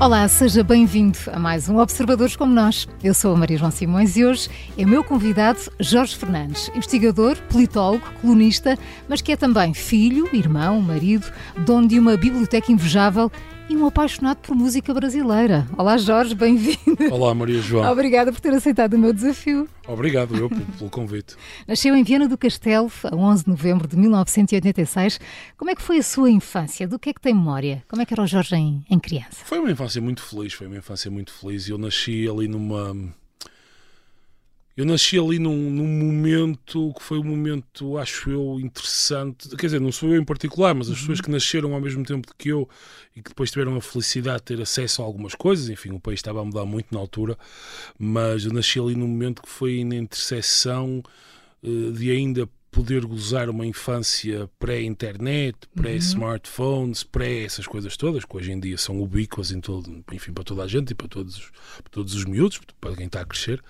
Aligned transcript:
Olá, 0.00 0.26
seja 0.28 0.64
bem-vindo 0.64 1.18
a 1.30 1.38
mais 1.38 1.68
um 1.68 1.76
Observadores 1.76 2.34
como 2.34 2.54
Nós. 2.54 2.88
Eu 3.04 3.12
sou 3.12 3.34
a 3.34 3.36
Maria 3.36 3.58
João 3.58 3.70
Simões 3.70 4.16
e 4.16 4.24
hoje 4.24 4.48
é 4.78 4.82
meu 4.86 5.04
convidado 5.04 5.60
Jorge 5.78 6.16
Fernandes, 6.16 6.70
investigador, 6.74 7.36
politólogo, 7.50 8.10
colunista, 8.22 8.78
mas 9.06 9.20
que 9.20 9.32
é 9.32 9.36
também 9.36 9.74
filho, 9.74 10.26
irmão, 10.32 10.80
marido, 10.80 11.30
dono 11.66 11.86
de 11.86 11.98
uma 11.98 12.16
biblioteca 12.16 12.72
invejável 12.72 13.30
e 13.70 13.76
um 13.76 13.86
apaixonado 13.86 14.38
por 14.38 14.56
música 14.56 14.92
brasileira. 14.92 15.64
Olá, 15.78 15.96
Jorge, 15.96 16.34
bem-vindo. 16.34 16.96
Olá, 17.12 17.32
Maria 17.32 17.60
João. 17.60 17.88
Obrigada 17.90 18.32
por 18.32 18.40
ter 18.40 18.52
aceitado 18.52 18.94
o 18.94 18.98
meu 18.98 19.12
desafio. 19.12 19.68
Obrigado 19.86 20.36
eu 20.36 20.50
pelo 20.50 20.90
convite. 20.90 21.36
Nasceu 21.68 21.94
em 21.94 22.02
Viana 22.02 22.26
do 22.26 22.36
Castelo, 22.36 22.90
a 23.04 23.14
11 23.14 23.44
de 23.44 23.50
novembro 23.50 23.86
de 23.86 23.96
1986. 23.96 25.20
Como 25.56 25.70
é 25.70 25.76
que 25.76 25.82
foi 25.82 25.98
a 25.98 26.02
sua 26.02 26.28
infância? 26.28 26.88
Do 26.88 26.98
que 26.98 27.10
é 27.10 27.12
que 27.12 27.20
tem 27.20 27.32
memória? 27.32 27.84
Como 27.88 28.02
é 28.02 28.04
que 28.04 28.12
era 28.12 28.22
o 28.22 28.26
Jorge 28.26 28.56
em, 28.56 28.84
em 28.90 28.98
criança? 28.98 29.44
Foi 29.44 29.60
uma 29.60 29.70
infância 29.70 30.02
muito 30.02 30.20
feliz, 30.20 30.52
foi 30.52 30.66
uma 30.66 30.76
infância 30.76 31.08
muito 31.08 31.32
feliz. 31.32 31.68
Eu 31.68 31.78
nasci 31.78 32.28
ali 32.28 32.48
numa 32.48 32.96
eu 34.76 34.84
nasci 34.84 35.18
ali 35.18 35.38
num, 35.38 35.70
num, 35.70 35.86
momento 35.86 36.92
que 36.96 37.02
foi 37.02 37.18
um 37.18 37.24
momento, 37.24 37.98
acho 37.98 38.30
eu, 38.30 38.58
interessante. 38.60 39.48
Quer 39.56 39.66
dizer, 39.66 39.80
não 39.80 39.92
sou 39.92 40.08
eu 40.14 40.20
em 40.20 40.24
particular, 40.24 40.74
mas 40.74 40.88
as 40.88 40.94
uhum. 40.94 41.00
pessoas 41.00 41.20
que 41.20 41.30
nasceram 41.30 41.74
ao 41.74 41.80
mesmo 41.80 42.04
tempo 42.04 42.32
que 42.38 42.50
eu 42.50 42.68
e 43.14 43.20
que 43.22 43.30
depois 43.30 43.50
tiveram 43.50 43.76
a 43.76 43.80
felicidade 43.80 44.38
de 44.38 44.44
ter 44.44 44.60
acesso 44.60 45.02
a 45.02 45.04
algumas 45.04 45.34
coisas. 45.34 45.68
Enfim, 45.68 45.90
o 45.90 46.00
país 46.00 46.20
estava 46.20 46.40
a 46.40 46.44
mudar 46.44 46.64
muito 46.64 46.86
na 46.92 47.00
altura, 47.00 47.36
mas 47.98 48.44
eu 48.44 48.52
nasci 48.52 48.78
ali 48.78 48.94
num 48.94 49.08
momento 49.08 49.42
que 49.42 49.48
foi 49.48 49.84
na 49.84 49.96
interseção 49.96 51.02
uh, 51.62 51.92
de 51.92 52.10
ainda 52.10 52.48
poder 52.70 53.04
gozar 53.04 53.50
uma 53.50 53.66
infância 53.66 54.48
pré-internet, 54.58 55.56
pré-smartphones, 55.74 57.02
pré 57.02 57.42
essas 57.42 57.66
coisas 57.66 57.96
todas, 57.96 58.24
que 58.24 58.36
hoje 58.36 58.52
em 58.52 58.60
dia 58.60 58.78
são 58.78 59.00
ubíquas 59.02 59.50
em 59.50 59.60
todo, 59.60 60.04
enfim, 60.12 60.32
para 60.32 60.44
toda 60.44 60.62
a 60.62 60.68
gente 60.68 60.90
e 60.90 60.94
para 60.94 61.08
todos, 61.08 61.50
para 61.82 61.90
todos 61.90 62.14
os 62.14 62.24
miúdos, 62.24 62.60
para 62.80 62.94
quem 62.94 63.06
está 63.06 63.22
a 63.22 63.24
crescer, 63.24 63.62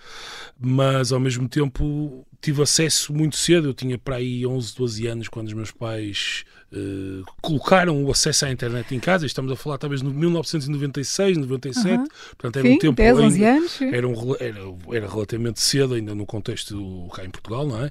mas 0.58 1.12
ao 1.12 1.20
mesmo 1.20 1.48
tempo 1.48 2.26
tive 2.40 2.62
acesso 2.62 3.12
muito 3.12 3.36
cedo, 3.36 3.68
eu 3.68 3.74
tinha 3.74 3.98
para 3.98 4.16
aí 4.16 4.46
11, 4.46 4.76
12 4.76 5.06
anos 5.06 5.28
quando 5.28 5.48
os 5.48 5.54
meus 5.54 5.70
pais 5.70 6.44
uh, 6.72 7.24
colocaram 7.40 8.04
o 8.04 8.10
acesso 8.10 8.46
à 8.46 8.50
internet 8.50 8.94
em 8.94 9.00
casa, 9.00 9.26
estamos 9.26 9.50
a 9.52 9.56
falar 9.56 9.78
talvez 9.78 10.02
no 10.02 10.12
1996, 10.12 11.36
97, 11.38 11.86
uhum. 11.86 12.06
portanto 12.36 12.56
era 12.56 12.68
Sim, 12.68 12.74
um 12.74 12.78
tempo 12.78 12.96
10, 12.96 13.18
11 13.18 13.44
anos. 13.44 13.82
Era, 13.82 14.08
um, 14.08 14.36
era, 14.38 14.60
era 14.92 15.08
relativamente 15.08 15.60
cedo 15.60 15.94
ainda 15.94 16.14
no 16.14 16.26
contexto 16.26 17.08
cá 17.14 17.24
em 17.24 17.30
Portugal, 17.30 17.66
não 17.66 17.84
é? 17.84 17.90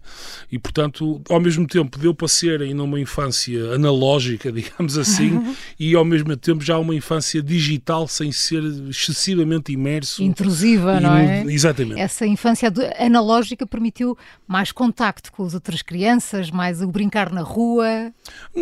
E 0.51 0.57
portanto, 0.57 1.21
ao 1.29 1.39
mesmo 1.39 1.67
tempo 1.67 1.97
deu 1.97 2.13
para 2.13 2.27
ser 2.27 2.61
ainda 2.61 2.83
uma 2.83 2.99
infância 2.99 3.73
analógica, 3.73 4.51
digamos 4.53 4.97
assim, 4.97 5.55
e 5.79 5.95
ao 5.95 6.05
mesmo 6.05 6.35
tempo 6.37 6.63
já 6.63 6.77
uma 6.77 6.95
infância 6.95 7.41
digital 7.41 8.07
sem 8.07 8.31
ser 8.31 8.63
excessivamente 8.89 9.71
imerso. 9.71 10.23
Intrusiva, 10.23 10.99
não 10.99 11.15
é? 11.15 11.43
Exatamente. 11.43 11.99
Essa 11.99 12.25
infância 12.25 12.71
analógica 12.97 13.65
permitiu 13.65 14.17
mais 14.47 14.71
contacto 14.71 15.31
com 15.31 15.45
as 15.45 15.53
outras 15.53 15.81
crianças, 15.81 16.49
mais 16.49 16.81
o 16.81 16.87
brincar 16.87 17.31
na 17.31 17.41
rua? 17.41 18.11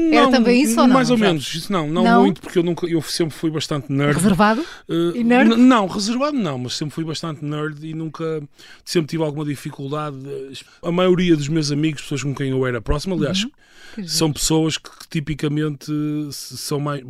Não, 0.09 0.17
Era 0.17 0.31
também 0.31 0.61
isso 0.61 0.79
ou 0.79 0.87
não? 0.87 0.93
Mais 0.93 1.09
ou 1.09 1.17
menos, 1.17 1.53
isso 1.53 1.71
não, 1.71 1.87
não, 1.87 2.03
não, 2.03 2.21
muito, 2.21 2.41
porque 2.41 2.59
eu, 2.59 2.63
nunca, 2.63 2.87
eu 2.87 3.01
sempre 3.01 3.35
fui 3.35 3.49
bastante 3.49 3.91
nerd. 3.91 4.15
Reservado? 4.15 4.61
Uh, 4.87 5.15
e 5.15 5.23
nerd? 5.23 5.55
Não, 5.55 5.87
reservado 5.87 6.37
não, 6.37 6.57
mas 6.57 6.75
sempre 6.75 6.95
fui 6.95 7.03
bastante 7.03 7.43
nerd 7.43 7.85
e 7.85 7.93
nunca, 7.93 8.41
sempre 8.83 9.09
tive 9.09 9.23
alguma 9.23 9.45
dificuldade. 9.45 10.17
A 10.81 10.91
maioria 10.91 11.35
dos 11.35 11.47
meus 11.47 11.71
amigos, 11.71 12.01
pessoas 12.01 12.23
com 12.23 12.33
quem 12.33 12.49
eu 12.49 12.65
era 12.65 12.81
próximo, 12.81 13.15
aliás, 13.15 13.43
uhum. 13.43 14.07
são 14.07 14.31
pessoas 14.31 14.77
que, 14.77 14.89
que, 14.89 15.07
tipicamente 15.09 15.91
são 16.31 16.79
mais, 16.79 17.03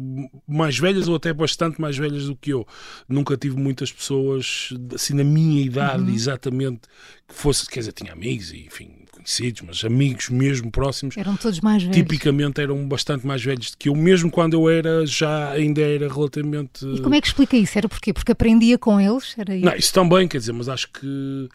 mais 0.48 0.78
velhas 0.78 1.08
ou 1.08 1.16
até 1.16 1.32
bastante 1.34 1.80
mais 1.80 1.98
velhas 1.98 2.26
do 2.26 2.36
que 2.36 2.52
eu. 2.52 2.66
Nunca 3.08 3.38
tive 3.38 3.58
muitas 3.58 3.92
pessoas, 3.92 4.70
assim, 4.94 5.14
na 5.14 5.24
minha 5.24 5.62
idade, 5.62 6.04
uhum. 6.04 6.16
exatamente, 6.16 6.82
que 7.28 7.36
fosse, 7.36 7.68
quer 7.68 7.80
dizer, 7.80 7.92
tinha 7.92 8.14
amigos 8.14 8.52
e 8.52 8.66
enfim, 8.66 8.97
conhecidos, 9.28 9.62
mas 9.62 9.84
amigos 9.84 10.30
mesmo 10.30 10.72
próximos. 10.72 11.18
Eram 11.18 11.36
todos 11.36 11.60
mais 11.60 11.84
velhos. 11.84 11.98
Tipicamente 11.98 12.62
eram 12.62 12.88
bastante 12.88 13.28
mais 13.28 13.44
velhos 13.44 13.72
do 13.72 13.78
que 13.78 13.90
eu, 13.90 13.96
mesmo 13.96 14.32
quando 14.32 14.54
eu 14.54 14.70
era, 14.70 15.06
já 15.06 15.52
ainda 15.52 15.82
era 15.82 16.12
relativamente. 16.12 16.86
E 16.86 17.02
como 17.02 17.14
é 17.14 17.20
que 17.20 17.28
explica 17.28 17.58
isso? 17.58 17.78
Era 17.78 17.90
porquê? 17.90 18.14
Porque 18.14 18.32
aprendia 18.32 18.78
com 18.78 19.00
eles? 19.00 19.36
Era 19.38 19.54
isso? 19.54 19.66
Não, 19.66 19.76
isso 19.76 19.94
também, 19.94 20.28
quer 20.28 20.38
dizer, 20.38 20.54
mas 20.54 20.70
acho 20.70 20.90
que 20.90 21.50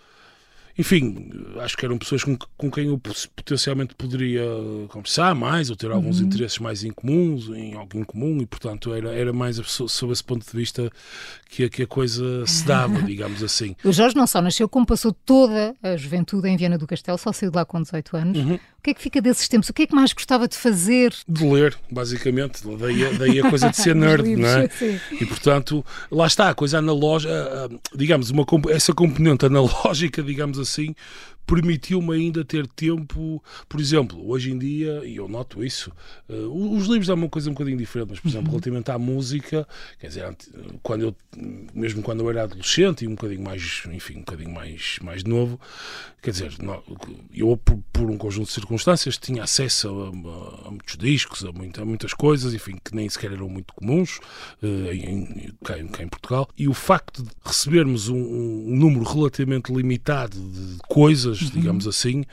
enfim, 0.78 1.30
acho 1.60 1.76
que 1.76 1.84
eram 1.84 1.98
pessoas 1.98 2.24
com, 2.24 2.36
com 2.56 2.70
quem 2.70 2.86
eu 2.86 3.00
potencialmente 3.36 3.94
poderia 3.94 4.42
conversar 4.88 5.34
mais 5.34 5.70
ou 5.70 5.76
ter 5.76 5.90
alguns 5.90 6.20
uhum. 6.20 6.26
interesses 6.26 6.58
mais 6.58 6.82
incomuns, 6.82 7.48
em 7.48 7.74
algo 7.74 7.98
em 7.98 8.04
comum, 8.04 8.40
e 8.40 8.46
portanto 8.46 8.92
era, 8.94 9.12
era 9.12 9.32
mais 9.32 9.56
sob 9.56 10.12
esse 10.12 10.24
ponto 10.24 10.44
de 10.44 10.56
vista 10.56 10.90
que, 11.48 11.68
que 11.68 11.82
a 11.82 11.86
coisa 11.86 12.46
se 12.46 12.64
dava, 12.64 13.00
digamos 13.02 13.42
assim. 13.42 13.76
O 13.84 13.92
Jorge 13.92 14.16
não 14.16 14.26
só 14.26 14.40
nasceu, 14.40 14.68
como 14.68 14.86
passou 14.86 15.12
toda 15.12 15.74
a 15.82 15.96
juventude 15.96 16.48
em 16.48 16.56
Viana 16.56 16.78
do 16.78 16.86
Castelo, 16.86 17.18
só 17.18 17.32
saiu 17.32 17.50
de 17.50 17.56
lá 17.56 17.64
com 17.64 17.80
18 17.80 18.16
anos. 18.16 18.38
Uhum. 18.38 18.54
O 18.54 18.82
que 18.82 18.90
é 18.90 18.94
que 18.94 19.00
fica 19.00 19.22
desses 19.22 19.46
tempos? 19.46 19.68
O 19.68 19.72
que 19.72 19.82
é 19.82 19.86
que 19.86 19.94
mais 19.94 20.12
gostava 20.12 20.48
de 20.48 20.56
fazer? 20.56 21.14
De 21.28 21.46
ler, 21.46 21.78
basicamente. 21.88 22.62
Daí, 22.78 23.16
daí 23.16 23.40
a 23.40 23.48
coisa 23.48 23.70
de 23.70 23.76
ser 23.76 23.94
nerd, 23.96 24.24
livros, 24.24 24.44
não 24.44 24.58
é? 24.58 24.68
Sim. 24.70 24.98
E 25.20 25.24
portanto, 25.24 25.86
lá 26.10 26.26
está, 26.26 26.48
a 26.48 26.54
coisa 26.54 26.78
analógica, 26.78 27.70
digamos, 27.94 28.30
uma, 28.30 28.44
essa 28.70 28.92
componente 28.92 29.46
analógica, 29.46 30.20
digamos 30.20 30.58
assim, 30.62 30.94
permitiu-me 31.46 32.14
ainda 32.14 32.44
ter 32.44 32.66
tempo, 32.66 33.42
por 33.68 33.80
exemplo, 33.80 34.28
hoje 34.28 34.52
em 34.52 34.58
dia, 34.58 35.02
e 35.04 35.16
eu 35.16 35.28
noto 35.28 35.64
isso, 35.64 35.92
uh, 36.28 36.76
os 36.76 36.86
livros 36.86 37.08
é 37.08 37.14
uma 37.14 37.28
coisa 37.28 37.50
um 37.50 37.52
bocadinho 37.52 37.76
diferente, 37.76 38.10
mas 38.10 38.20
por 38.20 38.28
exemplo, 38.28 38.46
uhum. 38.46 38.52
relativamente 38.52 38.90
à 38.90 38.98
música, 38.98 39.66
quer 39.98 40.08
dizer, 40.08 40.36
quando 40.82 41.02
eu, 41.02 41.16
mesmo 41.74 42.02
quando 42.02 42.20
eu 42.20 42.30
era 42.30 42.44
adolescente 42.44 43.04
e 43.04 43.08
um 43.08 43.12
bocadinho 43.12 43.42
mais, 43.42 43.82
enfim, 43.92 44.16
um 44.16 44.20
bocadinho 44.20 44.50
mais, 44.50 44.98
mais 45.02 45.24
novo, 45.24 45.60
quer 46.22 46.30
dizer, 46.30 46.52
eu 47.34 47.56
por, 47.56 47.78
por 47.92 48.10
um 48.10 48.16
conjunto 48.16 48.46
de 48.46 48.52
circunstâncias 48.52 49.18
tinha 49.18 49.42
acesso 49.42 49.88
a, 49.88 50.08
a, 50.08 50.68
a 50.68 50.70
muitos 50.70 50.96
discos, 50.96 51.44
a, 51.44 51.52
muita, 51.52 51.82
a, 51.82 51.84
muitas 51.84 52.14
coisas, 52.14 52.54
enfim, 52.54 52.78
que 52.82 52.94
nem 52.94 53.08
sequer 53.08 53.32
eram 53.32 53.48
muito 53.48 53.74
comuns 53.74 54.18
uh, 54.62 54.92
em, 54.92 55.52
cá, 55.64 55.78
em, 55.78 56.08
Portugal, 56.08 56.48
e 56.56 56.68
o 56.68 56.74
facto 56.74 57.22
de 57.22 57.30
recebermos 57.44 58.08
um, 58.08 58.16
um 58.16 58.76
número 58.76 59.04
relativamente 59.04 59.72
limitado 59.72 60.36
de 60.38 60.78
coisas 60.88 61.31
uhum. 61.40 61.50
digamos 61.50 61.86
assim, 61.86 62.24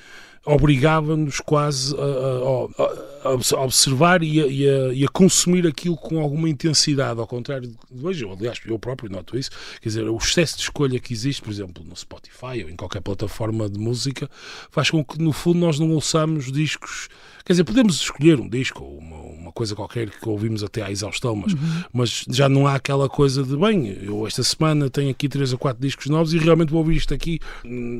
obrigava-nos 0.45 1.39
quase 1.39 1.95
a, 1.95 1.99
a, 1.99 2.83
a, 2.83 3.18
observar 3.25 4.23
e 4.23 4.41
a, 4.41 4.47
e, 4.47 4.69
a, 4.69 4.93
e 4.93 5.05
a, 5.05 5.07
consumir 5.07 5.67
aquilo 5.67 5.95
com 5.95 6.19
alguma 6.19 6.49
intensidade, 6.49 7.19
ao 7.19 7.27
contrário 7.27 7.69
de 7.91 8.05
hoje. 8.05 8.23
Eu, 8.23 8.31
aliás, 8.31 8.59
eu 8.65 8.79
próprio 8.79 9.09
noto 9.09 9.37
isso. 9.37 9.49
Quer 9.81 9.89
dizer, 9.89 10.09
o 10.09 10.17
excesso 10.17 10.57
de 10.57 10.63
escolha 10.63 10.99
que 10.99 11.13
existe, 11.13 11.41
por 11.41 11.51
exemplo, 11.51 11.83
no 11.83 11.95
Spotify 11.95 12.63
ou 12.63 12.69
em 12.69 12.75
qualquer 12.75 13.01
plataforma 13.01 13.69
de 13.69 13.79
música, 13.79 14.29
faz 14.71 14.89
com 14.89 15.03
que, 15.03 15.21
no 15.21 15.31
fundo, 15.31 15.59
nós 15.59 15.79
não 15.79 15.91
ouçamos 15.91 16.51
discos. 16.51 17.09
Quer 17.45 17.53
dizer, 17.53 17.63
podemos 17.63 17.95
escolher 17.95 18.39
um 18.39 18.47
disco 18.47 18.83
ou 18.83 18.99
uma, 18.99 19.17
uma 19.17 19.51
coisa 19.51 19.75
qualquer 19.75 20.09
que 20.09 20.29
ouvimos 20.29 20.63
até 20.63 20.83
à 20.83 20.91
exaustão, 20.91 21.35
mas, 21.35 21.53
uhum. 21.53 21.83
mas 21.91 22.25
já 22.29 22.47
não 22.47 22.67
há 22.67 22.75
aquela 22.75 23.09
coisa 23.09 23.43
de, 23.43 23.57
bem, 23.57 23.87
eu 24.03 24.27
esta 24.27 24.43
semana 24.43 24.87
tenho 24.87 25.09
aqui 25.09 25.27
três 25.27 25.51
ou 25.51 25.57
quatro 25.57 25.81
discos 25.81 26.05
novos 26.07 26.31
e 26.31 26.37
realmente 26.37 26.69
vou 26.69 26.79
ouvir 26.79 26.97
isto 26.97 27.11
aqui. 27.11 27.39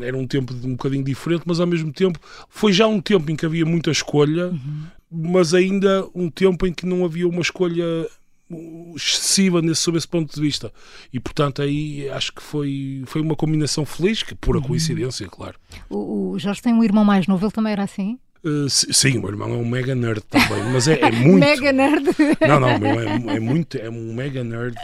Era 0.04 0.16
um 0.16 0.28
tempo 0.28 0.54
de 0.54 0.68
um 0.68 0.72
bocadinho 0.72 1.04
diferente, 1.04 1.44
mas 1.48 1.60
ao 1.60 1.66
mesmo 1.66 1.92
tempo 1.92 2.20
foi 2.48 2.72
já 2.72 2.86
um 2.86 3.02
tempo 3.02 3.32
em 3.32 3.36
que 3.36 3.44
havia 3.44 3.66
muita 3.66 3.90
escolha, 3.90 4.50
uhum. 4.50 4.84
Mas 5.12 5.54
ainda 5.54 6.08
um 6.14 6.30
tempo 6.30 6.68
em 6.68 6.74
que 6.74 6.86
não 6.86 7.04
havia 7.04 7.28
uma 7.28 7.42
escolha 7.42 8.08
excessiva 8.96 9.62
nesse, 9.62 9.82
sob 9.82 9.98
esse 9.98 10.08
ponto 10.08 10.34
de 10.34 10.42
vista. 10.42 10.72
E, 11.14 11.20
portanto, 11.20 11.62
aí 11.62 12.10
acho 12.10 12.34
que 12.34 12.42
foi, 12.42 13.04
foi 13.06 13.22
uma 13.22 13.36
combinação 13.36 13.86
feliz, 13.86 14.24
que 14.24 14.34
pura 14.34 14.58
uhum. 14.58 14.64
coincidência, 14.64 15.28
claro. 15.28 15.56
O, 15.90 16.32
o 16.32 16.40
Jorge 16.40 16.62
tem 16.62 16.74
um 16.74 16.84
irmão 16.84 17.06
mais 17.06 17.28
novo, 17.28 17.46
ele 17.46 17.52
também 17.52 17.74
era 17.74 17.84
assim? 17.84 18.18
Uh, 18.42 18.70
sim, 18.70 19.18
o 19.18 19.22
meu 19.22 19.32
irmão 19.32 19.54
é 19.54 19.58
um 19.58 19.66
mega 19.66 19.94
nerd 19.94 20.22
também, 20.22 20.64
mas 20.72 20.88
é, 20.88 20.98
é 21.02 21.12
muito. 21.12 21.40
mega 21.40 21.74
nerd? 21.74 22.06
Não, 22.48 22.58
não, 22.58 22.70
é, 22.70 23.36
é, 23.36 23.40
muito, 23.40 23.78
é 23.78 23.90
um 23.90 24.14
mega 24.14 24.46
nerd 24.46 24.78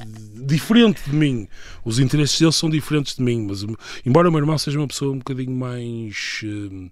diferente 0.45 1.01
de 1.05 1.15
mim. 1.15 1.47
Os 1.85 1.97
interesses 1.97 2.38
dele 2.38 2.51
são 2.51 2.69
diferentes 2.69 3.15
de 3.15 3.23
mim, 3.23 3.47
mas 3.47 3.65
embora 4.05 4.27
o 4.27 4.31
meu 4.31 4.41
irmão 4.41 4.57
seja 4.57 4.77
uma 4.77 4.88
pessoa 4.88 5.13
um 5.13 5.19
bocadinho 5.19 5.55
mais. 5.55 6.41
Uh, 6.44 6.91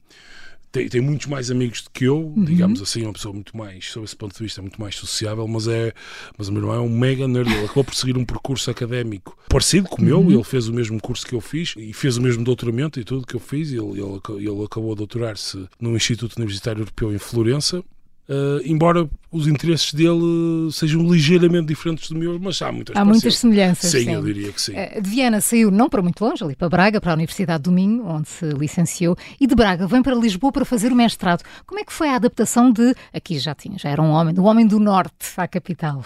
tem, 0.74 0.90
tem 0.90 1.00
muitos 1.00 1.28
mais 1.28 1.52
amigos 1.52 1.84
do 1.84 1.92
que 1.92 2.06
eu, 2.06 2.34
uhum. 2.36 2.44
digamos 2.44 2.82
assim, 2.82 3.04
é 3.04 3.06
uma 3.06 3.14
pessoa 3.14 3.32
muito 3.32 3.56
mais, 3.56 3.92
sob 3.92 4.04
esse 4.06 4.16
ponto 4.16 4.36
de 4.36 4.44
vista, 4.44 4.60
muito 4.60 4.82
mais 4.82 4.96
sociável, 4.96 5.48
mas 5.48 5.68
é, 5.68 5.94
mas 6.36 6.48
o 6.48 6.52
meu 6.52 6.64
irmão 6.64 6.76
é 6.76 6.80
um 6.80 6.90
mega 6.90 7.28
nerd, 7.28 7.48
ele 7.54 7.64
acabou 7.66 7.84
por 7.84 7.94
seguir 7.94 8.18
um 8.18 8.26
percurso 8.26 8.72
académico 8.72 9.38
parecido 9.48 9.88
com 9.88 10.02
o 10.02 10.04
meu, 10.04 10.20
uhum. 10.20 10.32
ele 10.32 10.44
fez 10.44 10.68
o 10.68 10.74
mesmo 10.74 11.00
curso 11.00 11.28
que 11.28 11.36
eu 11.36 11.42
fiz 11.42 11.76
e 11.78 11.94
fez 11.94 12.18
o 12.18 12.22
mesmo 12.24 12.44
doutoramento 12.44 13.00
e 13.00 13.04
tudo 13.04 13.28
que 13.28 13.36
eu 13.36 13.40
fiz, 13.40 13.72
ele, 13.72 13.82
ele, 13.82 14.50
ele 14.50 14.66
acabou 14.66 14.94
a 14.94 14.96
doutorar-se 14.96 15.70
no 15.80 15.96
Instituto 15.96 16.38
Universitário 16.38 16.82
Europeu 16.82 17.14
em 17.14 17.20
Florença, 17.20 17.84
Uh, 18.28 18.62
embora 18.64 19.10
os 19.30 19.48
interesses 19.48 19.94
dele 19.94 20.72
sejam 20.72 21.06
ligeiramente 21.12 21.68
diferentes 21.68 22.10
do 22.10 22.18
meu, 22.18 22.40
mas 22.40 22.62
há 22.62 22.72
muitas 22.72 22.96
Há 22.96 23.04
muitas 23.04 23.38
semelhanças. 23.38 23.92
Sim, 23.92 24.06
sim, 24.06 24.14
eu 24.14 24.24
diria 24.24 24.52
que 24.52 24.62
sim. 24.62 24.74
Uh, 24.74 25.02
de 25.02 25.10
Viana 25.10 25.42
saiu 25.42 25.70
não 25.70 25.90
para 25.90 26.02
muito 26.02 26.24
longe, 26.24 26.42
ali 26.42 26.56
para 26.56 26.70
Braga, 26.70 27.02
para 27.02 27.12
a 27.12 27.16
Universidade 27.16 27.64
do 27.64 27.72
Minho, 27.72 28.06
onde 28.08 28.30
se 28.30 28.46
licenciou, 28.46 29.18
e 29.42 29.46
de 29.46 29.54
Braga 29.54 29.88
vem 29.88 30.02
para 30.02 30.16
Lisboa 30.16 30.54
para 30.54 30.64
fazer 30.64 30.94
o 30.94 30.96
mestrado. 30.96 31.44
Como 31.66 31.82
é 31.82 31.84
que 31.84 31.92
foi 31.92 32.08
a 32.10 32.16
adaptação 32.16 32.72
de, 32.72 32.96
aqui 33.14 33.38
já 33.40 33.54
tinha, 33.54 33.78
já 33.78 33.90
era 33.90 34.02
um 34.02 34.12
homem, 34.12 34.34
do 34.34 34.44
homem 34.46 34.66
do 34.66 34.80
Norte 34.80 35.28
à 35.36 35.46
capital? 35.46 36.06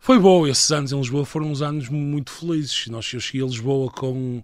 Foi 0.00 0.18
bom, 0.18 0.46
esses 0.46 0.70
anos 0.72 0.92
em 0.92 0.96
Lisboa 0.96 1.24
foram 1.24 1.50
uns 1.50 1.62
anos 1.62 1.88
muito 1.88 2.30
felizes. 2.30 2.86
Nós, 2.88 3.12
eu 3.12 3.20
cheguei 3.20 3.42
a 3.42 3.46
Lisboa 3.46 3.90
com 3.90 4.42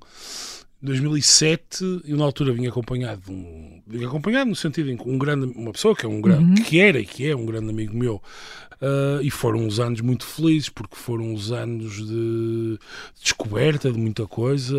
2007, 0.82 2.02
eu 2.05 2.17
na 2.17 2.25
altura 2.25 2.52
vinha 2.52 2.69
acompanhado 2.69 3.23
de 3.23 3.31
um, 3.31 3.81
vinha 3.87 4.08
acompanhado 4.08 4.50
no 4.50 4.56
sentido 4.56 4.90
em 4.90 4.96
que 4.96 5.08
um 5.08 5.17
grande, 5.17 5.46
uma 5.56 5.73
pessoa 5.73 5.94
que 5.94 6.05
é 6.05 6.08
um 6.08 6.20
grande, 6.20 6.61
uhum. 6.61 6.67
que 6.67 6.81
era 6.81 6.99
e 6.99 7.06
que 7.06 7.29
é 7.29 7.37
um 7.37 7.46
grande 7.46 7.70
amigo 7.70 7.96
meu, 7.96 8.17
uh, 8.17 9.23
e 9.23 9.31
foram 9.31 9.61
uns 9.61 9.79
anos 9.79 10.00
muito 10.00 10.26
felizes 10.26 10.69
porque 10.69 10.96
foram 10.96 11.32
uns 11.32 11.52
anos 11.52 12.05
de 12.05 12.79
descoberta 13.23 13.93
de 13.93 13.99
muita 13.99 14.26
coisa. 14.26 14.76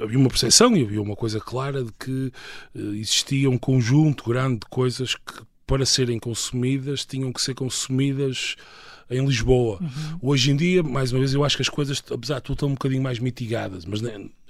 Havia 0.00 0.18
uma 0.18 0.28
percepção 0.30 0.74
e 0.76 0.82
havia 0.82 1.02
uma 1.02 1.16
coisa 1.16 1.38
clara 1.40 1.84
de 1.84 1.92
que 1.92 2.32
uh, 2.74 2.94
existia 2.94 3.50
um 3.50 3.58
conjunto 3.58 4.24
grande 4.24 4.60
de 4.60 4.66
coisas 4.70 5.14
que 5.14 5.42
para 5.66 5.84
serem 5.84 6.18
consumidas 6.18 7.04
tinham 7.04 7.32
que 7.32 7.40
ser 7.40 7.54
consumidas 7.54 8.56
em 9.12 9.24
Lisboa. 9.24 9.78
Uhum. 9.80 10.18
Hoje 10.22 10.50
em 10.50 10.56
dia, 10.56 10.82
mais 10.82 11.12
uma 11.12 11.18
vez, 11.18 11.34
eu 11.34 11.44
acho 11.44 11.56
que 11.56 11.62
as 11.62 11.68
coisas, 11.68 12.02
apesar 12.10 12.36
de 12.36 12.42
tudo, 12.42 12.54
estão 12.54 12.68
um 12.68 12.74
bocadinho 12.74 13.02
mais 13.02 13.18
mitigadas. 13.18 13.84
Mas 13.84 14.00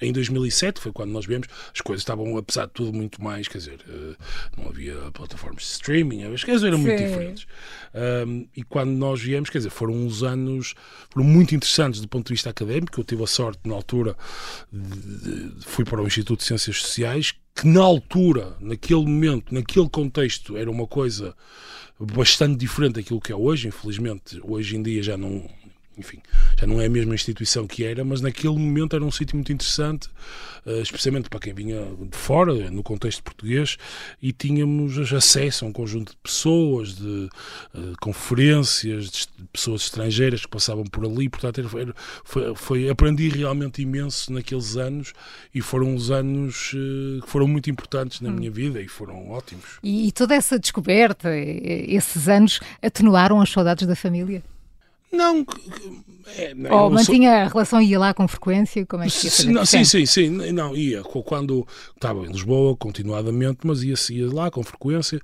em 0.01 0.13
2007, 0.13 0.81
foi 0.81 0.93
quando 0.93 1.11
nós 1.11 1.27
vemos, 1.27 1.49
as 1.75 1.81
coisas 1.81 2.03
estavam, 2.03 2.37
apesar 2.37 2.67
de 2.67 2.73
tudo, 2.73 2.93
muito 2.93 3.23
mais. 3.23 3.49
Quer 3.49 3.59
dizer, 3.59 3.81
eh, 3.89 4.15
não 4.57 4.69
havia 4.69 4.95
plataformas 5.13 5.63
de 5.63 5.69
streaming, 5.71 6.25
as 6.33 6.45
coisas 6.45 6.63
eram 6.63 6.79
Sim. 6.79 6.85
muito 6.85 7.03
diferentes. 7.03 7.47
Um, 7.95 8.47
e 8.57 8.63
quando 8.63 8.91
nós 8.91 9.21
viemos, 9.21 9.51
quer 9.51 9.59
dizer, 9.59 9.71
foram 9.71 9.95
uns 9.95 10.23
anos 10.23 10.75
foram 11.11 11.27
muito 11.27 11.55
interessantes 11.55 12.01
do 12.01 12.09
ponto 12.09 12.27
de 12.27 12.33
vista 12.33 12.51
académico. 12.51 12.99
Eu 12.99 13.05
tive 13.05 13.23
a 13.23 13.27
sorte, 13.27 13.61
na 13.65 13.75
altura, 13.75 14.17
de, 14.73 15.51
de, 15.51 15.65
fui 15.67 15.85
para 15.85 16.01
o 16.01 16.07
Instituto 16.07 16.41
de 16.41 16.47
Ciências 16.47 16.79
Sociais, 16.79 17.35
que 17.63 17.69
na 17.69 17.81
altura, 17.81 18.57
naquele 18.61 19.03
momento, 19.03 19.55
naquele 19.55 19.89
contexto, 19.89 20.57
era 20.57 20.69
uma 20.69 20.85
coisa 20.85 21.33
bastante 21.97 22.59
diferente 22.59 22.95
daquilo 22.95 23.21
que 23.21 23.31
é 23.31 23.37
hoje. 23.37 23.69
Infelizmente, 23.69 24.41
hoje 24.43 24.77
em 24.77 24.83
dia 24.83 25.01
já 25.01 25.17
não, 25.17 25.49
enfim, 25.97 26.19
já 26.59 26.67
não 26.67 26.81
é 26.81 26.87
a 26.87 26.91
mesma 26.91 27.15
instituição 27.15 27.67
que 27.67 27.85
era, 27.85 28.05
mas 28.05 28.21
naquele 28.21 28.57
momento 28.57 28.97
era 28.97 29.05
um 29.05 29.11
sítio 29.11 29.37
muito 29.37 29.53
interessante, 29.53 30.09
uh, 30.65 30.81
especialmente 30.81 31.29
para 31.29 31.39
quem 31.39 31.53
vinha 31.53 31.85
de 32.01 32.17
fora, 32.17 32.71
no 32.71 32.83
contexto 32.83 33.23
português, 33.23 33.77
e 34.21 34.33
tínhamos 34.33 35.13
acesso 35.13 35.65
a 35.65 35.69
um 35.69 35.73
conjunto 35.73 36.13
de 36.13 36.19
pessoas, 36.23 36.97
de 36.97 37.29
uh, 37.75 37.93
conferências, 38.01 39.11
de 39.11 39.29
pessoas 39.53 39.83
estrangeiras 39.83 40.41
que 40.43 40.49
passavam 40.49 40.85
por 40.85 41.05
ali, 41.05 41.29
portanto, 41.29 41.69
foi, 42.25 42.55
foi, 42.55 42.89
aprendi 42.89 43.29
realmente 43.29 43.83
imenso 43.83 44.33
naqueles 44.33 44.77
anos 44.77 45.13
e 45.55 45.61
foram 45.61 45.95
uns 45.95 46.11
anos 46.11 46.73
uh, 46.73 47.23
que 47.23 47.29
foram 47.29 47.47
muito 47.47 47.71
importantes 47.71 48.21
na 48.21 48.31
hum. 48.31 48.33
minha 48.33 48.51
vida 48.51 48.81
e 48.81 48.89
foram 48.89 49.31
ótimos. 49.31 49.79
E, 49.83 50.09
e 50.09 50.13
toda 50.13 50.35
essa 50.35 50.59
descoberta, 50.59 51.29
esses 51.37 52.29
anos, 52.29 52.61
atenuaram 52.81 53.41
as 53.41 53.51
saudades 53.51 53.87
da 53.87 53.95
família? 53.95 54.43
Não, 55.13 55.45
é, 56.27 56.55
Ou 56.73 56.91
mantinha 56.91 57.31
sou... 57.31 57.41
a 57.41 57.49
relação, 57.49 57.83
ia 57.83 57.99
lá 57.99 58.15
com 58.15 58.27
frequência? 58.27 58.87
Como 58.87 59.03
é 59.03 59.09
que 59.09 59.27
ia 59.27 59.53
não, 59.53 59.67
Sim, 59.67 59.85
sim, 59.85 60.07
sim. 60.07 60.29
Não, 60.53 60.75
ia. 60.75 61.03
Quando 61.03 61.67
estava 61.95 62.25
em 62.25 62.33
Lisboa, 62.33 62.77
continuadamente, 62.77 63.59
mas 63.65 63.83
ia, 63.83 63.95
ia 64.11 64.33
lá 64.33 64.51
com 64.51 64.63
frequência 64.63 65.19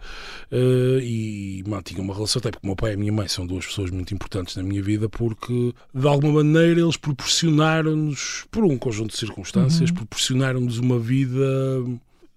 uh, 0.52 1.00
e 1.00 1.62
mantinha 1.66 2.02
uma 2.02 2.14
relação, 2.14 2.40
até 2.40 2.50
porque 2.50 2.66
o 2.66 2.68
meu 2.68 2.76
pai 2.76 2.92
e 2.92 2.94
a 2.94 2.96
minha 2.96 3.12
mãe 3.12 3.28
são 3.28 3.46
duas 3.46 3.66
pessoas 3.66 3.90
muito 3.90 4.12
importantes 4.12 4.56
na 4.56 4.62
minha 4.62 4.82
vida, 4.82 5.08
porque 5.08 5.72
de 5.94 6.06
alguma 6.06 6.42
maneira 6.42 6.80
eles 6.80 6.96
proporcionaram-nos, 6.96 8.46
por 8.50 8.64
um 8.64 8.76
conjunto 8.76 9.12
de 9.12 9.18
circunstâncias, 9.18 9.90
uhum. 9.90 9.96
proporcionaram-nos 9.96 10.78
uma 10.78 10.98
vida 10.98 11.38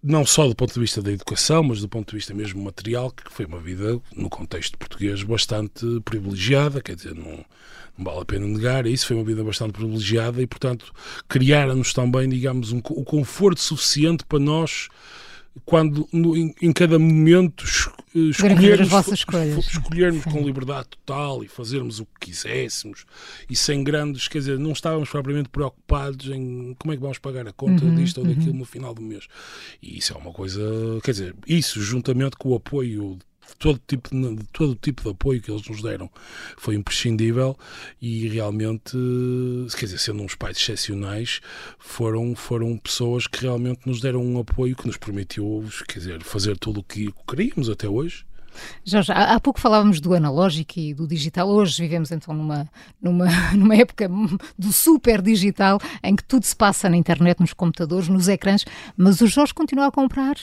não 0.03 0.25
só 0.25 0.47
do 0.47 0.55
ponto 0.55 0.73
de 0.73 0.79
vista 0.79 1.01
da 1.01 1.11
educação, 1.11 1.63
mas 1.63 1.81
do 1.81 1.87
ponto 1.87 2.09
de 2.09 2.15
vista 2.15 2.33
mesmo 2.33 2.63
material, 2.63 3.11
que 3.11 3.31
foi 3.31 3.45
uma 3.45 3.59
vida, 3.59 3.99
no 4.15 4.29
contexto 4.29 4.77
português, 4.77 5.21
bastante 5.23 5.85
privilegiada, 6.03 6.81
quer 6.81 6.95
dizer, 6.95 7.13
não, 7.13 7.45
não 7.97 8.05
vale 8.05 8.21
a 8.21 8.25
pena 8.25 8.47
negar, 8.47 8.87
isso 8.87 9.07
foi 9.07 9.15
uma 9.15 9.25
vida 9.25 9.43
bastante 9.43 9.73
privilegiada 9.73 10.41
e, 10.41 10.47
portanto, 10.47 10.91
criaram-nos 11.27 11.93
também, 11.93 12.27
digamos, 12.27 12.71
um, 12.71 12.79
o 12.79 13.03
conforto 13.03 13.61
suficiente 13.61 14.25
para 14.25 14.39
nós 14.39 14.89
quando 15.65 16.07
no, 16.11 16.35
em, 16.35 16.53
em, 16.61 16.71
cada 16.71 16.97
momento 16.97 17.65
escolhermos, 18.15 18.91
escolhermos 19.67 20.23
com 20.25 20.41
liberdade 20.41 20.89
total 20.89 21.43
e 21.43 21.47
fazermos 21.47 21.99
o 21.99 22.05
que 22.05 22.27
quiséssemos 22.27 23.05
e 23.49 23.55
sem 23.55 23.83
grandes, 23.83 24.27
quer 24.27 24.39
dizer, 24.39 24.57
não 24.57 24.71
estávamos 24.71 25.09
propriamente 25.09 25.49
preocupados 25.49 26.29
em 26.29 26.73
como 26.79 26.93
é 26.93 26.95
que 26.95 27.01
vamos 27.01 27.17
pagar 27.17 27.47
a 27.47 27.53
conta 27.53 27.83
uhum, 27.83 27.95
disto 27.95 28.19
ou 28.19 28.25
daquilo 28.25 28.51
uhum. 28.51 28.59
no 28.59 28.65
final 28.65 28.93
do 28.93 29.01
mês. 29.01 29.27
E 29.81 29.97
isso 29.97 30.13
é 30.13 30.17
uma 30.17 30.31
coisa, 30.31 30.61
quer 31.03 31.11
dizer, 31.11 31.35
isso 31.45 31.81
juntamente 31.81 32.37
com 32.37 32.49
o 32.49 32.55
apoio 32.55 33.19
todo 33.59 33.79
tipo 33.87 34.09
de, 34.09 34.43
todo 34.51 34.75
tipo 34.75 35.03
de 35.03 35.09
apoio 35.09 35.41
que 35.41 35.51
eles 35.51 35.67
nos 35.67 35.81
deram 35.81 36.09
foi 36.57 36.75
imprescindível 36.75 37.57
e 38.01 38.27
realmente, 38.27 38.97
quer 39.77 39.85
dizer, 39.85 39.99
sendo 39.99 40.23
uns 40.23 40.35
pais 40.35 40.57
excepcionais, 40.57 41.41
foram, 41.77 42.35
foram 42.35 42.77
pessoas 42.77 43.27
que 43.27 43.41
realmente 43.41 43.81
nos 43.85 44.01
deram 44.01 44.23
um 44.23 44.39
apoio 44.39 44.75
que 44.75 44.87
nos 44.87 44.97
permitiu, 44.97 45.63
quer 45.87 45.99
dizer, 45.99 46.23
fazer 46.23 46.57
tudo 46.57 46.79
o 46.79 46.83
que 46.83 47.13
queríamos 47.27 47.69
até 47.69 47.87
hoje. 47.87 48.25
Jorge, 48.83 49.11
há 49.13 49.39
pouco 49.39 49.59
falávamos 49.59 50.01
do 50.01 50.13
analógico 50.13 50.73
e 50.77 50.93
do 50.93 51.07
digital. 51.07 51.47
Hoje 51.47 51.81
vivemos 51.81 52.11
então 52.11 52.33
numa, 52.33 52.69
numa, 53.01 53.25
numa 53.55 53.75
época 53.75 54.09
do 54.57 54.71
super 54.73 55.21
digital 55.21 55.79
em 56.03 56.15
que 56.15 56.23
tudo 56.23 56.45
se 56.45 56.55
passa 56.55 56.89
na 56.89 56.97
internet, 56.97 57.39
nos 57.39 57.53
computadores, 57.53 58.07
nos 58.07 58.27
ecrãs, 58.27 58.65
mas 58.97 59.21
o 59.21 59.27
Jorge 59.27 59.53
continua 59.53 59.87
a 59.87 59.91
comprar 59.91 60.35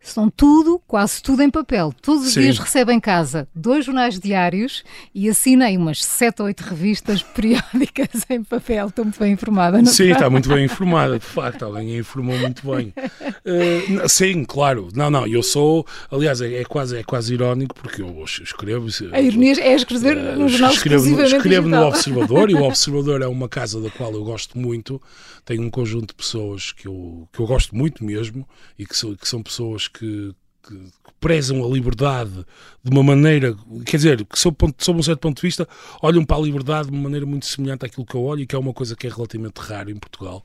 são 0.00 0.30
tudo, 0.30 0.80
quase 0.86 1.22
tudo 1.22 1.42
em 1.42 1.50
papel. 1.50 1.92
Todos 2.00 2.26
os 2.26 2.32
Sim. 2.32 2.42
dias 2.42 2.58
recebo 2.58 2.92
em 2.92 3.00
casa 3.00 3.48
dois 3.54 3.84
jornais 3.84 4.18
diários 4.18 4.84
e 5.14 5.28
assinei 5.28 5.76
umas 5.76 6.04
sete 6.04 6.40
ou 6.40 6.46
oito 6.46 6.60
revistas 6.60 7.22
periódicas 7.34 8.24
em 8.30 8.42
papel. 8.44 8.88
Estou 8.88 9.04
muito 9.04 9.18
bem 9.18 9.32
informada, 9.32 9.78
não 9.78 9.86
Sim, 9.86 10.12
está 10.12 10.30
muito 10.30 10.48
bem 10.48 10.64
informada, 10.64 11.18
de 11.18 11.24
facto. 11.24 11.64
Alguém 11.64 11.96
a 11.96 11.98
informou 11.98 12.38
muito 12.38 12.66
bem. 12.70 12.92
Uh, 13.46 14.08
sim, 14.08 14.44
claro. 14.44 14.88
Não, 14.92 15.08
não, 15.08 15.24
eu 15.24 15.40
sou... 15.40 15.86
Aliás, 16.10 16.40
é, 16.40 16.62
é, 16.62 16.64
quase, 16.64 16.96
é 16.96 17.04
quase 17.04 17.32
irónico 17.32 17.76
porque 17.76 18.02
eu 18.02 18.24
escrevo... 18.24 18.88
A 19.12 19.20
ironia 19.20 19.60
é 19.60 19.74
escrever 19.74 20.16
uh, 20.16 20.36
no 20.36 20.48
jornal 20.48 20.72
escrevo, 20.72 21.22
escrevo 21.22 21.68
no 21.68 21.86
Observador 21.86 22.50
e 22.50 22.54
o 22.54 22.62
Observador 22.66 23.22
é 23.22 23.26
uma 23.28 23.48
casa 23.48 23.80
da 23.80 23.88
qual 23.88 24.12
eu 24.12 24.24
gosto 24.24 24.58
muito. 24.58 25.00
Tenho 25.44 25.62
um 25.62 25.70
conjunto 25.70 26.08
de 26.08 26.14
pessoas 26.14 26.72
que 26.72 26.88
eu, 26.88 27.28
que 27.32 27.38
eu 27.38 27.46
gosto 27.46 27.76
muito 27.76 28.04
mesmo 28.04 28.46
e 28.76 28.84
que, 28.84 28.96
sou, 28.96 29.16
que 29.16 29.28
são 29.28 29.40
pessoas 29.42 29.85
que, 29.90 30.34
que, 30.66 30.92
prezam 31.20 31.64
a 31.64 31.68
liberdade 31.68 32.44
de 32.84 32.90
uma 32.90 33.02
maneira, 33.02 33.56
quer 33.84 33.96
dizer, 33.96 34.24
que 34.24 34.38
sob, 34.38 34.56
sob 34.78 35.00
um 35.00 35.02
certo 35.02 35.18
ponto 35.18 35.36
de 35.36 35.42
vista, 35.42 35.66
olham 36.00 36.24
para 36.24 36.36
a 36.36 36.40
liberdade 36.40 36.88
de 36.88 36.94
uma 36.94 37.02
maneira 37.02 37.26
muito 37.26 37.46
semelhante 37.46 37.84
àquilo 37.84 38.06
que 38.06 38.14
eu 38.14 38.22
olho 38.22 38.42
e 38.42 38.46
que 38.46 38.54
é 38.54 38.58
uma 38.58 38.72
coisa 38.72 38.94
que 38.94 39.08
é 39.08 39.10
relativamente 39.10 39.58
raro 39.58 39.90
em 39.90 39.96
Portugal. 39.96 40.44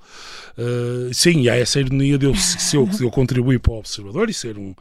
Uh, 0.57 1.13
sim, 1.13 1.49
há 1.49 1.55
essa 1.55 1.79
ironia 1.79 2.17
de 2.17 2.25
eu, 2.25 2.33
se 2.35 2.75
eu, 2.75 2.89
eu 2.99 3.11
contribuir 3.11 3.59
para 3.59 3.73
o 3.73 3.77
Observador 3.77 4.27
e 4.27 4.33
ser 4.33 4.57
um, 4.57 4.73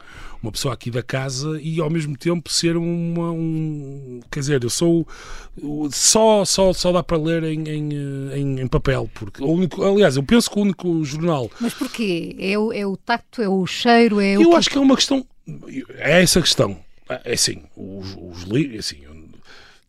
uma 0.42 0.50
pessoa 0.50 0.72
aqui 0.72 0.90
da 0.90 1.02
casa 1.02 1.60
e 1.60 1.80
ao 1.80 1.90
mesmo 1.90 2.16
tempo 2.16 2.50
ser 2.50 2.78
uma, 2.78 3.30
um. 3.30 4.20
Quer 4.30 4.40
dizer, 4.40 4.64
eu 4.64 4.70
sou. 4.70 5.06
Só, 5.90 6.46
só, 6.46 6.72
só 6.72 6.92
dá 6.92 7.02
para 7.02 7.18
ler 7.18 7.44
em, 7.44 7.68
em, 7.68 7.92
em, 8.34 8.60
em 8.60 8.66
papel. 8.68 9.10
Porque 9.12 9.42
o 9.42 9.48
único, 9.48 9.84
aliás, 9.84 10.16
eu 10.16 10.22
penso 10.22 10.50
que 10.50 10.58
o 10.58 10.62
único 10.62 11.04
jornal. 11.04 11.50
Mas 11.60 11.74
porquê? 11.74 12.34
É 12.38 12.58
o, 12.58 12.72
é 12.72 12.86
o 12.86 12.96
tacto, 12.96 13.42
é 13.42 13.48
o 13.48 13.66
cheiro? 13.66 14.18
É 14.18 14.36
eu 14.36 14.50
o 14.50 14.56
acho 14.56 14.70
que 14.70 14.78
é 14.78 14.80
uma 14.80 14.96
questão 14.96 15.26
é 15.98 16.22
essa 16.22 16.40
questão. 16.40 16.78
É 17.24 17.32
assim, 17.32 17.62
os, 17.76 18.16
os 18.16 18.42
livros, 18.42 18.78
assim, 18.80 19.04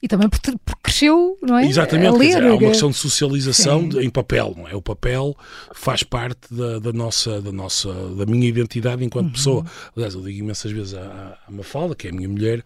e 0.01 0.07
também 0.07 0.27
porque 0.27 0.51
cresceu, 0.81 1.37
não 1.43 1.57
é? 1.57 1.67
Exatamente, 1.67 2.17
ler, 2.17 2.27
dizer, 2.27 2.43
há 2.43 2.53
uma 2.53 2.69
questão 2.69 2.89
de 2.89 2.97
socialização 2.97 3.87
de, 3.87 3.99
em 3.99 4.09
papel, 4.09 4.55
não 4.57 4.67
é? 4.67 4.75
O 4.75 4.81
papel 4.81 5.37
faz 5.75 6.01
parte 6.01 6.51
da, 6.51 6.79
da 6.79 6.91
nossa, 6.91 7.39
da 7.39 7.51
nossa, 7.51 7.93
da 8.15 8.25
minha 8.25 8.47
identidade 8.47 9.03
enquanto 9.03 9.27
uhum. 9.27 9.31
pessoa. 9.31 9.65
Aliás, 9.95 10.15
eu 10.15 10.21
digo 10.21 10.39
imensas 10.39 10.71
vezes 10.71 10.95
à, 10.95 11.37
à 11.47 11.51
Mafalda, 11.51 11.95
que 11.95 12.07
é 12.07 12.09
a 12.09 12.13
minha 12.13 12.27
mulher, 12.27 12.63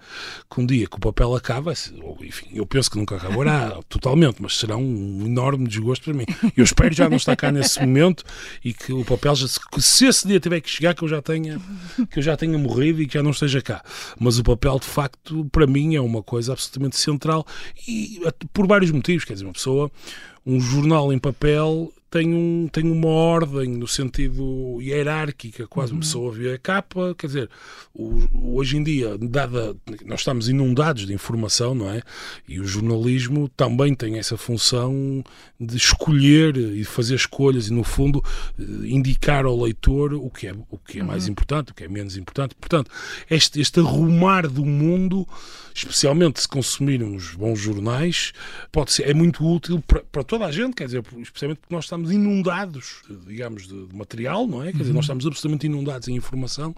que 0.49 0.61
um 0.61 0.65
dia 0.65 0.87
que 0.87 0.95
o 0.95 0.99
papel 0.99 1.35
acaba, 1.35 1.73
ou, 2.01 2.17
enfim, 2.21 2.47
eu 2.53 2.65
penso 2.65 2.89
que 2.89 2.97
nunca 2.97 3.17
acabará 3.17 3.79
totalmente, 3.89 4.41
mas 4.41 4.57
será 4.57 4.77
um 4.77 5.25
enorme 5.25 5.67
desgosto 5.67 6.05
para 6.05 6.13
mim. 6.13 6.25
Eu 6.55 6.63
espero 6.63 6.95
já 6.95 7.09
não 7.09 7.17
estar 7.17 7.35
cá 7.35 7.51
nesse 7.51 7.81
momento 7.81 8.23
e 8.63 8.73
que 8.73 8.93
o 8.93 9.03
papel 9.03 9.35
já, 9.35 9.47
se 9.77 10.05
esse 10.05 10.25
dia 10.25 10.39
tiver 10.39 10.61
que 10.61 10.69
chegar, 10.69 10.95
que 10.95 11.03
eu 11.03 11.07
já 11.09 11.21
tenha, 11.21 11.59
que 12.09 12.19
eu 12.19 12.23
já 12.23 12.37
tenha 12.37 12.57
morrido 12.57 13.01
e 13.01 13.07
que 13.07 13.15
já 13.15 13.23
não 13.23 13.31
esteja 13.31 13.61
cá. 13.61 13.83
Mas 14.17 14.39
o 14.39 14.43
papel, 14.43 14.79
de 14.79 14.85
facto, 14.85 15.45
para 15.51 15.67
mim 15.67 15.95
é 15.95 16.01
uma 16.01 16.23
coisa 16.23 16.53
absolutamente 16.53 16.95
central 16.95 17.24
central 17.25 17.45
e 17.87 18.21
por 18.53 18.67
vários 18.67 18.91
motivos. 18.91 19.25
Quer 19.25 19.33
dizer, 19.33 19.45
uma 19.45 19.53
pessoa, 19.53 19.91
um 20.45 20.59
jornal 20.59 21.11
em 21.11 21.19
papel 21.19 21.91
tem, 22.15 22.33
um, 22.33 22.69
tem 22.71 22.89
uma 22.89 23.09
ordem 23.09 23.67
no 23.67 23.87
sentido 23.89 24.79
hierárquica, 24.79 25.67
quase 25.67 25.91
uhum. 25.91 25.97
uma 25.97 26.01
pessoa 26.01 26.31
vê 26.31 26.53
a 26.53 26.57
capa, 26.57 27.13
quer 27.17 27.27
dizer, 27.27 27.49
hoje 27.93 28.77
em 28.77 28.83
dia, 28.83 29.17
dada, 29.19 29.75
nós 30.05 30.21
estamos 30.21 30.47
inundados 30.47 31.05
de 31.05 31.13
informação, 31.13 31.75
não 31.75 31.89
é? 31.89 32.01
E 32.47 32.57
o 32.57 32.65
jornalismo 32.65 33.49
também 33.49 33.93
tem 33.93 34.17
essa 34.17 34.37
função 34.37 35.21
de 35.59 35.75
escolher 35.75 36.55
e 36.55 36.85
fazer 36.85 37.15
escolhas 37.15 37.67
e, 37.67 37.73
no 37.73 37.83
fundo, 37.83 38.23
indicar 38.57 39.45
ao 39.45 39.61
leitor 39.61 40.13
o 40.13 40.29
que 40.29 40.47
é, 40.47 40.55
o 40.69 40.77
que 40.77 40.99
é 40.99 41.01
uhum. 41.01 41.07
mais 41.07 41.27
importante, 41.27 41.71
o 41.71 41.75
que 41.75 41.83
é 41.83 41.87
menos 41.89 42.15
importante. 42.15 42.55
Portanto, 42.55 42.89
este, 43.29 43.59
este 43.59 43.81
arrumar 43.81 44.47
do 44.47 44.63
mundo, 44.63 45.27
especialmente 45.73 46.39
se 46.39 46.47
consumirmos 46.47 47.35
bons 47.35 47.59
jornais, 47.59 48.31
pode 48.71 48.93
ser, 48.93 49.09
é 49.09 49.13
muito 49.13 49.45
útil 49.45 49.83
para, 49.85 50.01
para 50.09 50.23
toda 50.35 50.45
a 50.45 50.51
gente, 50.51 50.75
quer 50.75 50.85
dizer, 50.85 51.03
especialmente 51.17 51.59
porque 51.59 51.73
nós 51.73 51.85
estamos 51.85 52.11
inundados, 52.11 53.01
digamos, 53.25 53.67
de, 53.67 53.87
de 53.87 53.95
material, 53.95 54.45
não 54.45 54.61
é? 54.61 54.71
Quer 54.71 54.79
dizer, 54.79 54.93
nós 54.93 54.95
uhum. 54.95 55.01
estamos 55.01 55.25
absolutamente 55.25 55.65
inundados 55.65 56.07
em 56.09 56.15
informação 56.15 56.75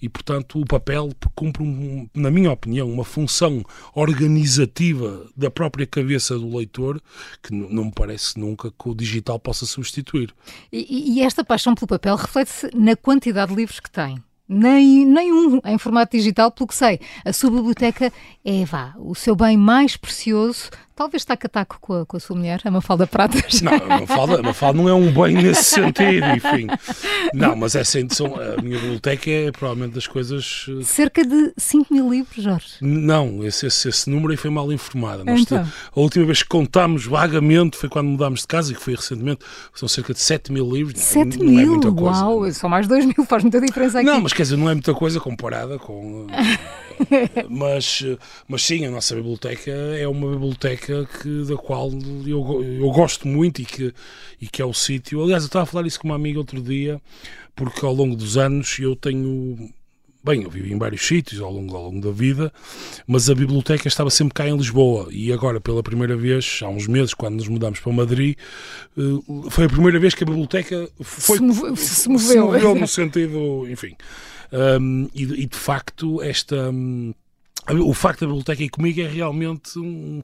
e, 0.00 0.08
portanto, 0.08 0.60
o 0.60 0.66
papel 0.66 1.10
cumpre, 1.34 1.62
um, 1.62 2.08
na 2.14 2.30
minha 2.30 2.52
opinião, 2.52 2.90
uma 2.90 3.04
função 3.04 3.64
organizativa 3.94 5.26
da 5.34 5.50
própria 5.50 5.86
cabeça 5.86 6.38
do 6.38 6.54
leitor 6.56 7.00
que 7.42 7.52
não 7.54 7.86
me 7.86 7.92
parece 7.92 8.38
nunca 8.38 8.70
que 8.70 8.88
o 8.88 8.94
digital 8.94 9.38
possa 9.38 9.64
substituir. 9.64 10.34
E, 10.70 11.14
e 11.14 11.22
esta 11.22 11.42
paixão 11.42 11.74
pelo 11.74 11.88
papel 11.88 12.14
reflete-se 12.16 12.70
na 12.74 12.94
quantidade 12.94 13.50
de 13.50 13.56
livros 13.56 13.80
que 13.80 13.90
tem 13.90 14.22
nem, 14.48 15.04
nenhum 15.04 15.60
em 15.64 15.76
formato 15.76 16.16
digital, 16.16 16.50
pelo 16.50 16.66
que 16.66 16.74
sei. 16.74 16.98
A 17.24 17.32
sua 17.32 17.50
biblioteca 17.50 18.10
é, 18.44 18.64
vá, 18.64 18.94
o 18.96 19.14
seu 19.14 19.36
bem 19.36 19.56
mais 19.56 19.96
precioso, 19.96 20.70
Talvez 20.98 21.22
está 21.22 21.34
a 21.34 21.48
taco 21.48 21.78
com 21.80 22.00
a, 22.00 22.04
com 22.04 22.16
a 22.16 22.20
sua 22.20 22.34
mulher, 22.34 22.60
a 22.64 22.72
Mafalda 22.72 23.06
Pratas. 23.06 23.62
Não, 23.62 23.72
a 23.72 24.00
Mafalda, 24.00 24.40
a 24.40 24.42
Mafalda 24.42 24.78
não 24.78 24.88
é 24.88 24.92
um 24.92 25.12
bem 25.12 25.36
nesse 25.36 25.62
sentido, 25.62 26.26
enfim. 26.36 26.66
Não, 27.32 27.54
mas 27.54 27.76
é 27.76 27.84
são, 27.84 28.34
a 28.34 28.60
minha 28.60 28.80
biblioteca 28.80 29.30
é 29.30 29.52
provavelmente 29.52 29.94
das 29.94 30.08
coisas... 30.08 30.66
Eh, 30.68 30.82
Cerca 30.82 31.24
de 31.24 31.52
5 31.56 31.94
mil 31.94 32.10
livros, 32.10 32.42
Jorge? 32.42 32.78
Não, 32.80 33.44
esse, 33.44 33.66
esse, 33.66 33.88
esse 33.88 34.10
número 34.10 34.32
aí 34.32 34.36
foi 34.36 34.50
mal 34.50 34.72
informado. 34.72 35.22
Então. 35.30 35.64
a 35.94 36.00
última 36.00 36.24
vez 36.24 36.42
que 36.42 36.48
contámos 36.48 37.06
vagamente 37.06 37.76
foi 37.76 37.88
quando 37.88 38.08
mudámos 38.08 38.40
de 38.40 38.48
casa, 38.48 38.72
e 38.72 38.74
que 38.74 38.82
foi 38.82 38.96
recentemente, 38.96 39.38
são 39.72 39.88
cerca 39.88 40.12
de 40.12 40.18
7 40.18 40.52
mil 40.52 40.68
livros. 40.68 41.00
7 41.00 41.38
não, 41.38 41.46
mil? 41.46 41.54
Não 41.54 41.60
é 41.60 41.66
muita 41.66 41.92
coisa. 41.92 42.24
Uau, 42.24 42.50
são 42.50 42.68
mais 42.68 42.88
2 42.88 43.04
mil, 43.04 43.24
faz 43.24 43.44
muita 43.44 43.60
diferença 43.60 44.00
aqui. 44.00 44.10
Não, 44.10 44.20
mas 44.20 44.32
quer 44.32 44.42
dizer, 44.42 44.56
não 44.56 44.68
é 44.68 44.74
muita 44.74 44.92
coisa 44.94 45.20
comparada 45.20 45.78
com... 45.78 46.26
mas, 47.48 48.04
mas 48.46 48.62
sim, 48.62 48.84
a 48.86 48.90
nossa 48.90 49.14
biblioteca 49.14 49.70
é 49.70 50.06
uma 50.06 50.30
biblioteca 50.32 51.08
que, 51.20 51.44
da 51.44 51.56
qual 51.56 51.90
eu, 52.26 52.64
eu 52.64 52.90
gosto 52.90 53.26
muito 53.26 53.62
e 53.62 53.64
que, 53.64 53.94
e 54.40 54.46
que 54.46 54.62
é 54.62 54.64
o 54.64 54.74
sítio. 54.74 55.22
Aliás, 55.22 55.42
eu 55.42 55.46
estava 55.46 55.64
a 55.64 55.66
falar 55.66 55.86
isso 55.86 56.00
com 56.00 56.08
uma 56.08 56.16
amiga 56.16 56.38
outro 56.38 56.60
dia, 56.60 57.00
porque 57.54 57.84
ao 57.84 57.94
longo 57.94 58.16
dos 58.16 58.36
anos 58.36 58.78
eu 58.78 58.94
tenho 58.96 59.70
Bem, 60.22 60.42
eu 60.42 60.50
vivi 60.50 60.72
em 60.72 60.78
vários 60.78 61.06
sítios 61.06 61.40
ao 61.40 61.50
longo, 61.50 61.76
ao 61.76 61.84
longo 61.84 62.00
da 62.00 62.10
vida, 62.10 62.52
mas 63.06 63.30
a 63.30 63.34
biblioteca 63.34 63.86
estava 63.86 64.10
sempre 64.10 64.34
cá 64.34 64.48
em 64.48 64.56
Lisboa 64.56 65.08
e 65.10 65.32
agora, 65.32 65.60
pela 65.60 65.80
primeira 65.80 66.16
vez, 66.16 66.60
há 66.62 66.68
uns 66.68 66.88
meses, 66.88 67.14
quando 67.14 67.36
nos 67.36 67.46
mudamos 67.46 67.78
para 67.78 67.92
Madrid, 67.92 68.36
eh, 68.98 69.00
foi 69.48 69.64
a 69.66 69.68
primeira 69.68 69.98
vez 69.98 70.14
que 70.14 70.24
a 70.24 70.26
biblioteca 70.26 70.90
foi, 71.00 71.36
se, 71.36 71.42
moveu, 71.42 71.76
se 71.76 72.08
moveu, 72.08 72.28
se 72.28 72.38
moveu 72.38 72.74
no 72.74 72.86
sentido, 72.88 73.66
enfim. 73.70 73.94
Um, 74.52 75.08
e, 75.14 75.22
e, 75.22 75.46
de 75.46 75.56
facto, 75.56 76.22
esta. 76.22 76.70
Um, 76.70 77.14
o 77.70 77.92
facto 77.92 78.20
da 78.20 78.26
biblioteca 78.26 78.62
ir 78.62 78.70
comigo 78.70 79.00
é 79.02 79.06
realmente, 79.06 79.78
um, 79.78 80.22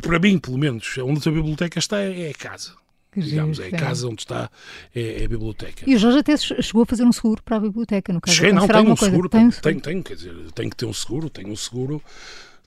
para 0.00 0.18
mim, 0.20 0.38
pelo 0.38 0.56
menos, 0.56 0.96
onde 0.98 1.28
a 1.28 1.32
biblioteca 1.32 1.78
está 1.78 2.00
é, 2.00 2.28
é 2.28 2.30
a 2.30 2.34
casa. 2.34 2.72
Que 3.10 3.20
digamos, 3.20 3.58
é 3.58 3.68
a 3.68 3.70
casa 3.70 4.06
onde 4.06 4.22
está 4.22 4.50
é, 4.94 5.22
é, 5.22 5.24
a 5.24 5.28
biblioteca. 5.28 5.82
E 5.86 5.94
o 5.94 5.98
Jorge 5.98 6.18
até 6.18 6.36
chegou 6.36 6.82
a 6.82 6.86
fazer 6.86 7.04
um 7.04 7.10
seguro 7.10 7.42
para 7.42 7.56
a 7.56 7.60
biblioteca, 7.60 8.12
no 8.12 8.20
caso. 8.20 8.36
Cheguei, 8.36 8.52
não, 8.52 8.68
tenho 8.68 8.92
um 8.92 8.96
seguro, 8.96 9.28
tenho, 9.28 9.50
tenho, 9.50 9.80
tenho, 9.80 10.02
quer 10.04 10.14
dizer, 10.14 10.34
tenho 10.54 10.70
que 10.70 10.76
ter 10.76 10.86
um 10.86 10.92
seguro, 10.92 11.28
tenho 11.28 11.50
um 11.50 11.56
seguro 11.56 12.02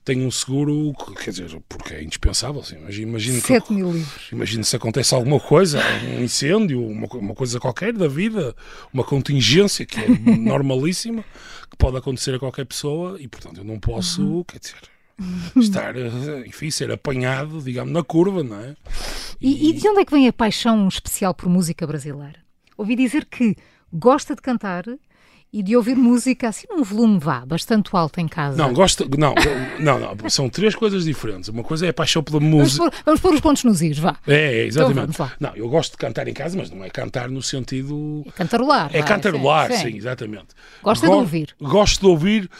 tenho 0.04 0.26
um 0.26 0.30
seguro, 0.30 0.92
quer 1.22 1.30
dizer, 1.30 1.62
porque 1.68 1.94
é 1.94 2.02
indispensável. 2.02 2.60
Assim, 2.60 2.76
imagina 3.00 3.40
7 3.40 3.66
que, 3.66 3.72
mil 3.72 3.92
livros. 3.92 4.28
Imagina 4.32 4.64
se 4.64 4.74
acontece 4.74 5.14
alguma 5.14 5.38
coisa, 5.38 5.80
um 6.16 6.22
incêndio, 6.22 6.84
uma, 6.84 7.06
uma 7.06 7.34
coisa 7.34 7.60
qualquer 7.60 7.92
da 7.92 8.08
vida, 8.08 8.54
uma 8.92 9.04
contingência 9.04 9.86
que 9.86 10.00
é 10.00 10.08
normalíssima, 10.36 11.24
que 11.70 11.76
pode 11.76 11.96
acontecer 11.96 12.34
a 12.34 12.38
qualquer 12.38 12.66
pessoa 12.66 13.20
e, 13.20 13.28
portanto, 13.28 13.58
eu 13.58 13.64
não 13.64 13.78
posso, 13.78 14.22
uhum. 14.22 14.44
quer 14.44 14.58
dizer, 14.58 14.76
estar, 15.56 15.94
enfim, 16.46 16.70
ser 16.70 16.90
apanhado, 16.90 17.60
digamos, 17.62 17.92
na 17.92 18.02
curva, 18.02 18.42
não 18.42 18.60
é? 18.60 18.74
E, 19.40 19.70
e 19.70 19.72
de 19.72 19.88
onde 19.88 20.00
é 20.00 20.04
que 20.04 20.12
vem 20.12 20.26
a 20.28 20.32
paixão 20.32 20.88
especial 20.88 21.34
por 21.34 21.48
música 21.48 21.86
brasileira? 21.86 22.40
Ouvi 22.76 22.96
dizer 22.96 23.24
que 23.26 23.56
gosta 23.92 24.34
de 24.34 24.42
cantar 24.42 24.84
e 25.52 25.62
de 25.62 25.76
ouvir 25.76 25.94
música 25.94 26.48
assim 26.48 26.66
num 26.70 26.82
volume 26.82 27.18
vá, 27.18 27.44
bastante 27.44 27.90
alto 27.92 28.18
em 28.20 28.26
casa. 28.26 28.56
Não, 28.56 28.72
gosto. 28.72 29.06
Não, 29.18 29.34
não, 29.78 29.98
não, 29.98 30.30
são 30.30 30.48
três 30.48 30.74
coisas 30.74 31.04
diferentes. 31.04 31.50
Uma 31.50 31.62
coisa 31.62 31.84
é 31.84 31.90
a 31.90 31.92
paixão 31.92 32.22
pela 32.22 32.40
música. 32.40 32.78
Vamos 32.78 32.94
pôr, 32.94 33.02
vamos 33.04 33.20
pôr 33.20 33.34
os 33.34 33.40
pontos 33.40 33.64
nos 33.64 33.82
is, 33.82 33.98
vá. 33.98 34.16
É, 34.26 34.60
é 34.60 34.66
exatamente. 34.66 35.10
Então, 35.10 35.30
não, 35.38 35.54
eu 35.54 35.68
gosto 35.68 35.92
de 35.92 35.98
cantar 35.98 36.26
em 36.26 36.32
casa, 36.32 36.56
mas 36.56 36.70
não 36.70 36.82
é 36.82 36.88
cantar 36.88 37.28
no 37.28 37.42
sentido. 37.42 38.24
É 38.26 38.30
cantarolar. 38.30 38.90
É 38.94 39.02
cantarolar, 39.02 39.70
sim, 39.72 39.90
sim, 39.90 39.96
exatamente. 39.96 40.48
Gosta 40.82 41.06
Go... 41.06 41.12
de 41.12 41.18
ouvir. 41.18 41.54
Gosto 41.60 42.00
de 42.00 42.06
ouvir, 42.06 42.50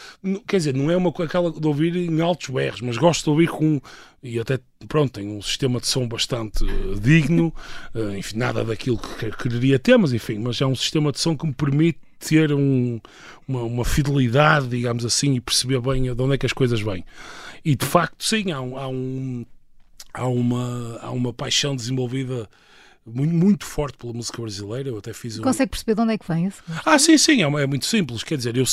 quer 0.46 0.58
dizer, 0.58 0.75
não 0.75 0.90
é 0.90 0.96
uma 0.96 1.08
aquela 1.22 1.50
de 1.50 1.66
ouvir 1.66 1.96
em 1.96 2.20
altos 2.20 2.49
berros, 2.49 2.82
mas 2.82 2.99
gosto 2.99 3.25
de 3.25 3.30
ouvir 3.30 3.49
com 3.49 3.80
e 4.22 4.38
até 4.38 4.61
pronto, 4.87 5.12
tem 5.12 5.28
um 5.28 5.42
sistema 5.42 5.80
de 5.80 5.87
som 5.88 6.06
bastante 6.06 6.62
uh, 6.62 7.00
digno, 7.00 7.52
uh, 7.92 8.16
enfim, 8.16 8.38
nada 8.38 8.64
daquilo 8.64 8.96
que 8.96 9.30
quereria 9.32 9.80
ter, 9.80 9.96
mas 9.96 10.12
enfim, 10.12 10.38
mas 10.38 10.61
é 10.61 10.66
um 10.66 10.76
sistema 10.76 11.11
de 11.11 11.18
som 11.18 11.37
que 11.37 11.44
me 11.44 11.52
permite 11.52 11.99
ter 12.26 12.52
um, 12.52 13.00
uma, 13.47 13.62
uma, 13.62 13.85
fidelidade, 13.85 14.69
digamos 14.69 15.05
assim, 15.05 15.35
e 15.35 15.41
perceber 15.41 15.81
bem 15.81 16.14
de 16.14 16.23
onde 16.23 16.35
é 16.35 16.38
que 16.38 16.47
as 16.47 16.52
coisas 16.52 16.81
vêm. 16.81 17.05
E 17.64 17.75
de 17.75 17.85
facto, 17.85 18.25
sim, 18.25 18.50
há, 18.52 18.61
um, 18.61 18.76
há, 18.79 18.88
um, 18.88 19.47
há, 20.14 20.26
uma, 20.26 20.99
há 21.00 21.11
uma 21.11 21.33
paixão 21.33 21.75
desenvolvida 21.75 22.49
muito, 23.04 23.35
muito 23.35 23.64
forte 23.64 23.99
pela 23.99 24.12
música 24.12 24.40
brasileira. 24.40 24.88
Eu 24.88 24.99
até 24.99 25.12
fiz. 25.12 25.38
Consegue 25.38 25.71
perceber 25.71 25.94
de 25.94 26.00
onde 26.00 26.12
é 26.12 26.18
que 26.18 26.26
vem 26.26 26.47
esse? 26.47 26.59
Ah, 26.85 26.99
sim, 26.99 27.18
sim, 27.18 27.42
é, 27.42 27.47
é, 27.47 27.66
muito 27.66 27.87
simples. 27.87 28.23
Quer 28.23 28.37
dizer, 28.37 28.56
eu, 28.56 28.64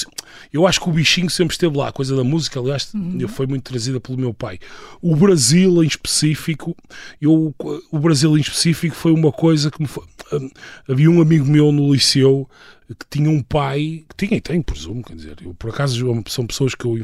eu 0.54 0.68
acho 0.68 0.80
que 0.80 0.90
o 0.90 0.92
bichinho 0.92 1.30
sempre 1.30 1.54
esteve 1.54 1.76
lá. 1.76 1.90
A 1.90 1.92
coisa 1.92 2.16
da 2.16 2.24
música, 2.24 2.60
aliás, 2.60 2.94
uhum. 2.94 3.28
foi 3.28 3.48
muito 3.48 3.64
trazida 3.64 4.00
pelo 4.00 4.18
meu 4.18 4.34
pai. 4.34 4.60
O 5.02 5.16
Brasil 5.16 5.84
em 5.84 5.88
específico, 5.88 6.76
eu, 7.20 7.54
o 7.92 8.00
Brasil 8.00 8.38
em 8.38 8.42
específico 8.42 8.96
foi 8.96 9.12
uma 9.12 9.32
coisa 9.32 9.72
que 9.72 9.82
me 9.82 9.88
foi. 9.88 10.06
Hum, 10.34 10.50
havia 10.88 11.10
um 11.10 11.22
amigo 11.22 11.46
meu 11.46 11.72
no 11.72 11.92
liceu 11.92 12.48
que 12.88 13.06
tinha 13.10 13.30
um 13.30 13.42
pai, 13.42 14.04
que 14.10 14.26
tinha 14.26 14.38
e 14.38 14.42
tem, 14.42 14.62
presumo, 14.62 15.04
quer 15.04 15.16
dizer, 15.16 15.38
eu, 15.44 15.54
por 15.54 15.70
acaso 15.70 16.24
são 16.28 16.48
pessoas 16.48 16.74
que 16.74 16.86
eu 16.86 16.98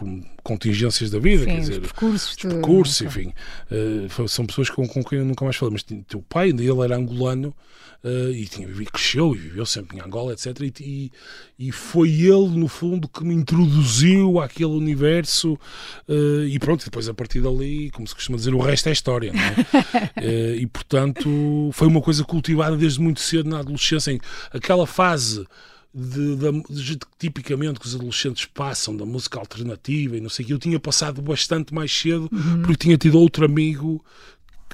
por 0.00 0.08
contingências 0.42 1.10
da 1.10 1.18
vida, 1.18 1.44
Sim, 1.44 1.50
quer 1.50 1.60
dizer, 1.60 1.80
percursos, 1.80 2.36
de... 2.36 2.48
percursos 2.48 3.00
enfim, 3.02 3.34
uh, 3.70 4.28
são 4.28 4.46
pessoas 4.46 4.70
com, 4.70 4.88
com, 4.88 5.04
quem 5.04 5.18
eu 5.18 5.24
nunca 5.26 5.44
mais 5.44 5.56
falei, 5.56 5.74
mas 5.74 5.82
teu 6.08 6.22
pai, 6.22 6.48
ele 6.48 6.80
era 6.82 6.96
angolano 6.96 7.54
uh, 8.02 8.32
e 8.32 8.46
tinha 8.46 8.66
cresceu 8.90 9.34
e 9.34 9.38
viveu 9.38 9.66
sempre 9.66 9.98
em 9.98 10.00
Angola, 10.00 10.32
etc. 10.32 10.58
E, 10.80 11.12
e, 11.58 11.70
foi 11.70 12.08
ele, 12.08 12.48
no 12.48 12.66
fundo, 12.66 13.06
que 13.06 13.22
me 13.22 13.34
introduziu 13.34 14.40
àquele 14.40 14.72
universo 14.72 15.52
uh, 16.08 16.44
e 16.48 16.58
pronto, 16.58 16.82
depois 16.82 17.06
a 17.06 17.12
partir 17.12 17.42
dali, 17.42 17.90
como 17.90 18.08
se 18.08 18.14
costuma 18.14 18.38
dizer, 18.38 18.54
o 18.54 18.60
resto 18.60 18.88
é 18.88 18.92
história, 18.92 19.32
é? 20.16 20.54
e 20.56 20.66
portanto 20.66 21.70
foi 21.74 21.86
uma 21.86 22.00
coisa 22.00 22.24
cultivada 22.24 22.74
desde 22.74 23.00
muito 23.00 23.20
cedo 23.20 23.50
na 23.50 23.58
adolescência, 23.58 24.12
em 24.12 24.20
aquela 24.50 24.86
fase 24.86 25.44
de, 25.92 26.36
de, 26.36 26.62
de, 26.84 26.98
tipicamente 27.18 27.80
que 27.80 27.86
os 27.86 27.94
adolescentes 27.94 28.44
passam 28.44 28.96
da 28.96 29.04
música 29.04 29.38
alternativa 29.38 30.16
e 30.16 30.20
não 30.20 30.28
sei 30.28 30.44
o 30.44 30.46
que, 30.46 30.54
eu 30.54 30.58
tinha 30.58 30.78
passado 30.78 31.20
bastante 31.20 31.74
mais 31.74 31.92
cedo 31.92 32.28
uhum. 32.32 32.62
porque 32.62 32.76
tinha 32.76 32.96
tido 32.96 33.18
outro 33.18 33.44
amigo 33.44 34.04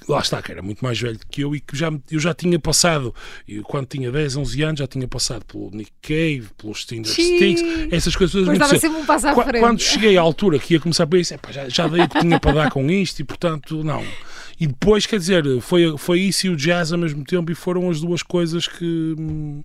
lá 0.08 0.20
está, 0.20 0.42
que 0.42 0.52
era 0.52 0.62
muito 0.62 0.84
mais 0.84 1.00
velho 1.00 1.18
que 1.30 1.42
eu 1.42 1.54
e 1.56 1.60
que 1.60 1.76
já, 1.76 1.90
eu 2.10 2.20
já 2.20 2.34
tinha 2.34 2.58
passado, 2.58 3.14
eu, 3.48 3.62
quando 3.62 3.86
tinha 3.86 4.10
10, 4.12 4.36
11 4.36 4.62
anos, 4.62 4.78
já 4.80 4.86
tinha 4.86 5.08
passado 5.08 5.44
pelo 5.44 5.70
Nick 5.70 5.90
Cave, 6.02 6.48
pelos 6.56 6.84
Tinder 6.84 7.10
Sticks, 7.10 7.62
essas 7.90 8.14
coisas 8.14 8.46
sempre 8.78 8.98
um 8.98 9.06
passo 9.06 9.28
à 9.28 9.34
frente. 9.34 9.60
Quando 9.60 9.80
cheguei 9.80 10.16
à 10.16 10.20
altura 10.20 10.58
que 10.58 10.74
ia 10.74 10.80
começar 10.80 11.04
a 11.04 11.06
pensar, 11.06 11.40
já, 11.50 11.68
já 11.68 11.88
dei 11.88 12.02
o 12.02 12.08
que 12.08 12.20
tinha 12.20 12.38
para 12.38 12.52
dar 12.52 12.70
com 12.70 12.88
isto 12.90 13.20
e 13.20 13.24
portanto, 13.24 13.82
não. 13.82 14.04
E 14.58 14.66
depois, 14.66 15.06
quer 15.06 15.18
dizer, 15.18 15.44
foi, 15.60 15.96
foi 15.98 16.20
isso 16.20 16.46
e 16.46 16.50
o 16.50 16.56
jazz 16.56 16.92
ao 16.92 16.98
mesmo 16.98 17.24
tempo 17.24 17.50
e 17.50 17.54
foram 17.54 17.90
as 17.90 18.00
duas 18.00 18.22
coisas 18.22 18.66
que 18.66 19.14
hum, 19.18 19.62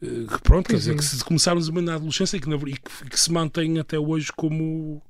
que 0.00 0.42
pronto, 0.42 0.68
quer 0.68 0.76
dizer, 0.76 0.96
que 0.96 1.04
se 1.04 1.24
começarmos 1.24 1.68
a 1.68 1.72
na 1.72 1.94
adolescência 1.94 2.36
e 2.36 2.40
que, 2.40 2.50
e 2.50 2.72
que, 2.72 3.10
que 3.10 3.18
se 3.18 3.32
mantém 3.32 3.78
até 3.78 3.98
hoje 3.98 4.30
como 4.32 5.02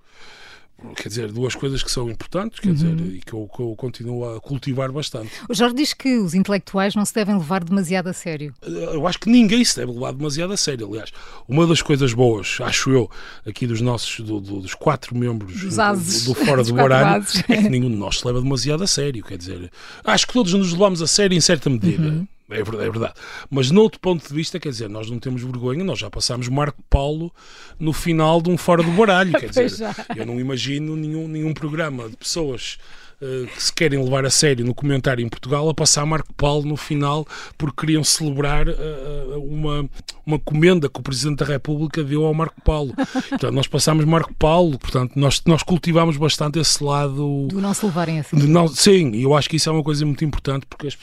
quer 0.94 1.08
dizer, 1.08 1.32
duas 1.32 1.54
coisas 1.54 1.82
que 1.82 1.90
são 1.90 2.10
importantes, 2.10 2.60
quer 2.60 2.68
uhum. 2.68 2.74
dizer, 2.74 3.14
e 3.14 3.20
que 3.20 3.32
eu, 3.32 3.48
que 3.48 3.60
eu, 3.60 3.74
continuo 3.76 4.36
a 4.36 4.40
cultivar 4.40 4.92
bastante. 4.92 5.30
O 5.48 5.54
Jorge 5.54 5.74
diz 5.74 5.94
que 5.94 6.18
os 6.18 6.34
intelectuais 6.34 6.94
não 6.94 7.04
se 7.04 7.14
devem 7.14 7.36
levar 7.36 7.64
demasiado 7.64 8.08
a 8.08 8.12
sério. 8.12 8.52
Eu 8.62 9.06
acho 9.06 9.18
que 9.18 9.30
ninguém 9.30 9.64
se 9.64 9.76
deve 9.76 9.92
levar 9.92 10.12
demasiado 10.12 10.52
a 10.52 10.56
sério, 10.56 10.86
aliás. 10.86 11.10
Uma 11.48 11.66
das 11.66 11.80
coisas 11.80 12.12
boas, 12.12 12.58
acho 12.60 12.90
eu, 12.90 13.10
aqui 13.46 13.66
dos 13.66 13.80
nossos, 13.80 14.20
do, 14.20 14.38
do, 14.38 14.60
dos 14.60 14.74
quatro 14.74 15.16
membros 15.16 15.60
dos 15.60 15.76
do, 15.76 16.24
do, 16.26 16.34
Fora 16.34 16.62
do 16.62 16.74
Baralho, 16.74 17.24
é 17.48 17.56
que 17.56 17.68
nenhum 17.68 17.90
de 17.90 17.96
nós 17.96 18.18
se 18.18 18.26
leva 18.26 18.40
demasiado 18.40 18.84
a 18.84 18.86
sério, 18.86 19.24
quer 19.24 19.38
dizer, 19.38 19.70
acho 20.04 20.26
que 20.26 20.32
todos 20.34 20.52
nos 20.52 20.72
levamos 20.72 21.00
a 21.00 21.06
sério 21.06 21.36
em 21.36 21.40
certa 21.40 21.70
medida. 21.70 22.08
Uhum. 22.08 22.28
É 22.48 22.62
verdade, 22.62 22.84
é 22.84 22.90
verdade. 22.90 23.14
Mas, 23.50 23.70
noutro 23.70 23.98
ponto 23.98 24.26
de 24.26 24.32
vista, 24.32 24.60
quer 24.60 24.68
dizer, 24.68 24.88
nós 24.88 25.10
não 25.10 25.18
temos 25.18 25.42
vergonha, 25.42 25.82
nós 25.82 25.98
já 25.98 26.08
passámos 26.08 26.48
Marco 26.48 26.82
Paulo 26.88 27.32
no 27.78 27.92
final 27.92 28.40
de 28.40 28.50
um 28.50 28.56
Fora 28.56 28.82
do 28.82 28.90
Baralho. 28.92 29.32
Quer 29.32 29.50
dizer, 29.50 29.94
eu 30.14 30.24
não 30.24 30.38
imagino 30.38 30.94
nenhum, 30.94 31.26
nenhum 31.26 31.52
programa 31.52 32.08
de 32.08 32.16
pessoas 32.16 32.78
uh, 33.20 33.46
que 33.48 33.62
se 33.62 33.72
querem 33.72 34.02
levar 34.02 34.24
a 34.24 34.30
sério 34.30 34.64
no 34.64 34.74
comentário 34.74 35.24
em 35.24 35.28
Portugal 35.28 35.68
a 35.68 35.74
passar 35.74 36.06
Marco 36.06 36.32
Paulo 36.34 36.64
no 36.64 36.76
final 36.76 37.26
porque 37.58 37.80
queriam 37.80 38.04
celebrar 38.04 38.68
uh, 38.68 39.38
uma, 39.38 39.88
uma 40.24 40.38
comenda 40.38 40.88
que 40.88 41.00
o 41.00 41.02
Presidente 41.02 41.38
da 41.38 41.46
República 41.46 42.02
deu 42.04 42.24
ao 42.24 42.34
Marco 42.34 42.60
Paulo. 42.62 42.94
Portanto, 42.94 43.50
nós 43.54 43.66
passámos 43.66 44.04
Marco 44.04 44.34
Paulo, 44.34 44.78
portanto, 44.78 45.12
nós, 45.16 45.42
nós 45.46 45.62
cultivamos 45.62 46.16
bastante 46.16 46.58
esse 46.58 46.82
lado. 46.82 47.48
Do 47.48 47.60
não 47.60 47.74
se 47.74 47.84
levarem 47.84 48.20
assim. 48.20 48.36
Não, 48.36 48.68
sim, 48.68 49.12
e 49.12 49.22
eu 49.22 49.34
acho 49.34 49.48
que 49.48 49.56
isso 49.56 49.68
é 49.68 49.72
uma 49.72 49.82
coisa 49.82 50.04
muito 50.04 50.24
importante 50.24 50.66
porque 50.66 50.86
as 50.86 50.96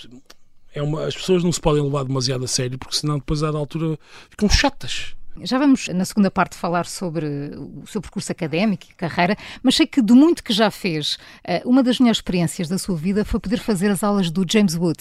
é 0.74 0.82
uma, 0.82 1.06
as 1.06 1.15
pessoas 1.15 1.44
não 1.44 1.51
se 1.51 1.62
podem 1.62 1.84
levar 1.84 2.03
demasiado 2.03 2.44
a 2.44 2.48
sério, 2.48 2.77
porque 2.77 2.96
senão 2.96 3.18
depois, 3.18 3.44
à 3.44 3.50
altura, 3.50 3.98
ficam 4.30 4.50
chatas. 4.50 5.15
Já 5.42 5.58
vamos 5.58 5.88
na 5.88 6.06
segunda 6.06 6.30
parte 6.30 6.56
falar 6.56 6.86
sobre 6.86 7.25
o 7.56 7.88
seu 7.88 8.00
percurso 8.00 8.32
académico 8.32 8.86
e 8.89 8.94
carreira, 8.94 9.36
mas 9.63 9.75
sei 9.75 9.88
que 9.88 10.01
do 10.01 10.15
muito 10.15 10.44
que 10.44 10.53
já 10.53 10.70
fez, 10.70 11.18
eh, 11.44 11.63
uma 11.65 11.82
das 11.82 12.00
melhores 12.00 12.18
experiências 12.18 12.68
da 12.68 12.77
sua 12.77 12.96
vida 12.96 13.25
foi 13.25 13.39
poder 13.39 13.58
fazer 13.58 13.89
as 13.89 14.03
aulas 14.03 14.30
do 14.30 14.46
James 14.48 14.75
Wood, 14.75 15.00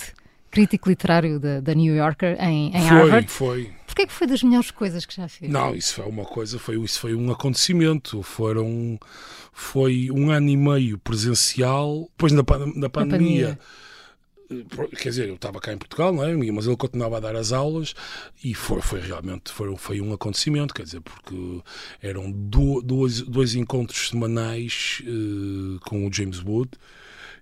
crítico 0.51 0.89
literário 0.89 1.39
da, 1.39 1.61
da 1.61 1.75
New 1.75 1.95
Yorker 1.95 2.37
em, 2.41 2.69
em 2.69 2.89
foi, 2.89 2.97
Harvard. 2.97 3.29
Foi, 3.29 3.73
Porquê 3.87 4.07
que 4.07 4.13
foi 4.13 4.27
das 4.27 4.43
melhores 4.43 4.71
coisas 4.71 5.05
que 5.05 5.15
já 5.15 5.29
fez? 5.29 5.53
Não, 5.53 5.75
isso 5.75 5.97
foi 5.97 6.07
uma 6.07 6.25
coisa, 6.25 6.59
foi, 6.59 6.81
isso 6.83 6.99
foi 6.99 7.15
um 7.15 7.31
acontecimento. 7.31 8.23
Foram, 8.23 8.99
foi 9.53 10.09
um 10.11 10.31
ano 10.31 10.49
e 10.49 10.57
meio 10.57 10.97
presencial, 10.97 12.09
depois 12.13 12.33
da, 12.33 12.41
da 12.41 12.89
pandemia. 12.89 12.89
pandemia 12.89 13.59
quer 14.99 15.09
dizer, 15.09 15.29
eu 15.29 15.35
estava 15.35 15.61
cá 15.61 15.73
em 15.73 15.79
Portugal, 15.79 16.13
não 16.13 16.25
é? 16.25 16.35
mas 16.53 16.67
ele 16.67 16.77
continuava 16.77 17.17
a 17.17 17.21
dar 17.21 17.37
as 17.37 17.53
aulas 17.53 17.95
e 18.43 18.55
foi, 18.55 18.81
foi 18.81 19.01
realmente 19.01 19.53
foi, 19.53 19.75
foi 19.77 20.01
um 20.01 20.13
acontecimento, 20.13 20.75
quer 20.75 20.85
dizer, 20.85 21.01
porque 21.01 21.63
eram 22.01 22.31
do, 22.31 22.81
dois, 22.83 23.23
dois 23.23 23.55
encontros 23.55 24.09
semanais 24.09 25.03
uh, 25.07 25.81
com 25.81 26.07
o 26.07 26.13
James 26.13 26.43
Wood 26.43 26.71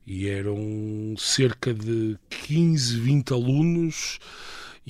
e 0.06 0.28
eram 0.28 1.14
cerca 1.16 1.72
de 1.72 2.18
15, 2.28 2.98
20 2.98 3.32
alunos 3.32 4.18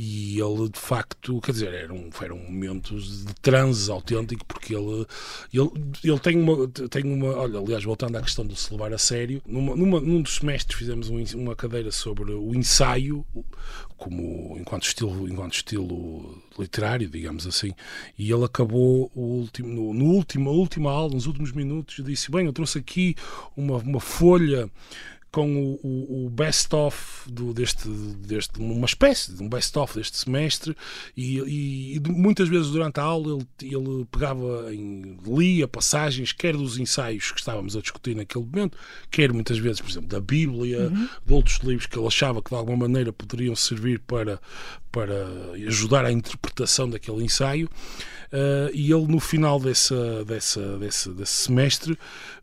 e 0.02 0.40
ele 0.40 0.70
de 0.70 0.78
facto, 0.78 1.38
quer 1.42 1.52
dizer, 1.52 1.74
eram, 1.74 2.08
eram 2.22 2.38
momentos 2.38 3.26
de 3.26 3.34
transe 3.34 3.90
autêntico, 3.90 4.46
porque 4.46 4.74
ele, 4.74 5.06
ele, 5.52 5.70
ele 6.02 6.18
tem, 6.18 6.38
uma, 6.38 6.66
tem 6.68 7.04
uma. 7.04 7.36
Olha, 7.36 7.58
aliás, 7.58 7.84
voltando 7.84 8.16
à 8.16 8.22
questão 8.22 8.46
de 8.46 8.56
se 8.56 8.72
levar 8.72 8.94
a 8.94 8.96
sério, 8.96 9.42
numa, 9.44 9.76
numa, 9.76 10.00
num 10.00 10.22
dos 10.22 10.36
semestres 10.36 10.78
fizemos 10.78 11.10
um, 11.10 11.22
uma 11.38 11.54
cadeira 11.54 11.92
sobre 11.92 12.32
o 12.32 12.54
ensaio, 12.54 13.26
como 13.98 14.56
enquanto 14.58 14.84
estilo, 14.84 15.28
enquanto 15.28 15.52
estilo 15.52 16.42
literário, 16.58 17.06
digamos 17.06 17.46
assim, 17.46 17.74
e 18.18 18.32
ele 18.32 18.44
acabou 18.46 19.12
o 19.14 19.20
último, 19.20 19.68
no, 19.68 19.92
no 19.92 20.04
último, 20.06 20.50
última 20.50 20.90
aula, 20.90 21.12
nos 21.12 21.26
últimos 21.26 21.52
minutos, 21.52 22.02
disse: 22.02 22.30
Bem, 22.30 22.46
eu 22.46 22.54
trouxe 22.54 22.78
aqui 22.78 23.14
uma, 23.54 23.76
uma 23.76 24.00
folha 24.00 24.70
com 25.30 25.48
o, 25.56 25.80
o, 25.82 26.26
o 26.26 26.30
best-of 26.30 27.30
deste, 27.54 27.88
deste, 27.88 28.58
uma 28.58 28.86
espécie 28.86 29.32
de 29.32 29.42
um 29.42 29.48
best-of 29.48 29.94
deste 29.94 30.16
semestre 30.16 30.76
e, 31.16 31.38
e, 31.38 31.96
e, 31.96 32.00
muitas 32.10 32.48
vezes 32.48 32.70
durante 32.70 32.98
a 32.98 33.02
aula 33.04 33.38
ele, 33.60 33.74
ele 33.74 34.04
pegava 34.10 34.74
em, 34.74 35.16
lia 35.24 35.68
passagens, 35.68 36.32
quer 36.32 36.56
dos 36.56 36.78
ensaios 36.78 37.30
que 37.30 37.38
estávamos 37.38 37.76
a 37.76 37.80
discutir 37.80 38.16
naquele 38.16 38.44
momento, 38.44 38.76
quer 39.10 39.32
muitas 39.32 39.58
vezes, 39.58 39.80
por 39.80 39.90
exemplo, 39.90 40.08
da 40.08 40.20
Bíblia, 40.20 40.88
uhum. 40.88 41.08
de 41.24 41.32
outros 41.32 41.58
livros 41.58 41.86
que 41.86 41.98
ele 41.98 42.06
achava 42.06 42.42
que 42.42 42.50
de 42.50 42.56
alguma 42.56 42.88
maneira 42.88 43.12
poderiam 43.12 43.54
servir 43.54 44.00
para, 44.00 44.40
para 44.90 45.26
ajudar 45.66 46.04
à 46.04 46.12
interpretação 46.12 46.90
daquele 46.90 47.22
ensaio. 47.24 47.68
Uh, 48.32 48.70
e 48.72 48.92
ele, 48.92 49.08
no 49.08 49.18
final 49.18 49.58
dessa, 49.58 50.24
dessa, 50.24 50.78
desse, 50.78 51.10
desse 51.10 51.32
semestre, 51.32 51.98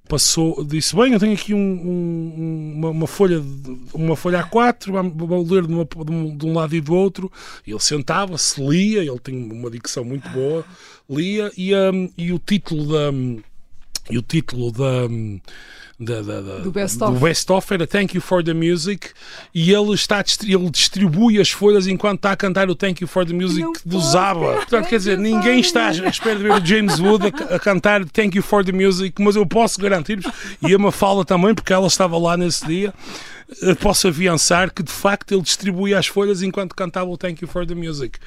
passou, 0.08 0.64
disse: 0.64 0.96
Bem, 0.96 1.14
eu 1.14 1.20
tenho 1.20 1.34
aqui 1.34 1.54
um, 1.54 1.58
um, 1.58 2.74
uma, 2.76 2.90
uma, 2.90 3.08
folha 3.08 3.44
uma 3.94 4.16
folha 4.16 4.44
A4, 4.44 4.92
vou 5.14 5.44
ler 5.44 5.68
de, 5.68 5.74
uma, 5.74 5.86
de, 5.86 6.46
um, 6.46 6.54
lado 6.54 6.76
e 6.76 6.82
do 6.82 6.94
outro. 6.94 7.32
Ele 7.66 7.80
sentava-se, 7.80 8.62
lia, 8.62 9.02
ele 9.02 9.20
tem 9.20 9.36
uma 9.52 9.70
dicção 9.70 10.04
muito 10.04 10.28
boa, 10.30 10.66
lia, 11.10 11.52
e, 11.58 11.76
um, 11.76 12.10
e 12.18 12.32
o 12.32 12.40
título 12.40 12.88
da. 12.88 13.12
E 14.10 14.18
o 14.18 14.22
título 14.22 14.72
da 14.72 15.08
da, 16.00 16.22
da, 16.22 16.42
da, 16.42 16.58
do 16.60 16.72
best-of 16.72 17.20
best 17.20 17.50
era 17.72 17.88
Thank 17.88 18.16
You 18.16 18.22
for 18.22 18.44
the 18.44 18.54
Music 18.54 19.10
e 19.54 19.74
ele, 19.74 19.94
está, 19.94 20.24
ele 20.44 20.70
distribui 20.70 21.42
as 21.42 21.50
folhas 21.50 21.88
enquanto 21.88 22.20
está 22.20 22.34
a 22.34 22.38
cantar 22.38 22.70
o 22.70 22.76
Thank 22.76 23.02
You 23.02 23.08
for 23.08 23.26
the 23.26 23.34
Music 23.34 23.64
não 23.64 23.74
do 23.84 24.00
Zaba. 24.00 24.54
Portanto, 24.58 24.88
quer 24.88 24.98
dizer, 24.98 25.18
ninguém 25.18 25.60
está 25.60 25.88
à 25.88 25.92
espera 25.92 26.36
de 26.36 26.44
ver 26.44 26.52
o 26.52 26.64
James 26.64 27.00
Wood 27.00 27.26
a, 27.26 27.56
a 27.56 27.60
cantar 27.60 28.06
Thank 28.06 28.38
You 28.38 28.44
for 28.44 28.64
the 28.64 28.72
Music, 28.72 29.20
mas 29.20 29.36
eu 29.36 29.46
posso 29.46 29.82
garantir-vos, 29.82 30.32
e 30.62 30.74
a 30.74 30.78
Mafalda 30.78 31.26
também, 31.26 31.56
porque 31.56 31.74
ela 31.74 31.88
estava 31.88 32.16
lá 32.18 32.38
nesse 32.38 32.66
dia, 32.68 32.94
posso 33.80 34.08
afiançar 34.08 34.72
que 34.72 34.84
de 34.84 34.92
facto 34.92 35.32
ele 35.34 35.42
distribuía 35.42 35.98
as 35.98 36.06
folhas 36.06 36.44
enquanto 36.44 36.76
cantava 36.76 37.10
o 37.10 37.18
Thank 37.18 37.44
You 37.44 37.48
for 37.48 37.66
the 37.66 37.74
Music. 37.74 38.20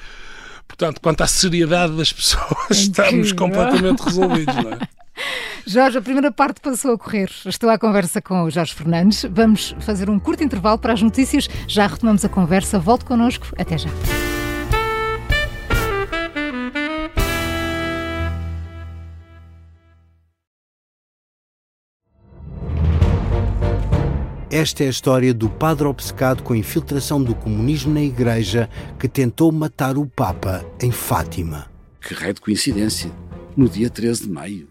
Portanto, 0.67 0.99
quanto 0.99 1.21
à 1.21 1.27
seriedade 1.27 1.95
das 1.95 2.11
pessoas, 2.11 2.71
estamos 2.71 3.31
completamente 3.31 4.01
resolvidos, 4.01 4.55
não 4.55 4.73
é? 4.73 5.00
Jorge, 5.65 5.97
a 5.97 6.01
primeira 6.01 6.31
parte 6.31 6.59
passou 6.59 6.93
a 6.93 6.97
correr. 6.97 7.29
Estou 7.45 7.69
à 7.69 7.77
conversa 7.77 8.21
com 8.21 8.43
o 8.43 8.49
Jorge 8.49 8.73
Fernandes. 8.73 9.25
Vamos 9.31 9.75
fazer 9.79 10.09
um 10.09 10.19
curto 10.19 10.43
intervalo 10.43 10.77
para 10.77 10.93
as 10.93 11.01
notícias. 11.01 11.47
Já 11.67 11.87
retomamos 11.87 12.25
a 12.25 12.29
conversa. 12.29 12.79
Volte 12.79 13.05
connosco. 13.05 13.47
Até 13.57 13.77
já. 13.77 13.89
Esta 24.51 24.83
é 24.83 24.87
a 24.87 24.89
história 24.89 25.33
do 25.33 25.49
padre 25.49 25.87
obcecado 25.87 26.43
com 26.43 26.51
a 26.51 26.57
infiltração 26.57 27.23
do 27.23 27.33
comunismo 27.33 27.93
na 27.93 28.01
Igreja 28.01 28.69
que 28.99 29.07
tentou 29.07 29.49
matar 29.49 29.97
o 29.97 30.05
Papa 30.05 30.65
em 30.81 30.91
Fátima. 30.91 31.67
Que 32.01 32.13
raio 32.13 32.33
de 32.33 32.41
coincidência! 32.41 33.09
No 33.55 33.69
dia 33.69 33.89
13 33.89 34.23
de 34.23 34.29
maio. 34.29 34.70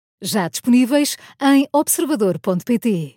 já 0.21 0.47
disponíveis 0.47 1.17
em 1.41 1.67
observador.pt. 1.73 3.15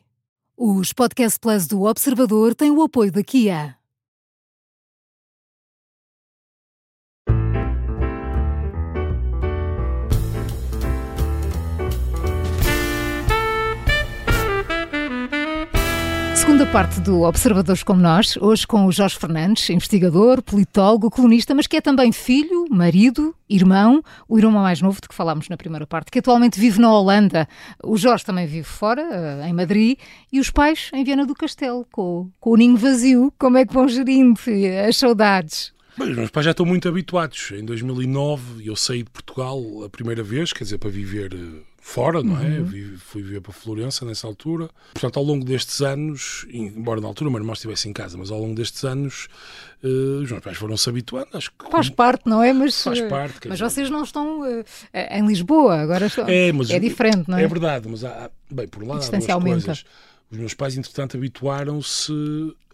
Os 0.57 0.93
Podcast 0.93 1.38
Plus 1.38 1.67
do 1.67 1.83
Observador 1.83 2.55
têm 2.55 2.71
o 2.71 2.83
apoio 2.83 3.12
da 3.12 3.23
Kia. 3.23 3.77
Segunda 16.45 16.67
parte 16.67 17.01
do 17.01 17.23
Observadores 17.23 17.83
como 17.83 18.03
Nós, 18.03 18.37
hoje 18.37 18.67
com 18.67 18.85
o 18.85 18.93
Jorge 18.93 19.17
Fernandes, 19.17 19.71
investigador, 19.71 20.43
politólogo, 20.43 21.11
colunista, 21.11 21.55
mas 21.55 21.67
que 21.67 21.79
é 21.79 21.81
também 21.81 22.13
filho, 22.13 22.67
marido, 22.71 23.35
irmão, 23.49 24.05
o 24.29 24.39
irmão 24.39 24.63
mais 24.63 24.83
novo 24.83 25.01
de 25.01 25.09
que 25.09 25.15
falámos 25.15 25.49
na 25.49 25.57
primeira 25.57 25.87
parte, 25.87 26.11
que 26.11 26.19
atualmente 26.19 26.61
vive 26.61 26.79
na 26.79 26.93
Holanda. 26.93 27.49
O 27.83 27.97
Jorge 27.97 28.27
também 28.27 28.47
vive 28.47 28.65
fora, 28.69 29.01
eh, 29.11 29.49
em 29.49 29.55
Madrid, 29.55 29.99
e 30.31 30.39
os 30.39 30.51
pais 30.51 30.91
em 30.93 31.03
Viana 31.03 31.25
do 31.25 31.35
Castelo, 31.35 31.87
com, 31.91 32.31
com 32.39 32.51
o 32.51 32.57
ninho 32.57 32.77
vazio. 32.77 33.33
Como 33.39 33.57
é 33.57 33.65
que 33.65 33.73
vão 33.73 33.89
gerindo 33.89 34.39
as 34.87 34.99
saudades? 34.99 35.73
Bem, 35.97 36.11
os 36.11 36.17
meus 36.17 36.31
pais 36.31 36.45
já 36.45 36.51
estão 36.51 36.67
muito 36.67 36.87
habituados. 36.87 37.53
Em 37.53 37.65
2009 37.65 38.67
eu 38.67 38.77
saí 38.77 39.03
de 39.03 39.11
Portugal 39.11 39.59
a 39.83 39.89
primeira 39.89 40.23
vez, 40.23 40.53
quer 40.53 40.65
dizer, 40.65 40.77
para 40.77 40.91
viver 40.91 41.33
eh, 41.33 41.74
fora, 41.85 42.23
não 42.23 42.40
é? 42.42 42.61
Uhum. 42.61 42.97
Fui 42.97 43.23
viver 43.23 43.42
para 43.42 43.53
Florença 43.53 44.07
nessa 44.07 44.27
altura. 44.27 44.70
Portanto, 44.94 45.18
ao 45.18 45.23
longo 45.23 45.44
destes 45.44 45.83
anos, 45.83 46.47
embora 46.51 46.99
na 46.99 47.07
altura 47.07 47.29
o 47.29 47.31
meu 47.31 47.38
irmão 47.38 47.53
estivesse 47.53 47.87
em 47.87 47.92
casa, 47.92 48.16
mas 48.16 48.31
ao 48.31 48.40
longo 48.40 48.55
destes 48.55 48.83
anos 48.85 49.29
uh, 49.83 50.23
os 50.23 50.31
meus 50.31 50.42
pais 50.42 50.57
foram-se 50.57 50.88
habituando. 50.88 51.29
Acho 51.35 51.53
que 51.53 51.70
faz 51.70 51.90
parte, 51.90 52.27
não 52.27 52.42
é? 52.42 52.55
Mas, 52.55 52.83
faz 52.83 52.99
eh, 52.99 53.07
parte. 53.07 53.49
Mas 53.49 53.59
dizer, 53.59 53.70
vocês 53.70 53.90
não 53.90 54.03
estão 54.03 54.40
uh, 54.40 54.64
em 54.92 55.27
Lisboa, 55.27 55.77
agora 55.77 56.07
estão, 56.07 56.27
é, 56.27 56.51
mas, 56.53 56.70
é 56.70 56.79
diferente, 56.79 57.29
não 57.29 57.37
é? 57.37 57.44
É 57.44 57.47
verdade, 57.47 57.87
mas 57.87 58.03
há, 58.03 58.31
bem, 58.51 58.66
por 58.66 58.83
lá 58.83 58.97
há 58.97 58.99
duas 58.99 59.29
aumenta. 59.29 59.66
coisas. 59.66 59.85
Os 60.33 60.38
meus 60.38 60.55
pais, 60.55 60.79
entretanto, 60.79 61.18
habituaram-se, 61.18 62.12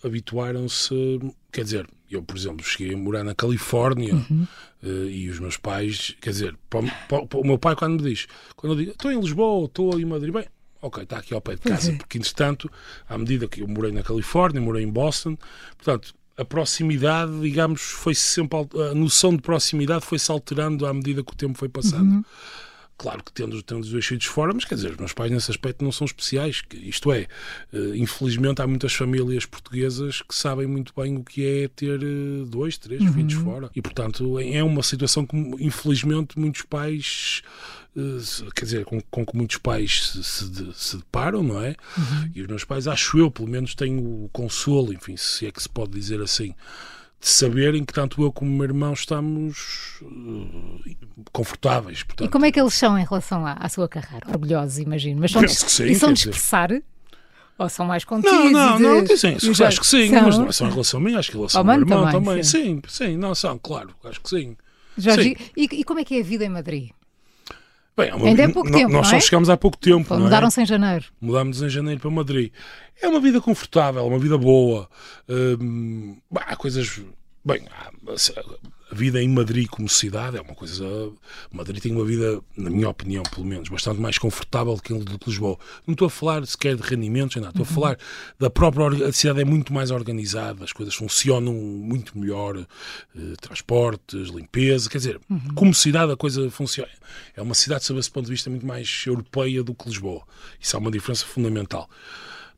habituaram-se, 0.04 1.20
quer 1.50 1.64
dizer, 1.64 1.86
eu, 2.10 2.22
por 2.22 2.36
exemplo, 2.36 2.64
cheguei 2.64 2.94
a 2.94 2.96
morar 2.96 3.24
na 3.24 3.34
Califórnia 3.34 4.14
uhum. 4.14 4.46
uh, 4.82 5.08
e 5.08 5.28
os 5.28 5.38
meus 5.38 5.56
pais, 5.56 6.16
quer 6.20 6.30
dizer, 6.30 6.56
para, 6.68 6.82
para, 7.08 7.26
para, 7.26 7.40
o 7.40 7.46
meu 7.46 7.58
pai, 7.58 7.76
quando 7.76 8.02
me 8.02 8.10
diz, 8.10 8.26
quando 8.56 8.72
eu 8.72 8.78
digo, 8.78 8.90
estou 8.90 9.12
em 9.12 9.20
Lisboa, 9.20 9.66
estou 9.66 9.98
em 9.98 10.04
Madrid, 10.04 10.32
bem, 10.32 10.46
ok, 10.82 11.02
está 11.02 11.18
aqui 11.18 11.34
ao 11.34 11.40
pé 11.40 11.54
de 11.54 11.60
casa, 11.60 11.92
uhum. 11.92 11.98
porque, 11.98 12.18
entretanto, 12.18 12.70
à 13.08 13.16
medida 13.16 13.46
que 13.46 13.62
eu 13.62 13.68
morei 13.68 13.92
na 13.92 14.02
Califórnia, 14.02 14.60
morei 14.60 14.84
em 14.84 14.90
Boston, 14.90 15.36
portanto, 15.76 16.14
a 16.36 16.44
proximidade, 16.44 17.38
digamos, 17.40 17.82
foi 17.82 18.14
sempre 18.14 18.58
a 18.90 18.94
noção 18.94 19.36
de 19.36 19.42
proximidade 19.42 20.06
foi-se 20.06 20.30
alterando 20.30 20.86
à 20.86 20.94
medida 20.94 21.22
que 21.22 21.32
o 21.32 21.36
tempo 21.36 21.58
foi 21.58 21.68
passando. 21.68 22.10
Uhum. 22.10 22.24
Claro 23.00 23.24
que 23.24 23.32
tendo, 23.32 23.62
tendo 23.62 23.80
os 23.80 23.88
dois 23.88 24.04
filhos 24.04 24.26
fora, 24.26 24.52
mas 24.52 24.66
quer 24.66 24.74
dizer, 24.74 24.90
os 24.90 24.98
meus 24.98 25.14
pais 25.14 25.30
nesse 25.30 25.50
aspecto 25.50 25.82
não 25.82 25.90
são 25.90 26.04
especiais. 26.04 26.60
Isto 26.74 27.10
é, 27.10 27.28
uh, 27.72 27.94
infelizmente 27.94 28.60
há 28.60 28.66
muitas 28.66 28.92
famílias 28.92 29.46
portuguesas 29.46 30.20
que 30.20 30.34
sabem 30.34 30.66
muito 30.66 30.92
bem 30.94 31.16
o 31.16 31.24
que 31.24 31.46
é 31.46 31.68
ter 31.68 31.98
uh, 31.98 32.44
dois, 32.44 32.76
três 32.76 33.00
uhum. 33.00 33.12
filhos 33.14 33.32
fora. 33.32 33.70
E, 33.74 33.80
portanto, 33.80 34.38
é, 34.38 34.56
é 34.56 34.62
uma 34.62 34.82
situação 34.82 35.24
que, 35.24 35.34
infelizmente, 35.34 36.38
muitos 36.38 36.60
pais 36.60 37.40
uh, 37.96 38.50
quer 38.54 38.66
dizer, 38.66 38.84
com, 38.84 39.00
com 39.00 39.24
que 39.24 39.34
muitos 39.34 39.56
pais 39.56 40.10
se, 40.10 40.22
se, 40.22 40.72
se 40.74 40.96
deparam, 40.98 41.42
não 41.42 41.58
é? 41.58 41.76
Uhum. 41.96 42.30
E 42.34 42.42
os 42.42 42.48
meus 42.48 42.64
pais, 42.64 42.86
acho 42.86 43.18
eu, 43.18 43.30
pelo 43.30 43.48
menos, 43.48 43.74
têm 43.74 43.96
o 43.96 44.28
consolo, 44.30 44.92
enfim, 44.92 45.16
se 45.16 45.46
é 45.46 45.50
que 45.50 45.62
se 45.62 45.70
pode 45.70 45.92
dizer 45.92 46.20
assim, 46.20 46.54
de 47.20 47.28
saberem 47.28 47.84
que 47.84 47.92
tanto 47.92 48.22
eu 48.22 48.32
como 48.32 48.50
o 48.50 48.54
meu 48.54 48.64
irmão 48.64 48.94
estamos 48.94 50.00
uh, 50.00 50.80
confortáveis. 51.32 52.02
Portanto, 52.02 52.26
e 52.26 52.30
como 52.30 52.46
é 52.46 52.52
que 52.52 52.58
eles 52.58 52.72
são 52.72 52.98
em 52.98 53.04
relação 53.04 53.46
à, 53.46 53.52
à 53.52 53.68
sua 53.68 53.86
carreira? 53.86 54.26
Orgulhosos, 54.28 54.78
imagino. 54.78 55.20
Mas 55.20 55.32
são, 55.32 55.42
de, 55.42 55.54
sim, 55.54 55.84
e 55.84 55.94
são 55.94 56.12
de 56.12 56.20
expressar? 56.20 56.70
Ou 57.58 57.68
são 57.68 57.84
mais 57.84 58.04
contidos? 58.04 58.52
Não, 58.52 58.52
não, 58.52 58.76
de... 58.78 58.82
não, 58.82 59.04
dizem 59.04 59.36
isso. 59.36 59.62
Acho 59.62 59.80
que 59.80 59.86
sim, 59.86 60.08
são... 60.08 60.22
mas 60.22 60.38
não 60.38 60.46
é 60.46 60.52
só 60.52 60.66
em 60.66 60.70
relação 60.70 60.98
a 60.98 61.02
mim, 61.02 61.14
acho 61.14 61.30
que 61.30 61.36
em 61.36 61.40
relação 61.40 61.60
ao 61.60 61.64
meu 61.66 61.74
irmão 61.74 62.04
também. 62.06 62.24
também. 62.24 62.42
Sim. 62.42 62.80
sim, 62.88 63.06
sim, 63.06 63.16
não 63.18 63.34
são, 63.34 63.58
claro, 63.58 63.90
acho 64.02 64.18
que 64.18 64.30
sim. 64.30 64.56
Jorge, 64.96 65.36
sim. 65.36 65.36
E, 65.54 65.64
e, 65.80 65.84
como 65.84 66.00
é 66.00 66.04
que 66.04 66.16
é 66.16 66.20
a 66.20 66.24
vida 66.24 66.44
em 66.44 66.48
Madrid? 66.48 66.90
Bem, 67.96 68.08
é 68.08 68.14
uma, 68.14 68.26
Ainda 68.26 68.42
é 68.42 68.48
pouco 68.48 68.70
tempo, 68.70 68.92
Nós 68.92 69.08
só 69.08 69.16
é? 69.16 69.20
chegámos 69.20 69.50
há 69.50 69.56
pouco 69.56 69.76
tempo. 69.76 70.14
Mudaram-se 70.16 70.60
é? 70.60 70.62
em 70.62 70.66
janeiro. 70.66 71.06
Mudámos 71.20 71.60
em 71.62 71.68
janeiro 71.68 72.00
para 72.00 72.10
Madrid. 72.10 72.52
É 73.02 73.08
uma 73.08 73.20
vida 73.20 73.40
confortável, 73.40 74.06
uma 74.06 74.18
vida 74.18 74.38
boa. 74.38 74.88
Hum, 75.28 76.16
há 76.34 76.56
coisas 76.56 77.00
Bem, 77.42 77.66
a 78.90 78.94
vida 78.94 79.22
em 79.22 79.28
Madrid 79.28 79.68
como 79.68 79.88
cidade 79.88 80.36
é 80.36 80.40
uma 80.40 80.54
coisa. 80.54 80.84
Madrid 81.52 81.80
tem 81.80 81.92
uma 81.92 82.04
vida, 82.04 82.40
na 82.56 82.70
minha 82.70 82.88
opinião, 82.88 83.22
pelo 83.22 83.46
menos, 83.46 83.68
bastante 83.68 84.00
mais 84.00 84.18
confortável 84.18 84.74
do 84.74 84.82
que 85.18 85.30
Lisboa. 85.30 85.58
Não 85.86 85.92
estou 85.92 86.06
a 86.06 86.10
falar 86.10 86.44
sequer 86.44 86.74
de 86.74 86.82
rendimentos, 86.82 87.36
não, 87.36 87.48
estou 87.48 87.64
a 87.64 87.68
uhum. 87.68 87.74
falar 87.74 87.98
da 88.38 88.50
própria. 88.50 89.06
A 89.06 89.12
cidade 89.12 89.40
é 89.40 89.44
muito 89.44 89.72
mais 89.72 89.92
organizada, 89.92 90.64
as 90.64 90.72
coisas 90.72 90.94
funcionam 90.94 91.52
muito 91.52 92.18
melhor, 92.18 92.58
eh, 92.58 93.20
transportes, 93.40 94.28
limpeza, 94.28 94.90
quer 94.90 94.98
dizer, 94.98 95.20
uhum. 95.30 95.40
como 95.54 95.72
cidade 95.72 96.12
a 96.12 96.16
coisa 96.16 96.50
funciona. 96.50 96.90
É 97.36 97.42
uma 97.42 97.54
cidade, 97.54 97.84
sob 97.84 98.00
esse 98.00 98.10
ponto 98.10 98.26
de 98.26 98.32
vista, 98.32 98.50
muito 98.50 98.66
mais 98.66 99.04
europeia 99.06 99.62
do 99.62 99.72
que 99.72 99.88
Lisboa. 99.88 100.22
Isso 100.60 100.74
é 100.74 100.78
uma 100.78 100.90
diferença 100.90 101.24
fundamental. 101.24 101.88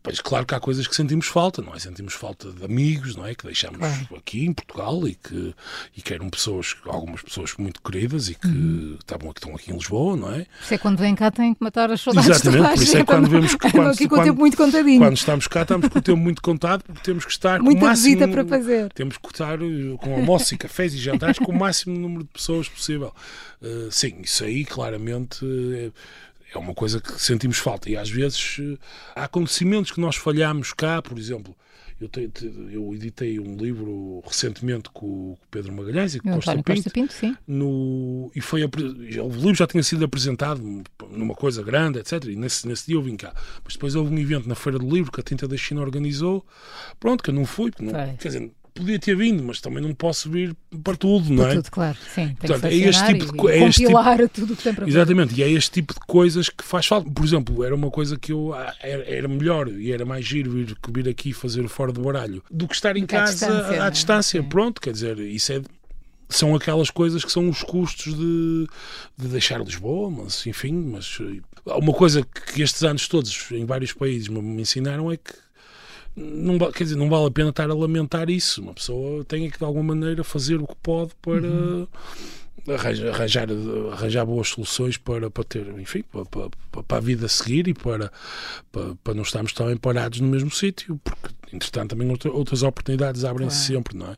Pois 0.03 0.21
claro 0.21 0.45
que 0.45 0.55
há 0.55 0.59
coisas 0.59 0.87
que 0.87 0.97
sentimos 0.97 1.29
falta, 1.29 1.63
não 1.63 1.75
é? 1.75 1.79
Sentimos 1.79 2.15
falta 2.15 2.51
de 2.51 2.65
amigos, 2.65 3.15
não 3.15 3.25
é? 3.25 3.35
Que 3.37 3.47
deixamos 3.47 3.79
claro. 3.79 4.17
aqui 4.17 4.45
em 4.47 4.53
Portugal 4.53 5.07
e 5.07 5.15
que, 5.15 5.55
e 5.97 6.03
que 6.03 6.13
eram 6.13 6.29
pessoas, 6.29 6.75
algumas 6.87 7.23
pessoas 7.23 7.55
muito 7.57 7.81
queridas 7.81 8.29
e 8.29 8.35
que 8.35 8.49
uhum. 8.49 8.97
estavam 8.99 9.31
aqui, 9.31 9.39
estão 9.39 9.55
aqui 9.55 9.71
em 9.71 9.75
Lisboa, 9.75 10.17
não 10.17 10.33
é? 10.33 10.39
Por 10.39 10.65
isso 10.65 10.75
é 10.75 10.79
quando 10.79 10.99
vem 10.99 11.15
cá 11.15 11.31
tem 11.31 11.55
que 11.55 11.63
matar 11.63 11.91
as 11.93 12.01
saudades 12.01 12.29
Exatamente, 12.29 12.75
por 12.75 12.83
isso 12.83 12.97
é 12.97 13.05
quando 13.05 13.29
vemos 13.29 13.55
que 13.55 13.71
quando, 13.71 13.91
aqui 13.91 14.09
com 14.09 14.17
o 14.17 14.25
tempo 14.25 14.39
muito 14.41 14.57
contadinho. 14.57 14.99
Quando 14.99 15.17
estamos 15.17 15.47
cá 15.47 15.63
estamos 15.63 15.89
com 15.89 15.99
o 15.99 16.03
tempo 16.03 16.19
muito 16.19 16.43
contado 16.43 16.83
porque 16.83 17.03
temos 17.03 17.25
que 17.25 17.31
estar 17.31 17.61
Muita 17.61 17.81
com 17.81 17.87
o 17.87 17.89
máximo, 17.89 18.05
visita 18.05 18.29
para 18.29 18.45
fazer. 18.45 18.93
Temos 18.93 19.17
que 19.17 19.27
estar 19.29 19.63
eh, 19.63 19.97
com 19.99 20.15
almoços 20.15 20.51
e 20.51 20.59
cafés 20.59 20.95
e 20.95 20.99
jantares 20.99 21.39
com 21.39 21.53
o 21.53 21.57
máximo 21.57 21.97
número 21.97 22.25
de 22.25 22.31
pessoas 22.31 22.69
possível. 22.69 23.15
Uh, 23.63 23.91
sim, 23.93 24.17
isso 24.21 24.43
aí 24.43 24.65
claramente... 24.65 25.45
Uh, 25.45 25.93
é 26.57 26.61
uma 26.61 26.75
coisa 26.75 27.01
que 27.01 27.21
sentimos 27.21 27.59
falta. 27.59 27.91
E 27.91 27.97
às 27.97 28.11
vezes 28.11 28.59
eh, 28.61 28.79
há 29.15 29.25
acontecimentos 29.25 29.91
que 29.91 30.01
nós 30.01 30.17
falhamos 30.17 30.73
cá, 30.73 31.01
por 31.01 31.19
exemplo. 31.19 31.57
Eu, 32.01 32.09
te, 32.09 32.29
te, 32.29 32.53
eu 32.73 32.93
editei 32.93 33.39
um 33.39 33.57
livro 33.57 34.21
recentemente 34.27 34.91
com 34.93 35.07
o 35.07 35.39
Pedro 35.49 35.73
Magalhães 35.73 36.17
e 36.17 36.21
com 36.21 36.31
o 36.31 36.35
Costa 36.35 36.53
Pinto, 36.55 36.65
Costa 36.65 36.91
Pinto 36.91 37.13
sim. 37.13 37.37
No, 37.47 38.29
e 38.35 38.41
foi, 38.41 38.65
o 38.65 39.29
livro 39.29 39.55
já 39.55 39.69
tinha 39.69 39.85
sido 39.85 40.05
apresentado 40.05 40.61
numa 41.11 41.35
coisa 41.35 41.63
grande, 41.63 42.01
etc. 42.01 42.25
E 42.25 42.35
nesse, 42.35 42.67
nesse 42.67 42.87
dia 42.87 42.97
eu 42.97 43.03
vim 43.03 43.15
cá. 43.15 43.33
Mas 43.63 43.75
depois 43.75 43.95
houve 43.95 44.13
um 44.13 44.19
evento 44.19 44.49
na 44.49 44.57
Feira 44.57 44.81
do 44.81 44.91
Livro 44.91 45.13
que 45.13 45.21
a 45.21 45.23
Tinta 45.23 45.47
da 45.47 45.57
China 45.57 45.81
organizou. 45.81 46.45
Pronto, 46.99 47.23
que 47.23 47.31
eu 47.31 47.35
não 47.35 47.47
fui. 47.47 47.71
Não, 47.79 47.93
quer 48.17 48.29
dizer, 48.29 48.51
podia 48.75 48.99
ter 48.99 49.15
vindo, 49.15 49.43
mas 49.43 49.61
também 49.61 49.83
não 49.83 49.95
posso 49.95 50.31
vir 50.31 50.55
para 50.83 50.97
tudo, 50.97 51.33
não 51.33 51.45
é? 51.45 51.47
Para 51.47 51.57
tudo, 51.57 51.71
claro. 51.71 51.99
Sim, 52.15 52.35
Portanto, 52.39 52.65
é 52.65 52.75
este 52.75 53.07
tipo 53.07 53.33
de. 53.33 53.51
É 53.51 53.59
compilar 53.61 54.17
tipo, 54.17 54.29
tudo 54.29 54.53
o 54.53 54.57
que 54.57 54.63
tem 54.63 54.75
para 54.75 54.89
Exatamente, 54.89 55.35
e 55.35 55.43
é 55.43 55.51
este 55.51 55.71
tipo 55.71 55.95
de 55.95 56.01
coisas 56.01 56.49
que 56.49 56.65
faz 56.65 56.87
falta. 56.87 57.11
Por 57.11 57.25
exemplo, 57.25 57.65
era 57.65 57.75
uma 57.75 57.91
coisa 57.91 58.19
que 58.19 58.33
eu 58.33 58.55
ah, 58.55 58.75
era, 58.81 59.05
era 59.05 59.29
melhor 59.29 59.69
e 59.69 59.93
era 59.93 60.05
mais 60.05 60.25
giro 60.25 60.51
vir, 60.51 60.77
vir 60.89 61.09
aqui 61.09 61.33
fazer 61.33 61.67
fora 61.69 61.93
do 61.93 62.03
baralho 62.03 62.43
do 62.51 62.67
que 62.67 62.75
estar 62.75 62.97
em 62.97 63.01
Porque 63.01 63.17
casa 63.17 63.31
à 63.31 63.33
distância. 63.33 63.83
À, 63.83 63.87
à 63.87 63.91
distância. 63.91 64.43
Pronto, 64.43 64.81
quer 64.81 64.93
dizer, 64.93 65.19
isso 65.19 65.53
é 65.53 65.63
são 66.33 66.55
aquelas 66.55 66.91
coisas 66.91 67.25
que 67.25 67.31
são 67.31 67.49
os 67.49 67.63
custos 67.63 68.15
de, 68.15 68.67
de 69.17 69.29
deixar 69.29 69.61
Lisboa, 69.61 70.11
mas 70.11 70.47
enfim, 70.47 70.73
mas 70.73 71.19
eh, 71.21 71.41
uma 71.67 71.93
coisa 71.93 72.23
que 72.23 72.63
estes 72.63 72.83
anos 72.83 73.07
todos 73.07 73.51
em 73.53 73.65
vários 73.65 73.93
países 73.93 74.29
me 74.29 74.63
ensinaram 74.63 75.13
é 75.13 75.17
que 75.17 75.33
não, 76.15 76.59
quer 76.71 76.85
dizer, 76.85 76.97
não 76.97 77.09
vale 77.09 77.27
a 77.27 77.31
pena 77.31 77.51
estar 77.51 77.71
a 77.71 77.75
lamentar 77.75 78.29
isso. 78.29 78.63
Uma 78.63 78.75
pessoa 78.75 79.25
tem 79.25 79.49
que, 79.49 79.59
de 79.59 79.65
alguma 79.65 79.95
maneira, 79.95 80.23
fazer 80.23 80.57
o 80.57 80.67
que 80.67 80.77
pode 80.83 81.13
para 81.23 81.47
uhum. 81.47 81.87
arranjar, 82.69 83.09
arranjar, 83.09 83.49
arranjar, 83.93 84.27
boas 84.27 84.49
soluções 84.49 84.99
para, 84.99 85.31
para 85.31 85.45
ter, 85.45 85.67
enfim, 85.79 86.03
para, 86.03 86.27
para, 86.27 86.83
para 86.83 86.99
a 86.99 87.01
vida 87.01 87.25
a 87.25 87.29
seguir 87.31 87.67
e 87.67 87.73
para, 87.73 88.13
para, 88.71 88.95
para 89.03 89.15
não 89.15 89.23
estarmos 89.23 89.55
também 89.55 89.77
parados 89.77 90.21
no 90.21 90.29
mesmo 90.29 90.51
sítio, 90.51 91.01
porque, 91.03 91.35
entretanto, 91.51 91.97
também 91.97 92.11
outras 92.11 92.63
oportunidades 92.63 93.25
abrem-se 93.25 93.69
claro. 93.69 93.75
sempre, 93.79 93.97
não 93.97 94.13
é? 94.13 94.17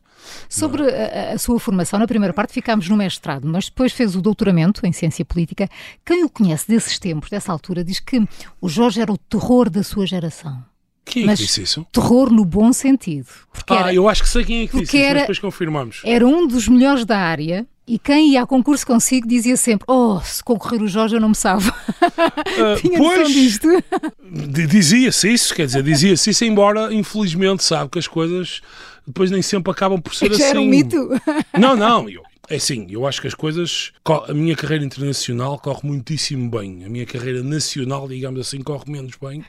Sobre 0.49 0.83
não 0.83 0.89
é? 0.89 1.29
A, 1.29 1.33
a, 1.35 1.37
sua 1.37 1.57
formação, 1.61 1.97
na 1.97 2.07
primeira 2.07 2.33
parte 2.33 2.51
ficámos 2.51 2.89
no 2.89 2.97
mestrado, 2.97 3.47
mas 3.47 3.69
depois 3.69 3.93
fez 3.93 4.17
o 4.17 4.21
doutoramento 4.21 4.85
em 4.85 4.91
Ciência 4.91 5.23
Política. 5.23 5.69
Quem 6.05 6.25
o 6.25 6.29
conhece 6.29 6.67
desses 6.67 6.99
tempos, 6.99 7.29
dessa 7.29 7.53
altura, 7.53 7.85
diz 7.85 8.01
que 8.01 8.21
o 8.59 8.67
Jorge 8.67 8.99
era 8.99 9.13
o 9.13 9.17
terror 9.17 9.69
da 9.69 9.81
sua 9.81 10.05
geração. 10.05 10.61
Quem 11.05 11.29
é 11.29 11.35
que 11.35 11.43
disse 11.43 11.61
isso? 11.61 11.85
Terror 11.91 12.31
no 12.31 12.43
bom 12.43 12.73
sentido. 12.73 13.27
ah, 13.69 13.75
era, 13.75 13.93
eu 13.93 14.09
acho 14.09 14.23
que 14.23 14.29
sei 14.29 14.43
quem 14.43 14.63
é 14.63 14.67
que 14.67 14.79
disse 14.79 14.97
isso, 14.97 15.13
depois 15.13 15.39
confirmamos. 15.39 16.01
Era 16.03 16.25
um 16.25 16.47
dos 16.47 16.67
melhores 16.67 17.05
da 17.05 17.17
área 17.17 17.65
e 17.87 17.99
quem 17.99 18.31
ia 18.31 18.41
a 18.41 18.47
concurso 18.47 18.85
consigo 18.85 19.27
dizia 19.27 19.55
sempre: 19.55 19.85
Oh, 19.87 20.19
se 20.21 20.43
concorrer 20.43 20.81
o 20.81 20.87
Jorge 20.87 21.15
eu 21.15 21.21
não 21.21 21.29
me 21.29 21.35
salvo. 21.35 21.71
Uh, 21.71 22.75
Tinha 22.81 22.97
pois, 22.97 23.29
disto. 23.29 23.67
Dizia-se 24.67 25.31
isso, 25.31 25.53
quer 25.53 25.67
dizer, 25.67 25.83
dizia-se 25.83 26.31
isso, 26.31 26.43
embora 26.43 26.91
infelizmente 26.93 27.63
sabe 27.63 27.91
que 27.91 27.99
as 27.99 28.07
coisas 28.07 28.61
depois 29.05 29.29
nem 29.29 29.41
sempre 29.41 29.71
acabam 29.71 30.01
por 30.01 30.15
ser 30.15 30.31
é 30.31 30.33
assim. 30.33 30.43
Era 30.43 30.59
um 30.59 30.65
mito. 30.65 31.09
Não, 31.57 31.75
não, 31.75 32.09
eu, 32.09 32.23
é 32.47 32.59
sim, 32.59 32.87
eu 32.89 33.07
acho 33.07 33.21
que 33.21 33.27
as 33.27 33.33
coisas. 33.33 33.91
A 34.27 34.33
minha 34.33 34.55
carreira 34.55 34.83
internacional 34.83 35.57
corre 35.57 35.87
muitíssimo 35.87 36.49
bem. 36.49 36.83
A 36.85 36.89
minha 36.89 37.05
carreira 37.05 37.41
nacional, 37.41 38.07
digamos 38.07 38.39
assim, 38.39 38.61
corre 38.61 38.91
menos 38.91 39.13
bem, 39.21 39.43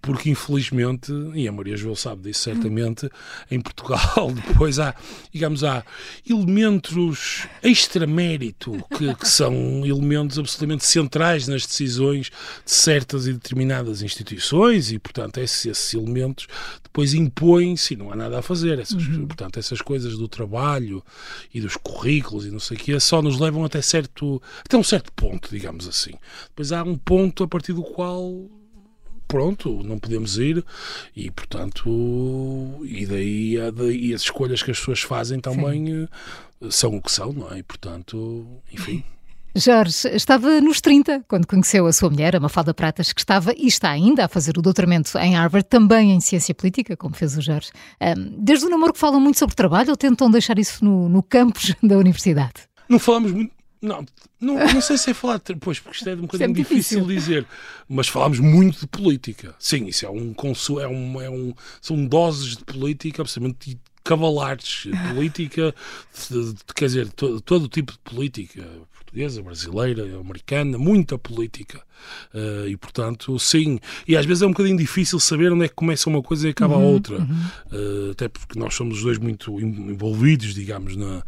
porque 0.00 0.30
infelizmente, 0.30 1.12
e 1.34 1.48
a 1.48 1.52
Maria 1.52 1.76
João 1.76 1.96
sabe 1.96 2.22
disso 2.22 2.42
certamente, 2.42 3.10
em 3.50 3.60
Portugal 3.60 4.32
depois 4.46 4.78
há, 4.78 4.94
digamos, 5.32 5.64
há 5.64 5.84
elementos 6.28 7.46
extramérito 7.62 8.84
que, 8.96 9.14
que 9.14 9.28
são 9.28 9.84
elementos 9.84 10.38
absolutamente 10.38 10.86
centrais 10.86 11.48
nas 11.48 11.66
decisões 11.66 12.30
de 12.64 12.70
certas 12.70 13.26
e 13.26 13.32
determinadas 13.32 14.02
instituições 14.02 14.92
e, 14.92 14.98
portanto, 14.98 15.38
esses, 15.38 15.66
esses 15.66 15.94
elementos 15.94 16.46
depois 16.96 17.12
impõem-se 17.12 17.94
e 17.94 17.96
não 17.96 18.10
há 18.12 18.16
nada 18.16 18.38
a 18.38 18.42
fazer. 18.42 18.78
Essas, 18.78 19.06
uhum. 19.06 19.26
Portanto, 19.26 19.58
essas 19.58 19.82
coisas 19.82 20.16
do 20.16 20.28
trabalho 20.28 21.02
e 21.52 21.60
dos 21.60 21.76
currículos 21.76 22.35
e 22.44 22.50
não 22.50 22.60
sei 22.60 22.76
o 22.76 22.80
que, 22.80 23.00
só 23.00 23.22
nos 23.22 23.38
levam 23.38 23.64
até 23.64 23.80
certo, 23.80 24.42
até 24.64 24.76
um 24.76 24.82
certo 24.82 25.12
ponto, 25.12 25.48
digamos 25.50 25.88
assim. 25.88 26.12
Depois 26.48 26.72
há 26.72 26.82
um 26.82 26.96
ponto 26.96 27.44
a 27.44 27.48
partir 27.48 27.72
do 27.72 27.82
qual 27.82 28.48
pronto, 29.26 29.82
não 29.82 29.98
podemos 29.98 30.38
ir 30.38 30.64
e 31.14 31.30
portanto 31.30 32.80
e 32.84 33.04
daí, 33.06 33.56
daí 33.72 34.14
as 34.14 34.22
escolhas 34.22 34.62
que 34.62 34.70
as 34.70 34.78
pessoas 34.78 35.00
fazem 35.00 35.40
também 35.40 35.86
Sim. 35.86 36.08
Eh, 36.62 36.68
são 36.70 36.96
o 36.96 37.02
que 37.02 37.10
são, 37.10 37.32
não 37.32 37.52
é? 37.52 37.58
E 37.58 37.62
portanto, 37.62 38.46
enfim. 38.72 39.02
Jorge 39.56 40.08
estava 40.08 40.60
nos 40.60 40.80
30 40.82 41.24
quando 41.26 41.46
conheceu 41.46 41.86
a 41.86 41.92
sua 41.92 42.10
mulher, 42.10 42.36
a 42.36 42.40
Mafalda 42.40 42.74
Pratas, 42.74 43.12
que 43.12 43.20
estava 43.20 43.54
e 43.56 43.66
está 43.66 43.90
ainda 43.90 44.26
a 44.26 44.28
fazer 44.28 44.58
o 44.58 44.62
doutoramento 44.62 45.16
em 45.18 45.34
Harvard, 45.34 45.66
também 45.66 46.12
em 46.12 46.20
ciência 46.20 46.54
política, 46.54 46.96
como 46.96 47.14
fez 47.14 47.36
o 47.38 47.40
Jorge. 47.40 47.70
Desde 48.38 48.66
o 48.66 48.68
namoro 48.68 48.92
que 48.92 48.98
falam 48.98 49.18
muito 49.18 49.38
sobre 49.38 49.56
trabalho 49.56 49.90
ou 49.90 49.96
tentam 49.96 50.30
deixar 50.30 50.58
isso 50.58 50.84
no, 50.84 51.08
no 51.08 51.22
campus 51.22 51.74
da 51.82 51.96
universidade? 51.96 52.54
Não 52.88 52.98
falamos 52.98 53.32
muito. 53.32 53.56
Não, 53.80 54.04
não, 54.40 54.54
não 54.54 54.80
sei 54.80 54.98
se 54.98 55.10
é 55.10 55.14
falar 55.14 55.40
depois, 55.44 55.78
porque 55.78 55.98
isto 55.98 56.08
é 56.08 56.14
um 56.14 56.22
bocadinho 56.22 56.50
é 56.50 56.52
difícil. 56.52 57.00
difícil 57.00 57.06
dizer, 57.06 57.46
mas 57.88 58.08
falámos 58.08 58.40
muito 58.40 58.80
de 58.80 58.86
política. 58.86 59.54
Sim, 59.58 59.86
isso 59.86 60.04
é 60.04 60.10
um, 60.10 60.34
é 60.80 60.88
um, 60.88 61.20
é 61.20 61.30
um 61.30 61.54
são 61.80 62.04
doses 62.04 62.56
de 62.56 62.64
política 62.64 63.22
absolutamente 63.22 63.78
cavalares, 64.02 64.86
política, 65.12 65.74
de, 66.30 66.52
de, 66.52 66.64
quer 66.74 66.86
dizer, 66.86 67.08
to, 67.10 67.40
todo 67.40 67.64
o 67.64 67.68
tipo 67.68 67.92
de 67.92 67.98
política, 67.98 68.64
portuguesa, 69.16 69.42
brasileira, 69.42 70.20
americana, 70.20 70.76
muita 70.76 71.16
política. 71.16 71.80
Uh, 72.34 72.68
e 72.68 72.76
portanto, 72.76 73.38
sim. 73.38 73.80
E 74.06 74.16
às 74.16 74.26
vezes 74.26 74.42
é 74.42 74.46
um 74.46 74.50
bocadinho 74.50 74.76
difícil 74.76 75.18
saber 75.18 75.50
onde 75.50 75.64
é 75.64 75.68
que 75.68 75.74
começa 75.74 76.08
uma 76.10 76.22
coisa 76.22 76.46
e 76.46 76.50
acaba 76.50 76.76
uhum, 76.76 76.82
a 76.82 76.84
outra. 76.84 77.18
Uhum. 77.18 77.26
Uh, 77.72 78.10
até 78.10 78.28
porque 78.28 78.58
nós 78.58 78.74
somos 78.74 78.98
os 78.98 79.02
dois 79.02 79.18
muito 79.18 79.58
envolvidos, 79.58 80.54
digamos, 80.54 80.94
na. 80.94 81.22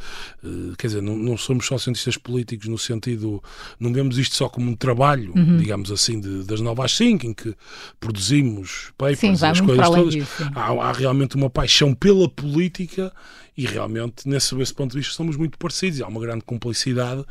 Uh, 0.44 0.76
quer 0.76 0.88
dizer, 0.88 1.02
não, 1.02 1.16
não, 1.16 1.36
somos 1.38 1.66
só 1.66 1.78
cientistas 1.78 2.18
políticos 2.18 2.68
no 2.68 2.76
sentido. 2.76 3.42
Não 3.80 3.92
vemos 3.92 4.18
isto 4.18 4.36
só 4.36 4.48
como 4.48 4.70
um 4.70 4.76
trabalho, 4.76 5.32
uhum. 5.34 5.56
digamos 5.56 5.90
assim, 5.90 6.20
de, 6.20 6.44
das 6.44 6.60
novas 6.60 6.92
cinco, 6.92 7.26
em 7.26 7.32
que 7.32 7.54
produzimos 7.98 8.92
papers 8.98 9.40
sim, 9.40 9.46
as 9.46 9.60
coisas 9.60 9.88
todas. 9.88 10.14
Disso, 10.14 10.50
há, 10.54 10.70
há 10.70 10.92
realmente 10.92 11.36
uma 11.36 11.48
paixão 11.48 11.94
pela 11.94 12.28
política 12.28 13.12
e 13.58 13.66
realmente, 13.66 14.28
nesse, 14.28 14.54
nesse 14.54 14.72
ponto 14.72 14.92
de 14.92 14.98
vista, 14.98 15.12
somos 15.12 15.36
muito 15.36 15.58
parecidos. 15.58 16.00
Há 16.00 16.06
uma 16.06 16.20
grande 16.20 16.44
cumplicidade 16.44 17.24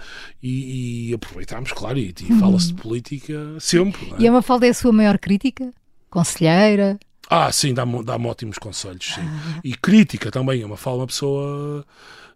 e, 0.43 1.09
e 1.09 1.13
aproveitamos, 1.13 1.71
claro, 1.71 1.97
e, 1.97 2.13
e 2.19 2.33
fala-se 2.37 2.67
de 2.67 2.73
política 2.73 3.55
sempre. 3.61 4.11
É? 4.11 4.23
E 4.23 4.27
a 4.27 4.31
Mafalda 4.33 4.67
é 4.67 4.71
a 4.71 4.73
sua 4.73 4.91
maior 4.91 5.17
crítica? 5.17 5.73
Conselheira? 6.09 6.99
Ah, 7.29 7.49
sim, 7.49 7.73
dá-me 7.73 8.03
dá 8.03 8.17
ótimos 8.17 8.57
conselhos, 8.57 9.13
sim. 9.15 9.21
Ah. 9.21 9.61
E 9.63 9.73
crítica 9.73 10.29
também. 10.29 10.61
A 10.61 10.67
Mafalda 10.67 10.97
é 10.97 11.01
uma 11.03 11.07
pessoa 11.07 11.85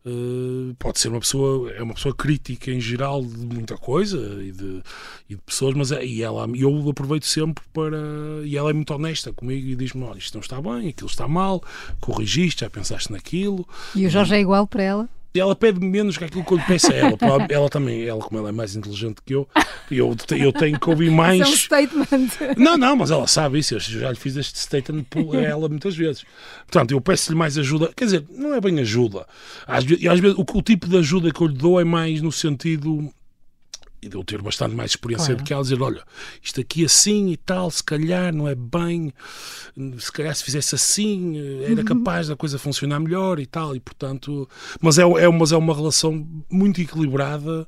Uh, 0.04 0.74
pode 0.80 1.00
ser 1.00 1.10
uma 1.10 1.20
pessoa, 1.20 1.72
é 1.72 1.84
uma 1.84 1.94
pessoa 1.94 2.16
crítica 2.16 2.72
em 2.72 2.82
geral 2.82 3.24
de 3.24 3.38
muita 3.38 3.78
coisa 3.78 4.18
e 4.42 4.52
de, 4.52 4.82
e 5.30 5.36
de 5.36 5.42
pessoas, 5.42 5.76
mas 5.76 5.92
é, 5.92 6.04
e 6.04 6.24
ela, 6.24 6.48
eu 6.56 6.90
aproveito 6.90 7.28
sempre 7.28 7.64
para. 7.72 8.00
E 8.44 8.58
ela 8.58 8.72
é 8.72 8.74
muito 8.74 8.92
honesta 8.94 9.32
comigo 9.32 9.68
e 9.68 9.76
diz-me: 9.76 10.04
olha, 10.04 10.18
isto 10.18 10.34
não 10.34 10.42
está 10.42 10.60
bem, 10.60 10.90
aquilo 10.90 11.10
está 11.10 11.28
mal, 11.28 11.64
corrigiste, 12.00 12.62
já 12.62 12.70
pensaste 12.70 13.12
naquilo. 13.12 13.68
E 13.96 14.08
o 14.08 14.10
Jorge 14.10 14.34
é 14.34 14.40
igual 14.40 14.66
para 14.66 14.82
ela? 14.82 15.10
Ela 15.40 15.56
pede 15.56 15.80
menos 15.80 16.18
que 16.18 16.24
aquilo 16.24 16.44
que 16.44 16.52
eu 16.52 16.58
lhe 16.58 16.64
peço 16.64 16.92
a 16.92 16.96
ela. 16.96 17.18
Ela 17.50 17.70
também, 17.70 18.04
ela 18.06 18.22
como 18.22 18.40
ela 18.40 18.50
é 18.50 18.52
mais 18.52 18.76
inteligente 18.76 19.22
que 19.26 19.34
eu, 19.34 19.48
eu, 19.90 20.16
eu 20.38 20.54
tenho 20.54 20.80
que 20.80 20.90
ouvir 20.90 21.10
mais. 21.10 21.42
Isso 21.42 21.74
é 21.74 21.82
um 21.82 21.88
statement. 21.88 22.56
Não, 22.58 22.78
não, 22.78 22.96
mas 22.96 23.12
ela 23.12 23.28
sabe 23.28 23.60
isso. 23.60 23.76
Eu 23.76 23.80
já 23.80 24.10
lhe 24.10 24.16
fiz 24.16 24.36
este 24.36 24.60
statement 24.60 25.06
a 25.34 25.38
ela 25.38 25.70
muitas 25.70 25.96
vezes. 25.96 26.24
Portanto, 26.68 26.92
eu 26.92 27.02
peço-lhe 27.02 27.38
mais 27.38 27.58
ajuda. 27.58 27.92
Quer 27.96 28.06
dizer, 28.06 28.26
não 28.30 28.54
é 28.54 28.62
bem 28.62 28.80
ajuda. 28.80 29.26
Às 29.68 29.84
vezes, 29.84 30.06
às 30.08 30.20
vezes 30.20 30.38
o, 30.38 30.46
o 30.54 30.62
tipo 30.62 30.88
de 30.88 30.98
ajuda 30.98 31.32
que 31.32 31.42
eu 31.42 31.48
lhe 31.48 31.58
dou 31.58 31.80
é 31.80 31.84
mais 31.84 32.22
no 32.22 32.32
sentido 32.32 33.12
e 34.02 34.10
de 34.10 34.16
eu 34.16 34.24
ter 34.24 34.42
bastante 34.42 34.76
mais 34.76 34.92
experiência 34.92 35.28
claro. 35.28 35.44
do 35.44 35.46
que 35.46 35.54
ela, 35.54 35.62
dizer: 35.62 35.82
olha, 35.82 36.04
isto 36.42 36.60
aqui 36.60 36.84
assim 36.84 37.32
e 37.32 37.38
tal, 37.38 37.70
se 37.70 37.84
calhar 37.84 38.34
não 38.34 38.48
é 38.48 38.56
bem, 38.56 39.14
se 40.00 40.12
calhar 40.12 40.36
se 40.36 40.44
fizesse 40.44 40.74
assim 40.74 41.62
era 41.64 41.82
uhum. 41.82 41.86
capaz 41.86 42.28
da 42.28 42.36
coisa 42.36 42.58
funcionar 42.58 43.00
melhor 43.00 43.40
e 43.40 43.46
tal, 43.46 43.76
e 43.76 43.80
portanto. 43.80 44.50
Mas 44.80 44.98
é, 44.98 45.04
é, 45.04 45.30
mas 45.30 45.52
é 45.52 45.58
uma 45.58 45.76
relação 45.76 46.28
muito 46.50 46.82
equilibrada 46.82 47.68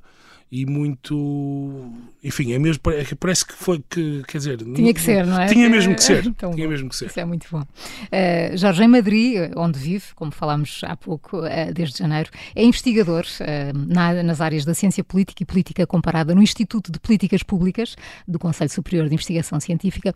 e 0.52 0.66
muito. 0.66 1.92
Enfim, 2.24 2.54
é 2.54 2.60
mesmo, 2.60 2.82
é 2.92 3.04
parece 3.16 3.46
que 3.46 3.54
foi 3.54 3.84
que, 3.90 4.24
quer 4.28 4.38
dizer. 4.38 4.58
Tinha 4.58 4.94
que 4.94 5.02
ser, 5.02 5.26
não 5.26 5.42
é? 5.42 5.48
Tinha 5.48 5.70
mesmo 5.70 5.96
que 5.96 6.04
ser. 6.04 6.24
Então, 6.34 6.54
tinha 6.54 6.68
mesmo 6.68 6.90
que 6.90 6.96
ser. 6.96 7.06
Isso 7.06 7.20
é 7.20 7.26
muito 7.26 7.48
bom. 7.52 7.62
Uh, 7.62 8.58
Jorge, 8.58 8.84
em 8.84 8.88
Madrid, 8.88 9.52
onde 9.56 9.78
vive, 9.78 10.06
como 10.16 10.32
falámos 10.32 10.82
há 10.84 10.96
pouco, 10.96 11.40
uh, 11.40 11.74
desde 11.74 12.00
janeiro, 12.00 12.30
é 12.56 12.64
investigador 12.64 13.26
uh, 13.40 13.78
na, 13.78 14.24
nas 14.24 14.42
áreas 14.42 14.66
da 14.66 14.74
ciência 14.74 15.04
política 15.04 15.44
e 15.44 15.46
política 15.46 15.86
comparada 15.86 16.34
no 16.34 16.42
Instituto 16.42 16.92
de 16.92 17.00
Políticas 17.00 17.44
Públicas 17.44 17.96
do 18.28 18.40
Conselho 18.40 18.70
Superior 18.70 19.08
de 19.08 19.14
Investigação 19.14 19.60
Científica. 19.60 20.14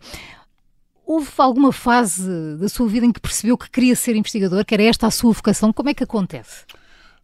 Houve 1.06 1.30
alguma 1.38 1.72
fase 1.72 2.28
da 2.58 2.68
sua 2.68 2.86
vida 2.86 3.06
em 3.06 3.12
que 3.12 3.20
percebeu 3.20 3.56
que 3.56 3.70
queria 3.70 3.96
ser 3.96 4.14
investigador, 4.14 4.64
que 4.64 4.74
era 4.74 4.82
esta 4.82 5.06
a 5.06 5.10
sua 5.10 5.32
vocação? 5.32 5.72
Como 5.72 5.88
é 5.88 5.94
que 5.94 6.04
acontece? 6.04 6.64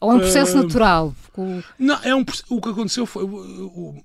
Ou 0.05 0.13
é 0.13 0.15
um 0.17 0.19
processo 0.19 0.59
uh, 0.59 0.63
natural? 0.63 1.15
Não, 1.79 1.95
é 2.03 2.15
um, 2.15 2.25
o 2.51 2.61
que 2.61 2.69
aconteceu 2.69 3.07
foi. 3.07 3.25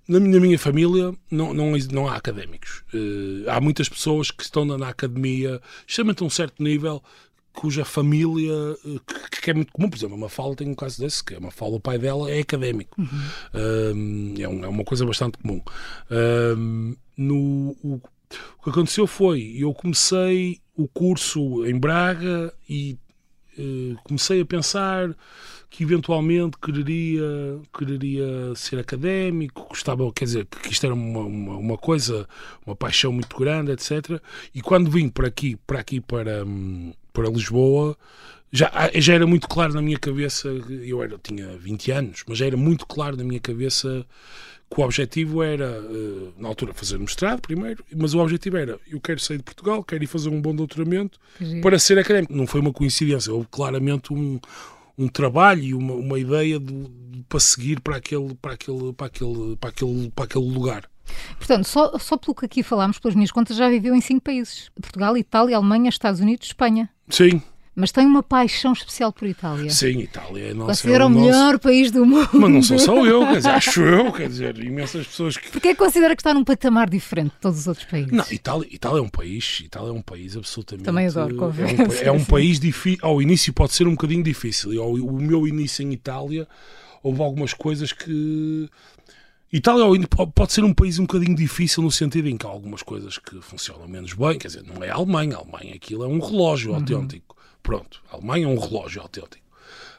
Na 0.07 0.19
minha, 0.19 0.33
na 0.33 0.39
minha 0.39 0.59
família 0.59 1.13
não, 1.29 1.53
não, 1.53 1.73
não 1.91 2.07
há 2.07 2.15
académicos. 2.15 2.83
Uh, 2.93 3.49
há 3.49 3.59
muitas 3.59 3.89
pessoas 3.89 4.31
que 4.31 4.43
estão 4.43 4.65
na, 4.65 4.77
na 4.77 4.89
academia, 4.89 5.61
a 5.61 6.23
um 6.23 6.29
certo 6.29 6.63
nível, 6.63 7.03
cuja 7.53 7.83
família, 7.83 8.53
que, 9.31 9.41
que, 9.41 9.51
é 9.51 9.53
muito 9.53 9.71
comum, 9.73 9.89
por 9.89 9.97
exemplo, 9.97 10.15
uma 10.15 10.29
fala 10.29 10.55
tem 10.55 10.69
um 10.69 10.75
caso 10.75 10.99
desse, 10.99 11.23
que 11.23 11.33
é 11.33 11.37
uma 11.37 11.51
fala, 11.51 11.75
o 11.75 11.79
pai 11.79 11.97
dela 11.97 12.31
é 12.31 12.39
académico. 12.39 12.99
Uhum. 12.99 14.35
é, 14.39 14.47
um, 14.47 14.63
é, 14.63 14.67
uma 14.67 14.83
coisa 14.83 15.05
bastante 15.05 15.37
comum. 15.39 15.61
no, 17.17 17.75
o, 17.83 17.95
o, 17.95 18.63
que 18.63 18.69
aconteceu 18.69 19.05
foi, 19.05 19.55
eu 19.57 19.73
comecei 19.73 20.61
o 20.75 20.87
curso 20.87 21.65
em 21.65 21.77
Braga 21.77 22.53
e 22.69 22.97
uh, 23.57 23.97
comecei 24.03 24.39
a 24.41 24.45
pensar 24.45 25.13
que 25.69 25.83
eventualmente 25.83 26.57
quereria, 26.57 27.21
quereria 27.77 28.55
ser 28.55 28.79
académico, 28.79 29.67
gostava, 29.69 30.11
quer 30.11 30.25
dizer, 30.25 30.45
que 30.45 30.71
isto 30.71 30.85
era 30.85 30.95
uma, 30.95 31.19
uma, 31.21 31.57
uma, 31.57 31.77
coisa, 31.77 32.27
uma 32.65 32.75
paixão 32.75 33.11
muito 33.11 33.37
grande, 33.37 33.71
etc. 33.71 34.19
E 34.53 34.61
quando 34.61 34.89
vim 34.89 35.09
para 35.09 35.27
aqui, 35.27 35.55
para 35.67 35.79
aqui, 35.79 36.01
para, 36.01 36.43
para 37.13 37.29
Lisboa, 37.29 37.95
já, 38.51 38.71
já 38.95 39.13
era 39.13 39.27
muito 39.27 39.47
claro 39.47 39.73
na 39.73 39.81
minha 39.81 39.99
cabeça, 39.99 40.49
eu 40.49 41.03
era, 41.03 41.19
tinha 41.21 41.55
20 41.57 41.91
anos, 41.91 42.23
mas 42.27 42.39
já 42.39 42.47
era 42.47 42.57
muito 42.57 42.87
claro 42.87 43.15
na 43.15 43.23
minha 43.23 43.39
cabeça 43.39 44.05
que 44.71 44.79
o 44.79 44.83
objetivo 44.83 45.41
era, 45.41 45.65
eh, 45.65 46.29
na 46.37 46.47
altura, 46.47 46.73
fazer 46.73 46.99
mestrado 46.99 47.41
primeiro, 47.41 47.83
mas 47.95 48.13
o 48.13 48.19
objetivo 48.19 48.57
era, 48.57 48.79
eu 48.87 48.99
quero 48.99 49.19
sair 49.19 49.37
de 49.37 49.43
Portugal, 49.43 49.83
quero 49.83 50.03
ir 50.03 50.07
fazer 50.07 50.29
um 50.29 50.39
bom 50.39 50.55
doutoramento 50.55 51.19
para 51.61 51.79
ser 51.79 51.97
académico. 51.97 52.33
Não 52.35 52.45
foi 52.45 52.61
uma 52.61 52.71
coincidência, 52.71 53.33
houve 53.33 53.47
claramente 53.49 54.13
um 54.13 54.39
um 54.99 55.07
trabalho 55.07 55.63
e 55.63 55.73
uma, 55.73 55.93
uma 55.93 56.19
ideia 56.19 56.59
de, 56.59 56.73
de, 56.73 57.23
para 57.23 57.39
seguir 57.39 57.79
para 57.79 57.95
aquele, 57.95 58.35
para, 58.35 58.53
aquele, 58.53 58.93
para, 58.93 59.07
aquele, 59.07 59.55
para, 59.55 59.69
aquele, 59.69 60.11
para 60.11 60.25
aquele 60.25 60.51
lugar. 60.51 60.89
Portanto, 61.37 61.65
só, 61.65 61.97
só 61.97 62.17
pelo 62.17 62.35
que 62.35 62.45
aqui 62.45 62.61
falámos, 62.61 62.99
pelas 62.99 63.15
minhas 63.15 63.31
contas, 63.31 63.55
já 63.57 63.69
viveu 63.69 63.95
em 63.95 64.01
cinco 64.01 64.21
países: 64.21 64.69
Portugal, 64.79 65.17
Itália, 65.17 65.55
Alemanha, 65.55 65.89
Estados 65.89 66.19
Unidos, 66.19 66.47
Espanha. 66.47 66.89
Sim, 67.07 67.41
mas 67.79 67.93
tem 67.93 68.05
uma 68.05 68.21
paixão 68.21 68.73
especial 68.73 69.13
por 69.13 69.25
Itália. 69.25 69.69
Sim, 69.69 69.99
Itália 69.99 70.49
é 70.49 70.53
nossa. 70.53 70.67
Considera 70.67 71.05
o, 71.05 71.09
melhor 71.09 71.53
nosso... 71.53 71.59
país 71.59 71.89
do 71.91 72.05
mundo. 72.05 72.29
Mas 72.33 72.51
não 72.51 72.61
sou 72.61 72.77
só 72.77 73.05
eu, 73.05 73.25
quer 73.25 73.37
dizer, 73.37 73.49
acho 73.49 73.81
eu, 73.81 74.11
quer 74.11 74.27
dizer, 74.27 74.59
imensas 74.59 75.07
pessoas 75.07 75.37
que. 75.37 75.49
Porque 75.49 75.69
que 75.69 75.75
considera 75.75 76.13
que 76.13 76.21
está 76.21 76.33
num 76.33 76.43
patamar 76.43 76.89
diferente 76.89 77.31
de 77.31 77.39
todos 77.39 77.59
os 77.59 77.67
outros 77.67 77.85
países? 77.85 78.11
Não, 78.11 78.25
Itália, 78.29 78.67
Itália 78.69 78.99
é 78.99 79.01
um 79.01 79.09
país, 79.09 79.61
Itália 79.63 79.89
é 79.89 79.93
um 79.93 80.01
país 80.01 80.35
absolutamente. 80.35 80.85
Também 80.85 81.07
adoro, 81.07 81.37
é 81.39 82.05
um, 82.05 82.09
é 82.09 82.11
um 82.11 82.25
país 82.25 82.59
difícil. 82.59 82.99
Ao 83.01 83.21
início 83.21 83.53
pode 83.53 83.73
ser 83.73 83.87
um 83.87 83.91
bocadinho 83.91 84.23
difícil. 84.23 84.73
E 84.73 84.77
ao, 84.77 84.91
o 84.91 85.21
meu 85.21 85.47
início 85.47 85.81
em 85.81 85.93
Itália 85.93 86.45
houve 87.01 87.21
algumas 87.21 87.53
coisas 87.53 87.93
que. 87.93 88.69
Itália 89.51 89.85
pode 90.35 90.53
ser 90.53 90.63
um 90.63 90.73
país 90.73 90.99
um 90.99 91.03
bocadinho 91.03 91.35
difícil 91.35 91.81
no 91.81 91.89
sentido 91.89 92.27
em 92.27 92.37
que 92.37 92.45
há 92.45 92.49
algumas 92.49 92.83
coisas 92.83 93.17
que 93.17 93.41
funcionam 93.41 93.87
menos 93.87 94.13
bem, 94.13 94.37
quer 94.37 94.47
dizer, 94.47 94.63
não 94.63 94.83
é 94.83 94.91
a 94.91 94.95
Alemanha, 94.95 95.37
a 95.37 95.39
Alemanha 95.39 95.75
aquilo 95.75 96.03
é 96.03 96.07
um 96.07 96.19
relógio 96.19 96.71
uhum. 96.71 96.77
autêntico. 96.77 97.38
Pronto, 97.61 98.01
a 98.11 98.15
Alemanha 98.15 98.45
é 98.45 98.47
um 98.47 98.59
relógio 98.59 99.01
autêntico. 99.01 99.43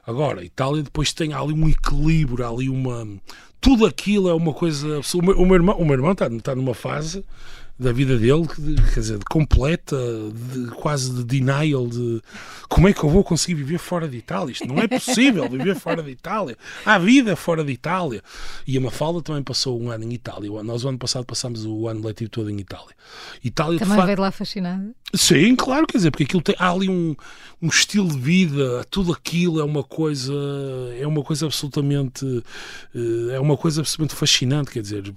Agora, 0.06 0.40
a 0.40 0.44
Itália 0.44 0.82
depois 0.82 1.12
tem 1.12 1.32
ali 1.32 1.52
um 1.52 1.68
equilíbrio, 1.68 2.46
ali 2.46 2.68
uma. 2.68 3.06
Tudo 3.60 3.86
aquilo 3.86 4.28
é 4.28 4.34
uma 4.34 4.52
coisa. 4.52 5.00
O 5.14 5.22
meu, 5.22 5.38
o 5.38 5.46
meu 5.46 5.54
irmão, 5.54 5.76
o 5.76 5.84
meu 5.84 5.94
irmão 5.94 6.12
está, 6.12 6.26
está 6.26 6.54
numa 6.54 6.74
fase 6.74 7.24
da 7.80 7.92
vida 7.92 8.18
dele, 8.18 8.46
quer 8.92 9.00
dizer, 9.00 9.18
de 9.18 9.24
completa, 9.24 9.96
de, 9.96 10.66
quase 10.72 11.10
de 11.14 11.24
denial, 11.24 11.86
de 11.86 12.20
como 12.68 12.86
é 12.86 12.92
que 12.92 13.02
eu 13.02 13.08
vou 13.08 13.24
conseguir 13.24 13.54
viver 13.54 13.78
fora 13.78 14.06
de 14.06 14.18
Itália? 14.18 14.52
Isto 14.52 14.68
não 14.68 14.78
é 14.78 14.86
possível 14.86 15.48
viver 15.48 15.74
fora 15.74 16.02
de 16.02 16.10
Itália. 16.10 16.58
Há 16.84 16.98
vida 16.98 17.34
fora 17.34 17.64
de 17.64 17.72
Itália. 17.72 18.22
E 18.66 18.76
a 18.76 18.80
Mafalda 18.82 19.22
também 19.22 19.42
passou 19.42 19.80
um 19.80 19.90
ano 19.90 20.04
em 20.04 20.12
Itália. 20.12 20.62
Nós, 20.62 20.84
o 20.84 20.90
ano 20.90 20.98
passado, 20.98 21.24
passámos 21.24 21.64
o 21.64 21.88
ano 21.88 22.06
letivo 22.06 22.28
todo 22.28 22.50
em 22.50 22.60
Itália. 22.60 22.94
Itália 23.42 23.78
também 23.78 23.96
facto, 23.96 24.06
veio 24.06 24.20
lá 24.20 24.30
fascinada? 24.30 24.90
Sim, 25.14 25.56
claro, 25.56 25.86
quer 25.86 25.96
dizer, 25.96 26.10
porque 26.10 26.24
aquilo 26.24 26.42
tem, 26.42 26.54
há 26.58 26.70
ali 26.70 26.90
um, 26.90 27.16
um 27.62 27.68
estilo 27.68 28.08
de 28.08 28.18
vida, 28.18 28.84
tudo 28.90 29.12
aquilo 29.12 29.60
é 29.60 29.64
uma 29.64 29.84
coisa, 29.84 30.32
é 30.98 31.06
uma 31.06 31.22
coisa 31.22 31.44
absolutamente, 31.44 32.24
eh, 32.94 33.34
é 33.34 33.40
uma 33.40 33.56
coisa 33.56 33.82
absolutamente 33.82 34.14
fascinante, 34.14 34.70
quer 34.70 34.80
dizer, 34.80 35.12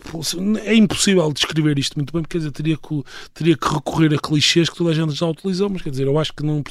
é 0.66 0.76
impossível 0.76 1.32
descrever 1.32 1.80
isto 1.80 1.96
muito 1.96 2.12
bem, 2.12 2.22
porque 2.22 2.34
quer 2.34 2.40
dizer, 2.40 2.52
teria 2.52 2.78
que, 2.78 3.04
teria 3.34 3.56
que 3.56 3.68
recorrer 3.68 4.14
a 4.14 4.18
clichês 4.18 4.70
que 4.70 4.76
toda 4.76 4.90
a 4.92 4.94
gente 4.94 5.14
já 5.14 5.26
utilizou, 5.26 5.70
mas 5.70 5.82
quer 5.82 5.92
dizer, 5.92 6.06
eu 6.06 6.20
acho 6.20 6.34
que 6.34 6.44
não, 6.44 6.62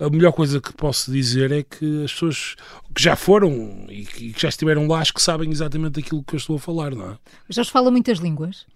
a 0.00 0.10
melhor 0.10 0.32
coisa 0.32 0.60
que 0.60 0.72
posso 0.72 1.12
dizer 1.12 1.52
é 1.52 1.62
que 1.62 2.04
as 2.04 2.12
pessoas 2.12 2.56
que 2.92 3.00
já 3.00 3.14
foram 3.14 3.86
e 3.88 4.04
que 4.04 4.34
já 4.36 4.48
estiveram 4.48 4.88
lá, 4.88 4.98
acho 5.00 5.14
que 5.14 5.22
sabem 5.22 5.50
exatamente 5.50 6.00
aquilo 6.00 6.24
que 6.24 6.34
eu 6.34 6.38
estou 6.38 6.56
a 6.56 6.58
falar, 6.58 6.94
não 6.94 7.12
é? 7.12 7.18
Já 7.48 7.62
se 7.62 7.70
fala 7.70 7.90
muitas 7.92 8.18
línguas? 8.18 8.66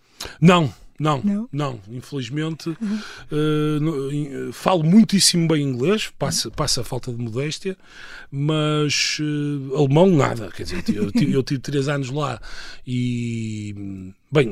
Não, 0.40 0.72
não, 0.98 1.20
não, 1.22 1.48
não, 1.52 1.80
infelizmente 1.90 2.68
uhum. 2.68 4.48
uh, 4.48 4.52
falo 4.52 4.82
muitíssimo 4.82 5.46
bem 5.48 5.62
inglês, 5.62 6.11
passa, 6.18 6.50
passa 6.50 6.80
a 6.80 6.85
falta 6.85 7.12
de 7.12 7.18
modéstia, 7.18 7.76
mas 8.30 9.18
uh, 9.20 9.76
alemão 9.76 10.11
nada, 10.11 10.50
quer 10.50 10.64
dizer, 10.64 10.85
eu, 10.88 11.11
eu 11.30 11.42
tive 11.42 11.61
três 11.61 11.88
anos 11.88 12.11
lá 12.11 12.40
e 12.87 14.14
Bem, 14.31 14.51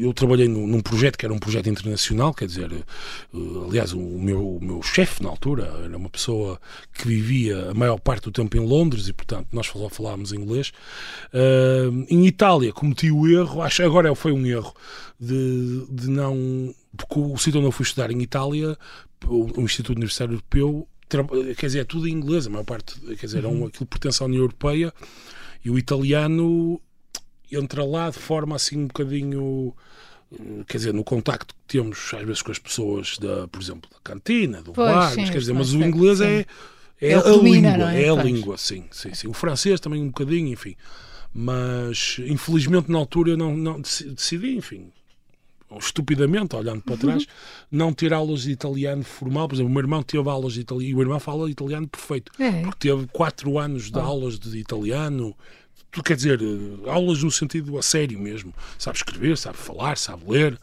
eu 0.00 0.12
trabalhei 0.12 0.48
num 0.48 0.80
projeto 0.80 1.16
que 1.16 1.24
era 1.24 1.32
um 1.32 1.38
projeto 1.38 1.68
internacional, 1.68 2.34
quer 2.34 2.46
dizer, 2.46 2.72
eh, 2.72 2.84
aliás, 3.64 3.92
o 3.92 4.00
meu, 4.00 4.56
o 4.56 4.64
meu 4.64 4.82
chefe 4.82 5.22
na 5.22 5.28
altura 5.28 5.72
era 5.84 5.96
uma 5.96 6.10
pessoa 6.10 6.60
que 6.92 7.06
vivia 7.06 7.70
a 7.70 7.74
maior 7.74 8.00
parte 8.00 8.24
do 8.24 8.32
tempo 8.32 8.56
em 8.56 8.60
Londres 8.60 9.06
e, 9.06 9.12
portanto, 9.12 9.46
nós 9.52 9.66
só 9.66 9.88
falávamos 9.88 10.32
inglês. 10.32 10.72
Uh, 11.32 12.04
em 12.08 12.26
Itália 12.26 12.72
cometi 12.72 13.12
o 13.12 13.28
erro, 13.28 13.62
acho 13.62 13.82
agora 13.84 14.12
foi 14.16 14.32
um 14.32 14.44
erro, 14.44 14.74
de, 15.20 15.86
de 15.88 16.10
não. 16.10 16.74
Porque 16.96 17.20
o 17.20 17.38
sítio 17.38 17.60
onde 17.60 17.68
eu 17.68 17.72
fui 17.72 17.84
estudar 17.84 18.10
em 18.10 18.20
Itália, 18.20 18.76
o, 19.24 19.60
o 19.60 19.62
Instituto 19.62 19.98
Universitário 19.98 20.32
Europeu, 20.32 20.88
quer 21.56 21.66
dizer, 21.66 21.80
é 21.80 21.84
tudo 21.84 22.08
em 22.08 22.12
inglês, 22.12 22.48
a 22.48 22.50
maior 22.50 22.64
parte, 22.64 22.98
quer 23.00 23.26
dizer, 23.26 23.44
uhum. 23.44 23.50
é 23.50 23.54
um, 23.54 23.66
aquilo 23.66 23.86
pertence 23.86 24.20
à 24.20 24.26
União 24.26 24.40
Europeia 24.40 24.92
e 25.64 25.70
o 25.70 25.78
italiano 25.78 26.80
entra 27.52 27.84
lá 27.84 28.10
de 28.10 28.18
forma 28.18 28.56
assim 28.56 28.78
um 28.78 28.86
bocadinho 28.86 29.74
quer 30.66 30.76
dizer, 30.76 30.94
no 30.94 31.02
contacto 31.02 31.54
que 31.54 31.78
temos 31.78 32.12
às 32.14 32.24
vezes 32.24 32.42
com 32.42 32.52
as 32.52 32.58
pessoas, 32.58 33.18
da, 33.18 33.48
por 33.48 33.60
exemplo, 33.60 33.90
da 33.90 33.98
cantina, 34.02 34.62
do 34.62 34.72
pois, 34.72 34.88
bar, 34.88 35.10
sim, 35.10 35.20
mas, 35.22 35.30
quer 35.30 35.38
dizer, 35.38 35.52
mas 35.52 35.72
o 35.72 35.82
inglês 35.82 36.20
é, 36.20 36.46
é, 37.00 37.10
é 37.10 37.14
a 37.14 37.20
domina, 37.20 37.72
língua, 37.72 37.94
é? 37.94 38.02
é? 38.04 38.08
a 38.08 38.14
pois. 38.14 38.26
língua, 38.26 38.58
sim, 38.58 38.84
sim, 38.92 39.14
sim. 39.14 39.26
O 39.26 39.32
francês 39.32 39.80
também 39.80 40.02
um 40.02 40.08
bocadinho, 40.08 40.48
enfim. 40.48 40.76
Mas 41.32 42.16
infelizmente 42.26 42.90
na 42.90 42.98
altura 42.98 43.30
eu 43.30 43.36
não, 43.36 43.56
não 43.56 43.80
decidi, 43.80 44.56
enfim, 44.56 44.92
estupidamente, 45.78 46.56
olhando 46.56 46.82
para 46.82 46.96
trás, 46.96 47.22
uhum. 47.22 47.28
não 47.70 47.92
ter 47.92 48.12
aulas 48.12 48.42
de 48.42 48.50
italiano 48.50 49.04
formal. 49.04 49.48
Por 49.48 49.54
exemplo, 49.54 49.70
o 49.70 49.72
meu 49.72 49.82
irmão 49.82 50.02
teve 50.02 50.28
aulas 50.28 50.54
de 50.54 50.60
italiano 50.60 50.90
e 50.90 50.94
o 50.94 50.96
meu 50.96 51.04
irmão 51.04 51.20
fala 51.20 51.50
italiano 51.50 51.88
perfeito, 51.88 52.32
é. 52.40 52.62
porque 52.62 52.88
teve 52.88 53.06
quatro 53.08 53.58
anos 53.58 53.90
de 53.90 53.98
oh. 53.98 54.02
aulas 54.02 54.38
de 54.38 54.58
italiano 54.58 55.36
tu 55.90 56.02
quer 56.02 56.16
dizer, 56.16 56.40
eh, 56.40 56.90
aulas 56.90 57.22
no 57.22 57.30
sentido 57.30 57.76
a 57.78 57.82
sério 57.82 58.18
mesmo. 58.18 58.54
Sabe 58.78 58.96
escrever, 58.96 59.36
sabe 59.36 59.56
falar, 59.56 59.96
sabe 59.98 60.22
ler. 60.28 60.58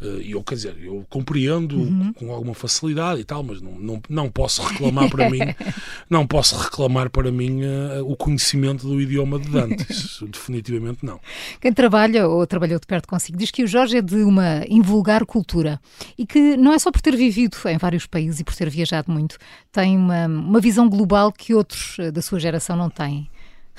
Eh, 0.00 0.20
e 0.22 0.30
eu, 0.32 0.42
quer 0.42 0.54
dizer, 0.54 0.76
eu 0.82 1.04
compreendo 1.08 1.76
uhum. 1.76 2.12
com 2.14 2.32
alguma 2.32 2.54
facilidade 2.54 3.20
e 3.20 3.24
tal, 3.24 3.42
mas 3.42 3.60
não, 3.60 3.72
não, 3.72 4.02
não 4.08 4.30
posso 4.30 4.62
reclamar 4.62 5.10
para 5.10 5.28
mim, 5.28 5.40
não 6.08 6.26
posso 6.26 6.56
reclamar 6.56 7.10
para 7.10 7.30
mim 7.30 7.62
uh, 7.62 8.10
o 8.10 8.16
conhecimento 8.16 8.86
do 8.86 9.00
idioma 9.00 9.38
de 9.38 9.48
Dante. 9.48 9.86
Isso 9.90 10.26
definitivamente 10.26 11.04
não. 11.04 11.20
Quem 11.60 11.72
trabalha 11.72 12.26
ou 12.26 12.46
trabalhou 12.46 12.80
de 12.80 12.86
perto 12.86 13.06
consigo 13.06 13.36
diz 13.36 13.50
que 13.50 13.62
o 13.62 13.66
Jorge 13.66 13.98
é 13.98 14.02
de 14.02 14.16
uma 14.16 14.64
invulgar 14.68 15.24
cultura 15.26 15.80
e 16.16 16.26
que 16.26 16.56
não 16.56 16.72
é 16.72 16.78
só 16.78 16.90
por 16.90 17.00
ter 17.00 17.16
vivido 17.16 17.56
em 17.66 17.76
vários 17.76 18.06
países 18.06 18.40
e 18.40 18.44
por 18.44 18.54
ter 18.54 18.70
viajado 18.70 19.12
muito, 19.12 19.36
tem 19.70 19.96
uma, 19.96 20.26
uma 20.26 20.60
visão 20.60 20.88
global 20.88 21.32
que 21.32 21.54
outros 21.54 21.96
da 22.12 22.22
sua 22.22 22.40
geração 22.40 22.76
não 22.76 22.88
têm 22.88 23.28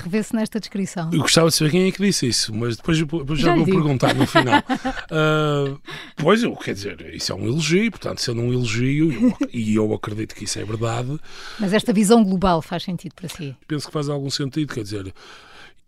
revê-se 0.02 0.36
nesta 0.36 0.60
descrição. 0.60 1.10
Eu 1.12 1.22
gostava 1.22 1.50
de 1.50 1.56
saber 1.56 1.72
quem 1.72 1.88
é 1.88 1.92
que 1.92 2.02
disse 2.02 2.28
isso, 2.28 2.54
mas 2.54 2.78
depois, 2.78 2.98
depois 2.98 3.40
já, 3.40 3.50
já 3.50 3.56
vou 3.56 3.66
digo. 3.66 3.78
perguntar 3.78 4.14
no 4.14 4.26
final. 4.28 4.60
uh, 4.60 5.80
pois, 6.18 6.44
eu, 6.44 6.56
quer 6.56 6.74
dizer, 6.74 7.14
isso 7.14 7.32
é 7.32 7.36
um 7.36 7.46
elogio, 7.48 7.92
portanto, 7.92 8.22
sendo 8.22 8.42
um 8.42 8.52
elogio, 8.52 9.12
eu, 9.12 9.38
e 9.54 9.76
eu 9.76 9.94
acredito 9.94 10.36
que 10.36 10.46
isso 10.46 10.60
é 10.60 10.64
verdade. 10.64 11.20
Mas 11.60 11.74
esta 11.74 11.94
visão 11.94 12.24
global 12.24 12.62
faz 12.62 12.84
sentido 12.84 13.14
para 13.16 13.30
si? 13.30 13.56
Penso 13.68 13.88
que 13.88 13.94
faz 13.94 14.10
algum 14.10 14.30
sentido, 14.30 14.74
quer 14.74 14.84
dizer. 14.84 15.14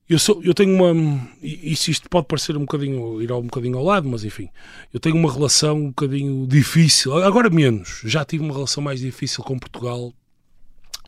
Eu, 0.08 0.20
sou, 0.20 0.44
eu 0.44 0.54
tenho 0.54 0.76
uma. 0.76 1.30
Isso 1.42 1.90
isto 1.90 2.10
pode 2.10 2.28
parecer 2.28 2.58
um 2.58 2.62
bocadinho. 2.62 3.22
ir 3.22 3.32
um 3.32 3.44
bocadinho 3.44 3.78
ao 3.78 3.84
lado, 3.84 4.08
mas 4.08 4.24
enfim. 4.24 4.50
Eu 4.94 5.00
tenho 5.00 5.16
uma 5.16 5.32
relação 5.32 5.78
um 5.78 5.88
bocadinho 5.88 6.46
difícil. 6.46 7.24
Agora 7.24 7.50
menos. 7.50 8.02
Já 8.04 8.26
tive 8.26 8.44
uma 8.44 8.54
relação 8.54 8.84
mais 8.84 9.00
difícil 9.00 9.44
com 9.44 9.58
Portugal, 9.58 10.14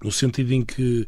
no 0.01 0.11
sentido 0.11 0.53
em 0.53 0.63
que 0.63 1.07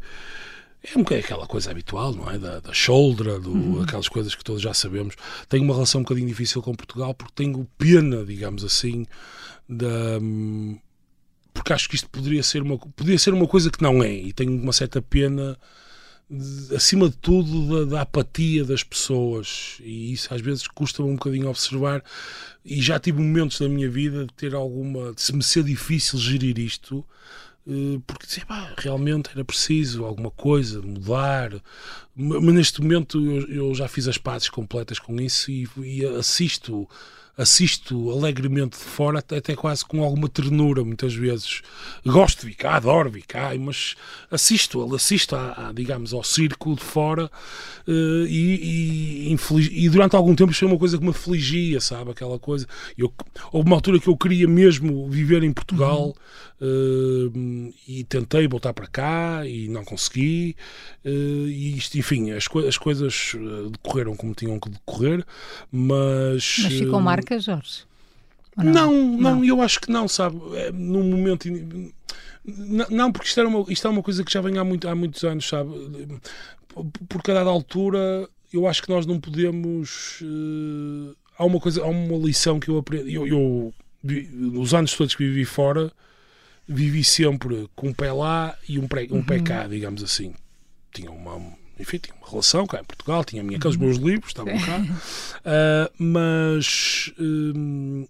é 0.84 0.98
um 0.98 1.04
bocadinho 1.04 1.26
aquela 1.26 1.48
coisa 1.48 1.72
habitual, 1.72 2.14
não 2.14 2.30
é? 2.30 2.38
Da, 2.38 2.60
da 2.60 2.74
shoulder, 2.74 3.40
do, 3.40 3.52
uhum. 3.52 3.82
aquelas 3.82 4.08
coisas 4.08 4.36
que 4.36 4.44
todos 4.44 4.62
já 4.62 4.74
sabemos. 4.74 5.16
Tenho 5.50 5.64
uma 5.64 5.74
relação 5.74 6.00
um 6.00 6.04
bocadinho 6.04 6.28
difícil 6.28 6.62
com 6.62 6.74
Portugal 6.74 7.14
porque 7.14 7.34
tenho 7.36 7.68
pena, 7.78 8.24
digamos 8.24 8.64
assim, 8.64 9.06
da. 9.68 10.20
Porque 11.54 11.74
acho 11.74 11.90
que 11.90 11.96
isto 11.96 12.10
poderia 12.10 12.44
ser 12.44 12.62
uma, 12.62 12.78
poderia 12.78 13.18
ser 13.18 13.34
uma 13.34 13.48
coisa 13.48 13.72
que 13.72 13.82
não 13.82 14.04
é, 14.04 14.14
e 14.14 14.32
tenho 14.32 14.52
uma 14.62 14.72
certa 14.72 15.02
pena, 15.02 15.58
de, 16.30 16.76
acima 16.76 17.10
de 17.10 17.18
tudo, 17.18 17.86
da, 17.86 17.96
da, 17.96 18.02
apatia 18.02 18.64
das 18.64 18.84
pessoas, 18.84 19.78
e 19.82 20.14
isso 20.14 20.32
às 20.32 20.40
vezes 20.40 20.68
custa-me 20.68 21.10
um 21.10 21.16
bocadinho 21.16 21.50
observar. 21.50 22.04
E 22.64 22.82
já 22.82 23.00
tive 23.00 23.20
momentos 23.20 23.60
da 23.60 23.68
minha 23.68 23.90
vida 23.90 24.26
de 24.26 24.34
ter 24.34 24.54
alguma. 24.54 25.14
de 25.14 25.22
se 25.22 25.34
me 25.34 25.42
ser 25.42 25.64
difícil 25.64 26.20
gerir 26.20 26.60
isto 26.60 27.04
porque 28.06 28.26
dizia, 28.26 28.46
pá, 28.46 28.74
realmente 28.78 29.30
era 29.34 29.44
preciso 29.44 30.06
alguma 30.06 30.32
coisa, 30.32 30.82
mudar. 30.82 31.62
Mas 32.16 32.54
neste 32.54 32.82
momento 32.82 33.24
eu, 33.24 33.48
eu 33.48 33.76
já 33.76 33.88
fiz 33.88 34.08
as 34.08 34.18
pazes 34.18 34.50
completas 34.50 35.00
com 35.00 35.20
isso 35.20 35.52
e, 35.52 35.68
e 35.78 36.06
assisto 36.06 36.88
assisto 37.38 38.10
alegremente 38.10 38.78
de 38.80 38.84
fora, 38.84 39.20
até 39.20 39.56
quase 39.56 39.86
com 39.86 40.04
alguma 40.04 40.28
ternura, 40.28 40.84
muitas 40.84 41.14
vezes. 41.14 41.62
Gosto 42.04 42.48
de 42.48 42.56
cá, 42.56 42.78
adoro 42.78 43.12
vir 43.12 43.26
cá, 43.28 43.52
mas 43.60 43.96
assisto, 44.32 44.96
assisto 44.96 45.36
a, 45.36 45.70
a 45.70 45.72
digamos, 45.72 46.14
ao 46.14 46.24
circo 46.24 46.76
de 46.76 46.82
fora 46.82 47.30
uh, 47.88 48.26
e, 48.28 49.32
e, 49.32 49.86
e, 49.86 49.90
durante 49.90 50.16
algum 50.16 50.34
tempo 50.34 50.52
isso 50.52 50.62
foi 50.62 50.68
uma 50.68 50.80
coisa 50.80 50.98
que 50.98 51.04
me 51.04 51.12
afligia, 51.12 51.80
sabe? 51.80 52.10
Aquela 52.10 52.40
coisa. 52.40 52.66
Eu, 52.98 53.14
houve 53.52 53.68
uma 53.68 53.76
altura 53.76 54.00
que 54.00 54.08
eu 54.08 54.18
queria 54.18 54.48
mesmo 54.48 55.08
viver 55.08 55.44
em 55.44 55.54
Portugal. 55.54 56.08
Uhum. 56.08 56.14
Uh, 56.60 57.72
e 57.88 58.04
tentei 58.06 58.48
voltar 58.48 58.74
para 58.74 58.88
cá 58.88 59.46
e 59.46 59.68
não 59.68 59.86
consegui 59.86 60.56
uh, 61.06 61.08
e 61.08 61.78
isto, 61.78 62.00
enfim, 62.00 62.32
as, 62.32 62.48
co 62.48 62.58
as 62.62 62.80
coisas 62.80 63.36
decorreram 63.72 64.16
como 64.16 64.34
tinham 64.34 64.60
que 64.60 64.68
decorrer 64.68 65.24
mas... 65.72 66.58
Mas 66.64 66.74
ficou 66.74 67.00
Jorge? 67.40 67.84
Não? 68.56 68.92
Não, 68.92 69.18
não? 69.18 69.46
eu 69.46 69.62
acho 69.62 69.80
que 69.80 69.92
não, 69.92 70.08
sabe? 70.08 70.40
É, 70.56 70.72
num 70.72 71.04
momento... 71.04 71.48
Não, 72.90 73.12
porque 73.12 73.28
isto, 73.28 73.40
era 73.40 73.50
uma, 73.50 73.66
isto 73.72 73.86
é 73.86 73.90
uma 73.90 74.02
coisa 74.02 74.24
que 74.24 74.32
já 74.32 74.42
vem 74.42 74.58
há, 74.58 74.64
muito, 74.64 74.88
há 74.88 74.96
muitos 74.96 75.24
anos, 75.24 75.48
sabe? 75.48 75.70
Por 77.10 77.22
cada 77.22 77.42
altura, 77.42 78.28
eu 78.54 78.68
acho 78.68 78.82
que 78.82 78.90
nós 78.90 79.06
não 79.06 79.20
podemos... 79.20 80.22
Uh, 80.22 81.16
há 81.38 81.46
uma 81.46 81.60
coisa, 81.60 81.84
há 81.84 81.88
uma 81.88 82.18
lição 82.18 82.60
que 82.60 82.70
eu 82.70 82.78
aprendi. 82.78 83.14
Eu, 83.14 83.28
eu, 83.28 83.74
os 84.60 84.74
anos 84.74 84.94
todos 84.94 85.16
que 85.16 85.26
vivi 85.26 85.46
fora, 85.46 85.92
vivi 86.68 87.04
sempre 87.04 87.70
com 87.76 87.90
um 87.90 87.94
pé 87.94 88.12
lá 88.12 88.58
e 88.68 88.80
um, 88.80 88.88
pré, 88.88 89.08
um 89.12 89.18
uhum. 89.18 89.24
pé 89.24 89.40
cá, 89.40 89.68
digamos 89.68 90.04
assim. 90.04 90.34
Tinha 90.92 91.12
uma, 91.12 91.36
enfim, 91.80 91.98
tinha 91.98 92.16
uma 92.16 92.30
relação 92.30 92.66
cá 92.66 92.80
em 92.80 92.84
Portugal, 92.84 93.24
tinha 93.24 93.44
minha, 93.44 93.58
aqueles 93.58 93.78
uhum. 93.78 93.84
meus 93.84 93.98
livros, 93.98 94.30
estavam 94.30 94.54
cá, 94.60 94.80
uh, 94.80 95.94
mas, 95.98 97.14
uh, 97.20 98.10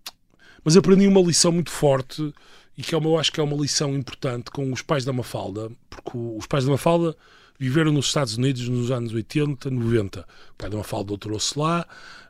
mas 0.63 0.77
aprendi 0.77 1.07
uma 1.07 1.21
lição 1.21 1.51
muito 1.51 1.71
forte 1.71 2.33
e 2.77 2.81
que 2.81 2.93
é 2.93 2.97
uma, 2.97 3.09
eu 3.09 3.19
acho 3.19 3.31
que 3.31 3.39
é 3.39 3.43
uma 3.43 3.57
lição 3.57 3.95
importante 3.95 4.51
com 4.51 4.71
os 4.71 4.81
pais 4.81 5.03
da 5.03 5.11
Mafalda, 5.11 5.71
porque 5.89 6.11
os 6.15 6.45
pais 6.45 6.65
da 6.65 6.71
Mafalda 6.71 7.15
viveram 7.59 7.91
nos 7.91 8.05
Estados 8.05 8.37
Unidos 8.37 8.69
nos 8.69 8.91
anos 8.91 9.13
80, 9.13 9.71
90. 9.71 10.19
O 10.19 10.25
pai 10.57 10.69
da 10.69 10.77
Mafalda 10.77 11.07
doutorou-se 11.07 11.57
lá 11.57 11.87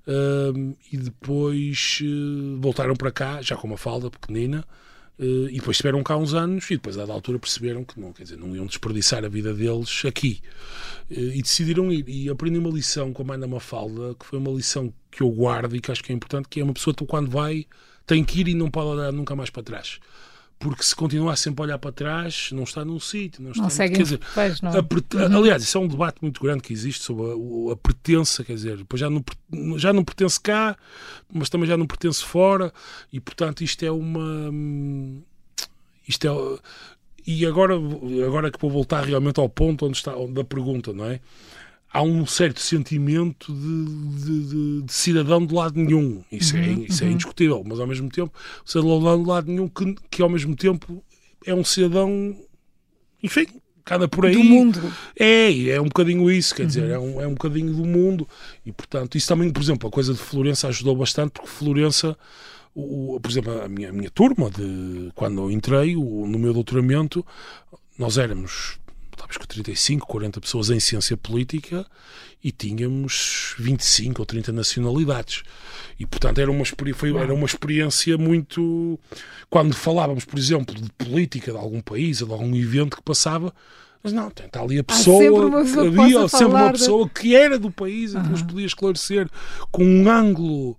uh, 0.08 0.78
e 0.92 0.98
depois 0.98 2.00
voltaram 2.60 2.96
para 2.96 3.12
cá, 3.12 3.42
já 3.42 3.58
com 3.58 3.68
uma 3.68 3.78
falda 3.78 4.10
pequenina, 4.10 4.66
e 5.20 5.54
depois 5.54 5.76
estiveram 5.76 6.04
cá 6.04 6.16
uns 6.16 6.34
anos 6.34 6.70
e 6.70 6.76
depois, 6.76 6.96
a 6.96 7.02
dada 7.02 7.14
altura, 7.14 7.40
perceberam 7.40 7.84
que 7.84 8.00
não, 8.00 8.14
quer 8.14 8.24
dizer, 8.24 8.38
não 8.38 8.56
iam 8.56 8.68
desperdiçar 8.68 9.26
a 9.26 9.28
vida 9.28 9.54
deles 9.54 10.04
aqui. 10.06 10.42
Uh, 11.10 11.34
e 11.34 11.42
decidiram 11.42 11.92
ir. 11.92 12.08
E 12.08 12.30
aprendi 12.30 12.60
uma 12.60 12.70
lição 12.70 13.12
com 13.12 13.32
a 13.32 13.38
da 13.38 13.48
Mafalda, 13.48 14.14
que 14.14 14.26
foi 14.26 14.38
uma 14.38 14.52
lição 14.52 14.94
que 15.10 15.22
eu 15.24 15.30
guardo 15.32 15.76
e 15.76 15.82
que 15.82 15.92
acho 15.92 16.04
que 16.04 16.12
é 16.12 16.16
importante, 16.16 16.48
que 16.48 16.60
é 16.60 16.64
uma 16.64 16.74
pessoa 16.74 16.94
que 16.94 17.06
quando 17.06 17.32
vai 17.32 17.66
tem 18.06 18.24
que 18.24 18.40
ir 18.40 18.48
e 18.48 18.54
não 18.54 18.72
pode 18.72 18.88
olhar 18.88 19.12
nunca 19.12 19.36
mais 19.36 19.50
para 19.50 19.64
trás. 19.64 20.00
Porque 20.60 20.84
se 20.84 20.96
continuar 20.96 21.36
sempre 21.36 21.62
a 21.62 21.66
olhar 21.66 21.78
para 21.78 21.92
trás, 21.92 22.50
não 22.52 22.64
está 22.64 22.84
num 22.84 23.00
sítio, 23.00 23.44
não 23.44 23.52
está 23.52 23.64
não 23.64 23.70
segue 23.70 23.96
quer 23.96 24.04
dizer, 24.04 24.20
pés, 24.34 24.60
não. 24.62 24.72
A, 24.72 24.80
uhum. 24.80 25.38
aliás, 25.38 25.62
isso 25.64 25.78
é 25.78 25.82
um 25.82 25.88
debate 25.88 26.18
muito 26.22 26.42
grande 26.42 26.64
que 26.64 26.74
existe 26.74 27.04
sobre 27.04 27.24
a, 27.26 27.74
a 27.74 27.76
pertença, 27.76 28.44
quer 28.44 28.54
dizer, 28.54 28.78
depois 28.78 29.00
já 29.00 29.10
não, 29.10 29.24
já 29.78 29.94
não 29.94 30.04
pertence 30.04 30.40
cá, 30.40 30.76
mas 31.32 31.50
também 31.50 31.68
já 31.68 31.78
não 31.78 31.86
pertence 31.86 32.24
fora, 32.24 32.74
e 33.14 33.20
portanto 33.20 33.64
isto 33.64 33.84
é 33.84 33.92
uma. 33.92 34.52
Isto 36.08 36.28
é. 36.28 36.60
E 37.28 37.46
agora, 37.46 37.76
agora 38.26 38.50
que 38.50 38.60
vou 38.60 38.72
voltar 38.72 39.04
realmente 39.04 39.40
ao 39.40 39.50
ponto 39.50 39.86
onde 39.86 39.98
está, 39.98 40.16
onde 40.16 40.40
a 40.40 40.46
pergunta, 40.46 40.94
não 40.94 41.06
é? 41.06 41.20
Há 41.92 42.02
um 42.02 42.26
certo 42.26 42.60
sentimento 42.60 43.54
de, 43.54 43.86
de, 44.26 44.48
de, 44.48 44.82
de, 44.84 44.94
cidadão 44.94 45.46
de 45.46 45.54
lado 45.54 45.80
nenhum. 45.80 46.24
Isso, 46.32 46.56
é, 46.56 46.60
uhum, 46.60 46.66
é, 46.66 46.72
isso 46.88 47.04
uhum. 47.04 47.10
é 47.10 47.14
indiscutível, 47.14 47.64
mas 47.66 47.80
ao 47.80 47.88
mesmo 47.88 48.10
tempo, 48.10 48.34
cidadão 48.66 49.22
de 49.22 49.28
lado 49.30 49.48
nenhum 49.48 49.68
que, 49.68 49.96
que 50.10 50.22
ao 50.22 50.30
mesmo 50.30 50.56
tempo 50.56 51.04
é 51.46 51.54
um 51.54 51.64
cidadão, 51.64 52.38
enfim, 53.24 53.48
cada 53.88 54.08
por 54.08 54.26
aí. 54.26 54.34
Do 54.34 54.44
mundo. 54.44 54.94
É, 55.18 55.70
é 55.70 55.82
um 55.82 55.86
bocadinho 55.86 56.30
isso, 56.30 56.54
quer 56.54 56.64
uhum. 56.64 56.68
dizer, 56.68 56.90
é 56.90 57.00
um, 57.00 57.22
é 57.22 57.28
um 57.28 57.34
bocadinho 57.34 57.74
do 57.74 57.86
mundo. 57.86 58.28
E 58.66 58.72
portanto, 58.72 59.18
isso 59.18 59.28
também, 59.28 59.50
por 59.50 59.64
exemplo, 59.64 59.88
a 59.88 59.92
coisa 59.92 60.14
de 60.14 60.20
Florença 60.20 60.68
ajudou 60.68 60.96
bastante, 60.96 61.32
porque 61.32 61.48
Florença. 61.48 62.18
O, 62.80 63.20
por 63.20 63.32
exemplo, 63.32 63.60
a 63.60 63.68
minha, 63.68 63.90
a 63.90 63.92
minha 63.92 64.12
turma, 64.12 64.52
de, 64.52 65.12
quando 65.16 65.42
eu 65.42 65.50
entrei 65.50 65.96
o, 65.96 66.28
no 66.28 66.38
meu 66.38 66.54
doutoramento, 66.54 67.26
nós 67.98 68.20
éramos 68.20 68.78
estávamos 69.28 69.38
com 69.38 69.46
35, 69.46 70.08
40 70.08 70.42
pessoas 70.42 70.70
em 70.70 70.80
ciência 70.80 71.18
política 71.18 71.86
e 72.44 72.52
tínhamos 72.52 73.56
25 73.60 74.22
ou 74.22 74.26
30 74.26 74.52
nacionalidades. 74.52 75.44
E, 76.00 76.06
portanto, 76.06 76.40
era 76.40 76.50
uma, 76.50 76.64
foi, 76.66 77.16
era 77.16 77.34
uma 77.34 77.46
experiência 77.46 78.18
muito. 78.18 79.00
Quando 79.50 79.76
falávamos, 79.76 80.26
por 80.26 80.40
exemplo, 80.40 80.74
de 80.74 80.90
política 80.94 81.52
de 81.52 81.58
algum 81.58 81.82
país 81.82 82.22
ou 82.22 82.28
de 82.28 82.34
algum 82.34 82.56
evento 82.56 82.98
que 82.98 83.04
passava, 83.04 83.54
mas 84.02 84.14
não, 84.14 84.30
está 84.30 84.62
ali 84.62 84.80
a 84.80 84.84
pessoa, 84.84 85.60
havia 85.60 86.28
sempre 86.28 86.46
uma 86.46 86.72
pessoa 86.72 87.10
que 87.10 87.36
era 87.36 87.60
do 87.60 87.72
país 87.72 88.14
e 88.14 88.22
que 88.22 88.30
nos 88.30 88.42
podia 88.42 88.66
esclarecer 88.66 89.28
com 89.72 89.84
um 89.84 90.10
ângulo 90.10 90.78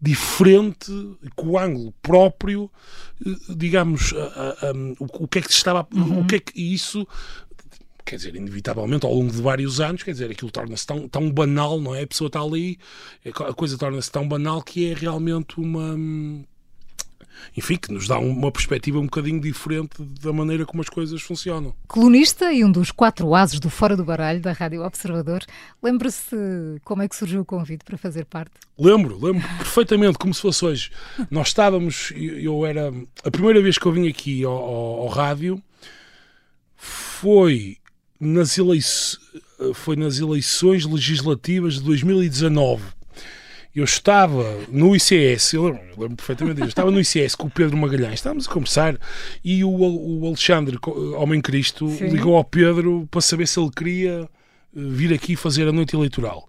diferente, 0.00 0.92
com 1.34 1.50
o 1.50 1.58
ângulo 1.58 1.92
próprio, 2.00 2.70
eh, 3.26 3.30
digamos, 3.56 4.12
o, 5.00 5.26
que 5.26 5.40
é 5.40 5.42
que 5.42 5.50
estava, 5.50 5.86
uhum. 5.92 6.20
o 6.20 6.26
que 6.26 6.36
é 6.36 6.38
que 6.38 6.74
isso 6.74 7.06
quer 8.08 8.16
dizer, 8.16 8.34
inevitavelmente 8.34 9.04
ao 9.04 9.12
longo 9.12 9.30
de 9.30 9.40
vários 9.42 9.80
anos, 9.80 10.02
quer 10.02 10.12
dizer, 10.12 10.30
aquilo 10.30 10.50
torna-se 10.50 10.86
tão, 10.86 11.06
tão 11.06 11.30
banal, 11.30 11.78
não 11.78 11.94
é? 11.94 12.02
A 12.02 12.06
pessoa 12.06 12.28
está 12.28 12.40
ali, 12.40 12.78
a 13.24 13.52
coisa 13.52 13.76
torna-se 13.76 14.10
tão 14.10 14.26
banal 14.26 14.62
que 14.62 14.90
é 14.90 14.94
realmente 14.94 15.60
uma. 15.60 15.94
Enfim, 17.56 17.76
que 17.76 17.92
nos 17.92 18.08
dá 18.08 18.18
uma 18.18 18.50
perspectiva 18.50 18.98
um 18.98 19.04
bocadinho 19.04 19.40
diferente 19.40 20.02
da 20.02 20.32
maneira 20.32 20.66
como 20.66 20.82
as 20.82 20.88
coisas 20.88 21.22
funcionam. 21.22 21.72
Colunista 21.86 22.52
e 22.52 22.64
um 22.64 22.72
dos 22.72 22.90
quatro 22.90 23.32
ases 23.32 23.60
do 23.60 23.70
Fora 23.70 23.96
do 23.96 24.04
Baralho 24.04 24.40
da 24.40 24.50
Rádio 24.50 24.82
Observador, 24.82 25.44
lembra-se 25.80 26.34
como 26.82 27.02
é 27.02 27.08
que 27.08 27.14
surgiu 27.14 27.42
o 27.42 27.44
convite 27.44 27.84
para 27.84 27.96
fazer 27.96 28.24
parte? 28.24 28.52
Lembro, 28.76 29.24
lembro 29.24 29.46
perfeitamente, 29.58 30.18
como 30.18 30.34
se 30.34 30.40
fosse 30.40 30.64
hoje. 30.64 30.90
Nós 31.30 31.48
estávamos, 31.48 32.12
eu 32.16 32.66
era. 32.66 32.92
A 33.22 33.30
primeira 33.30 33.62
vez 33.62 33.78
que 33.78 33.86
eu 33.86 33.92
vim 33.92 34.08
aqui 34.08 34.42
ao, 34.42 34.52
ao, 34.52 35.00
ao 35.02 35.06
rádio 35.08 35.62
foi 36.74 37.76
nas 38.20 38.58
eleições, 38.58 39.20
foi 39.74 39.96
nas 39.96 40.18
eleições 40.18 40.84
legislativas 40.84 41.74
de 41.74 41.82
2019. 41.82 42.82
Eu 43.74 43.84
estava 43.84 44.58
no 44.68 44.96
ICS, 44.96 45.52
eu 45.52 45.64
lembro, 45.66 45.82
eu 45.82 46.02
lembro 46.02 46.16
perfeitamente 46.16 46.56
disso, 46.56 46.68
estava 46.68 46.90
no 46.90 47.00
ICS 47.00 47.34
com 47.36 47.46
o 47.46 47.50
Pedro 47.50 47.76
Magalhães, 47.76 48.14
estávamos 48.14 48.48
a 48.48 48.50
conversar 48.50 48.98
e 49.44 49.62
o, 49.62 49.70
o 49.70 50.26
Alexandre, 50.26 50.76
Homem 51.16 51.40
Cristo, 51.40 51.88
Sim. 51.90 52.08
ligou 52.08 52.36
ao 52.36 52.42
Pedro 52.42 53.06
para 53.10 53.20
saber 53.20 53.46
se 53.46 53.60
ele 53.60 53.70
queria 53.70 54.22
eh, 54.22 54.26
vir 54.74 55.12
aqui 55.12 55.36
fazer 55.36 55.68
a 55.68 55.72
noite 55.72 55.94
eleitoral. 55.94 56.48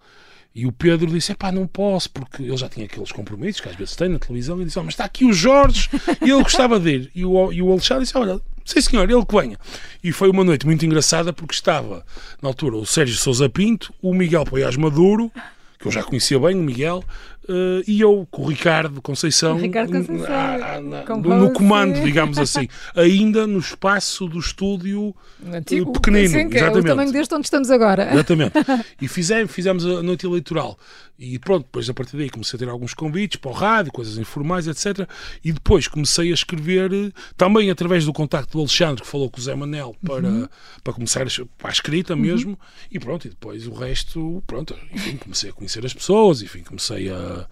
E 0.54 0.66
o 0.66 0.72
Pedro 0.72 1.08
disse: 1.08 1.36
pá, 1.36 1.52
não 1.52 1.68
posso, 1.68 2.10
porque 2.10 2.42
ele 2.42 2.58
já 2.58 2.68
tinha 2.68 2.86
aqueles 2.86 3.12
compromissos 3.12 3.62
que 3.62 3.70
às 3.70 3.76
vezes 3.76 3.96
tem 3.96 4.10
na 4.10 4.18
televisão. 4.18 4.60
E 4.60 4.66
disse: 4.66 4.80
oh, 4.80 4.84
mas 4.84 4.94
está 4.94 5.06
aqui 5.06 5.24
o 5.24 5.32
Jorge 5.32 5.90
e 6.22 6.32
ele 6.32 6.42
gostava 6.42 6.80
de 6.80 6.90
ir. 6.90 7.12
E 7.14 7.24
o, 7.24 7.54
e 7.54 7.62
o 7.62 7.72
Alexandre 7.72 8.04
disse: 8.04 8.18
olha, 8.18 8.42
sim 8.70 8.82
senhor, 8.82 9.10
ele 9.10 9.26
que 9.26 9.36
venha. 9.36 9.58
E 10.04 10.12
foi 10.12 10.30
uma 10.30 10.44
noite 10.44 10.66
muito 10.66 10.86
engraçada 10.86 11.34
porque 11.34 11.54
estava, 11.54 12.06
na 12.42 12.50
altura, 12.50 12.76
o 12.78 12.86
Sérgio 12.86 13.18
Sousa 13.18 13.50
Pinto, 13.50 13.94
o 14.02 14.14
Miguel 14.14 14.46
Poiás 14.46 14.76
Maduro, 14.76 15.32
que 15.80 15.88
eu 15.88 15.92
já 15.92 16.04
conhecia 16.04 16.40
bem, 16.40 16.56
o 16.56 16.64
Miguel, 16.64 17.04
Uh, 17.50 17.82
e 17.88 18.00
eu 18.00 18.28
com 18.30 18.44
o 18.44 18.46
Ricardo 18.46 19.02
Conceição, 19.02 19.58
Ricardo 19.58 19.92
Conceição 19.92 20.28
ah, 20.30 20.80
no, 20.80 21.36
no, 21.36 21.52
comando, 21.52 22.00
digamos 22.00 22.38
assim, 22.38 22.68
ainda 22.96 23.48
no 23.48 23.58
espaço 23.58 24.28
do 24.28 24.38
estúdio 24.38 25.16
Antigo, 25.52 25.92
pequenino. 25.94 26.30
Sim, 26.30 26.48
que 26.48 26.60
é 26.60 26.70
o 26.70 26.84
tamanho 26.84 27.12
deste 27.12 27.34
onde 27.34 27.48
estamos 27.48 27.72
agora. 27.72 28.14
Exatamente. 28.14 28.54
E 29.02 29.08
fizemos, 29.08 29.52
fizemos 29.52 29.86
a 29.86 30.04
noite 30.04 30.26
eleitoral. 30.26 30.78
E 31.18 31.40
pronto, 31.40 31.64
depois 31.64 31.90
a 31.90 31.94
partir 31.94 32.16
daí 32.18 32.30
comecei 32.30 32.56
a 32.56 32.60
ter 32.60 32.70
alguns 32.70 32.94
convites 32.94 33.38
para 33.38 33.52
o 33.52 33.54
rádio, 33.54 33.92
coisas 33.92 34.18
informais, 34.18 34.68
etc. 34.68 35.08
E 35.44 35.52
depois 35.52 35.88
comecei 35.88 36.32
a 36.32 36.34
escrever, 36.34 36.92
também 37.36 37.70
através 37.70 38.06
do 38.06 38.14
contacto 38.14 38.54
do 38.54 38.60
Alexandre, 38.60 39.02
que 39.02 39.08
falou 39.08 39.30
com 39.30 39.40
o 39.40 39.42
Zé 39.42 39.56
Manel, 39.56 39.96
para, 40.06 40.28
uhum. 40.28 40.48
para 40.84 40.94
começar 40.94 41.24
a, 41.24 41.46
para 41.58 41.70
a 41.70 41.72
escrita 41.72 42.16
mesmo. 42.16 42.52
Uhum. 42.52 42.58
E 42.92 43.00
pronto, 43.00 43.26
e 43.26 43.30
depois 43.30 43.68
o 43.68 43.74
resto, 43.74 44.44
pronto, 44.46 44.76
enfim, 44.94 45.18
comecei 45.18 45.50
a 45.50 45.54
conhecer 45.54 45.86
as 45.86 45.94
pessoas, 45.94 46.42
enfim, 46.42 46.64
comecei 46.64 47.10
a 47.10 47.39
uh, 47.40 47.46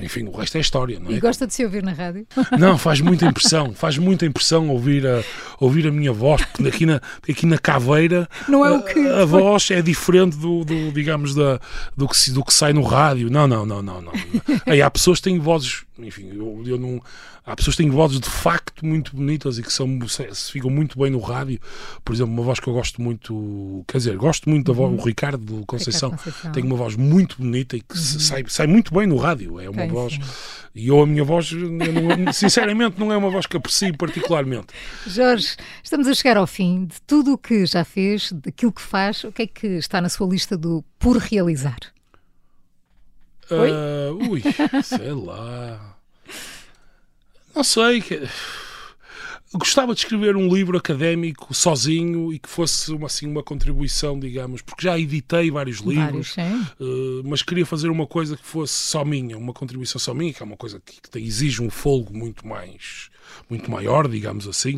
enfim, 0.00 0.24
o 0.24 0.32
resto 0.32 0.58
é 0.58 0.60
história, 0.60 1.00
não 1.00 1.10
é? 1.10 1.14
E 1.14 1.20
gosta 1.20 1.46
de 1.46 1.54
se 1.54 1.64
ouvir 1.64 1.82
na 1.82 1.92
rádio? 1.92 2.26
Não, 2.58 2.76
faz 2.76 3.00
muita 3.00 3.24
impressão, 3.24 3.72
faz 3.72 3.96
muita 3.96 4.26
impressão 4.26 4.68
ouvir 4.68 5.06
a, 5.06 5.22
ouvir 5.58 5.86
a 5.86 5.90
minha 5.90 6.12
voz, 6.12 6.44
porque 6.44 6.68
aqui 6.68 6.84
na, 6.84 7.00
aqui 7.28 7.46
na 7.46 7.56
caveira 7.56 8.28
não 8.46 8.66
é 8.66 8.70
o 8.70 8.82
que 8.82 8.98
a, 9.08 9.22
a 9.22 9.24
voz 9.24 9.70
é 9.70 9.80
diferente 9.80 10.36
do, 10.36 10.64
do 10.64 10.92
digamos, 10.92 11.34
da, 11.34 11.58
do, 11.96 12.06
que, 12.06 12.30
do 12.30 12.44
que 12.44 12.52
sai 12.52 12.74
no 12.74 12.82
rádio. 12.82 13.30
Não, 13.30 13.46
não, 13.46 13.64
não, 13.64 13.80
não, 13.80 14.02
não. 14.02 14.12
Aí 14.66 14.82
há 14.82 14.90
pessoas 14.90 15.18
que 15.18 15.24
têm 15.24 15.38
vozes, 15.38 15.84
enfim, 15.98 16.28
eu, 16.34 16.62
eu 16.66 16.78
não 16.78 17.00
há 17.44 17.56
pessoas 17.56 17.76
que 17.76 17.82
têm 17.82 17.90
vozes 17.90 18.20
de 18.20 18.28
facto 18.28 18.84
muito 18.86 19.14
bonitas 19.14 19.58
e 19.58 19.62
que 19.62 19.72
são, 19.72 19.88
se 20.08 20.52
ficam 20.52 20.70
muito 20.70 20.98
bem 20.98 21.10
no 21.10 21.20
rádio. 21.20 21.60
Por 22.04 22.14
exemplo, 22.14 22.32
uma 22.32 22.42
voz 22.42 22.60
que 22.60 22.68
eu 22.68 22.72
gosto 22.72 23.00
muito, 23.02 23.84
quer 23.86 23.98
dizer, 23.98 24.16
gosto 24.16 24.48
muito 24.48 24.66
da 24.66 24.72
voz, 24.72 24.92
uhum. 24.92 24.98
o 24.98 25.04
Ricardo 25.04 25.64
Conceição, 25.66 26.10
Ricardo 26.10 26.24
Conceição, 26.24 26.52
tem 26.52 26.64
uma 26.64 26.76
voz 26.76 26.96
muito 26.96 27.36
bonita 27.38 27.76
e 27.76 27.80
que 27.80 27.94
uhum. 27.94 28.00
sai, 28.00 28.44
sai 28.48 28.66
muito 28.66 28.94
bem 28.94 29.06
no 29.06 29.16
rádio. 29.16 29.60
É 29.62 29.70
uma 29.70 29.86
voz. 29.86 30.14
Sim. 30.14 30.20
E 30.74 30.88
eu, 30.88 31.02
a 31.02 31.06
minha 31.06 31.22
voz, 31.22 31.52
não, 31.52 32.32
sinceramente, 32.32 32.98
não 32.98 33.12
é 33.12 33.16
uma 33.16 33.30
voz 33.30 33.46
que 33.46 33.56
aprecio 33.56 33.96
particularmente. 33.96 34.68
Jorge, 35.06 35.56
estamos 35.82 36.06
a 36.06 36.14
chegar 36.14 36.38
ao 36.38 36.46
fim 36.46 36.86
de 36.86 37.00
tudo 37.02 37.34
o 37.34 37.38
que 37.38 37.66
já 37.66 37.84
fez, 37.84 38.32
daquilo 38.32 38.72
que 38.72 38.80
faz. 38.80 39.22
O 39.24 39.32
que 39.32 39.42
é 39.42 39.46
que 39.46 39.66
está 39.66 40.00
na 40.00 40.08
sua 40.08 40.26
lista 40.26 40.56
do 40.56 40.82
por 40.98 41.18
realizar? 41.18 41.78
Uh, 43.50 44.30
ui, 44.30 44.42
sei 44.82 45.12
lá. 45.12 45.96
Não 47.54 47.62
sei. 47.62 48.00
Que... 48.00 48.22
Gostava 49.54 49.94
de 49.94 50.00
escrever 50.00 50.36
um 50.36 50.52
livro 50.52 50.78
académico 50.78 51.52
sozinho 51.52 52.32
e 52.32 52.38
que 52.38 52.48
fosse 52.48 52.90
uma, 52.92 53.06
assim, 53.06 53.26
uma 53.26 53.42
contribuição, 53.42 54.18
digamos, 54.18 54.62
porque 54.62 54.84
já 54.84 54.98
editei 54.98 55.50
vários 55.50 55.78
livros, 55.78 56.34
vários, 56.34 56.70
uh, 56.80 57.22
mas 57.24 57.42
queria 57.42 57.66
fazer 57.66 57.88
uma 57.88 58.06
coisa 58.06 58.36
que 58.36 58.44
fosse 58.44 58.72
só 58.72 59.04
minha, 59.04 59.36
uma 59.36 59.52
contribuição 59.52 59.98
só 59.98 60.14
minha, 60.14 60.32
que 60.32 60.42
é 60.42 60.46
uma 60.46 60.56
coisa 60.56 60.80
que, 60.80 61.00
que 61.00 61.18
exige 61.18 61.62
um 61.62 61.68
folgo 61.68 62.16
muito 62.16 62.46
mais 62.46 63.10
muito 63.48 63.70
maior, 63.70 64.08
digamos 64.08 64.46
assim, 64.46 64.76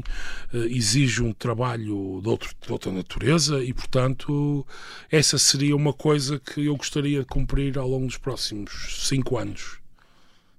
uh, 0.53 0.65
exige 0.67 1.23
um 1.23 1.33
trabalho 1.33 2.21
de, 2.23 2.29
outro, 2.29 2.51
de 2.61 2.73
outra 2.73 2.93
natureza 2.93 3.63
e, 3.63 3.73
portanto, 3.73 4.67
essa 5.11 5.39
seria 5.39 5.75
uma 5.77 5.93
coisa 5.93 6.39
que 6.39 6.67
eu 6.67 6.77
gostaria 6.77 7.21
de 7.21 7.27
cumprir 7.27 7.79
ao 7.79 7.89
longo 7.89 8.07
dos 8.07 8.19
próximos 8.19 9.07
cinco 9.09 9.39
anos. 9.39 9.84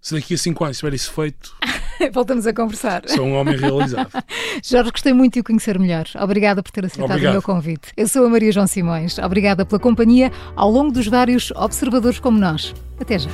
Se 0.05 0.13
daqui 0.13 0.35
a 0.35 0.37
cinco 0.37 0.63
anos 0.63 0.77
tiver 0.77 0.93
isso 0.93 1.11
feito. 1.11 1.55
Voltamos 2.13 2.45
a 2.45 2.53
conversar. 2.53 3.01
Sou 3.07 3.25
um 3.25 3.33
homem 3.33 3.57
realizado. 3.57 4.11
Jorge, 4.63 4.91
gostei 4.91 5.13
muito 5.13 5.33
de 5.33 5.39
o 5.39 5.43
conhecer 5.43 5.79
melhor. 5.79 6.05
Obrigada 6.21 6.61
por 6.61 6.69
ter 6.71 6.85
aceitado 6.85 7.09
Obrigado. 7.09 7.31
o 7.31 7.33
meu 7.33 7.41
convite. 7.41 7.87
Eu 7.97 8.07
sou 8.07 8.23
a 8.23 8.29
Maria 8.29 8.51
João 8.51 8.67
Simões. 8.67 9.17
Obrigada 9.17 9.65
pela 9.65 9.79
companhia 9.79 10.31
ao 10.55 10.69
longo 10.69 10.91
dos 10.91 11.07
vários 11.07 11.49
observadores 11.55 12.19
como 12.19 12.37
nós. 12.37 12.71
Até 12.99 13.17
já. 13.17 13.31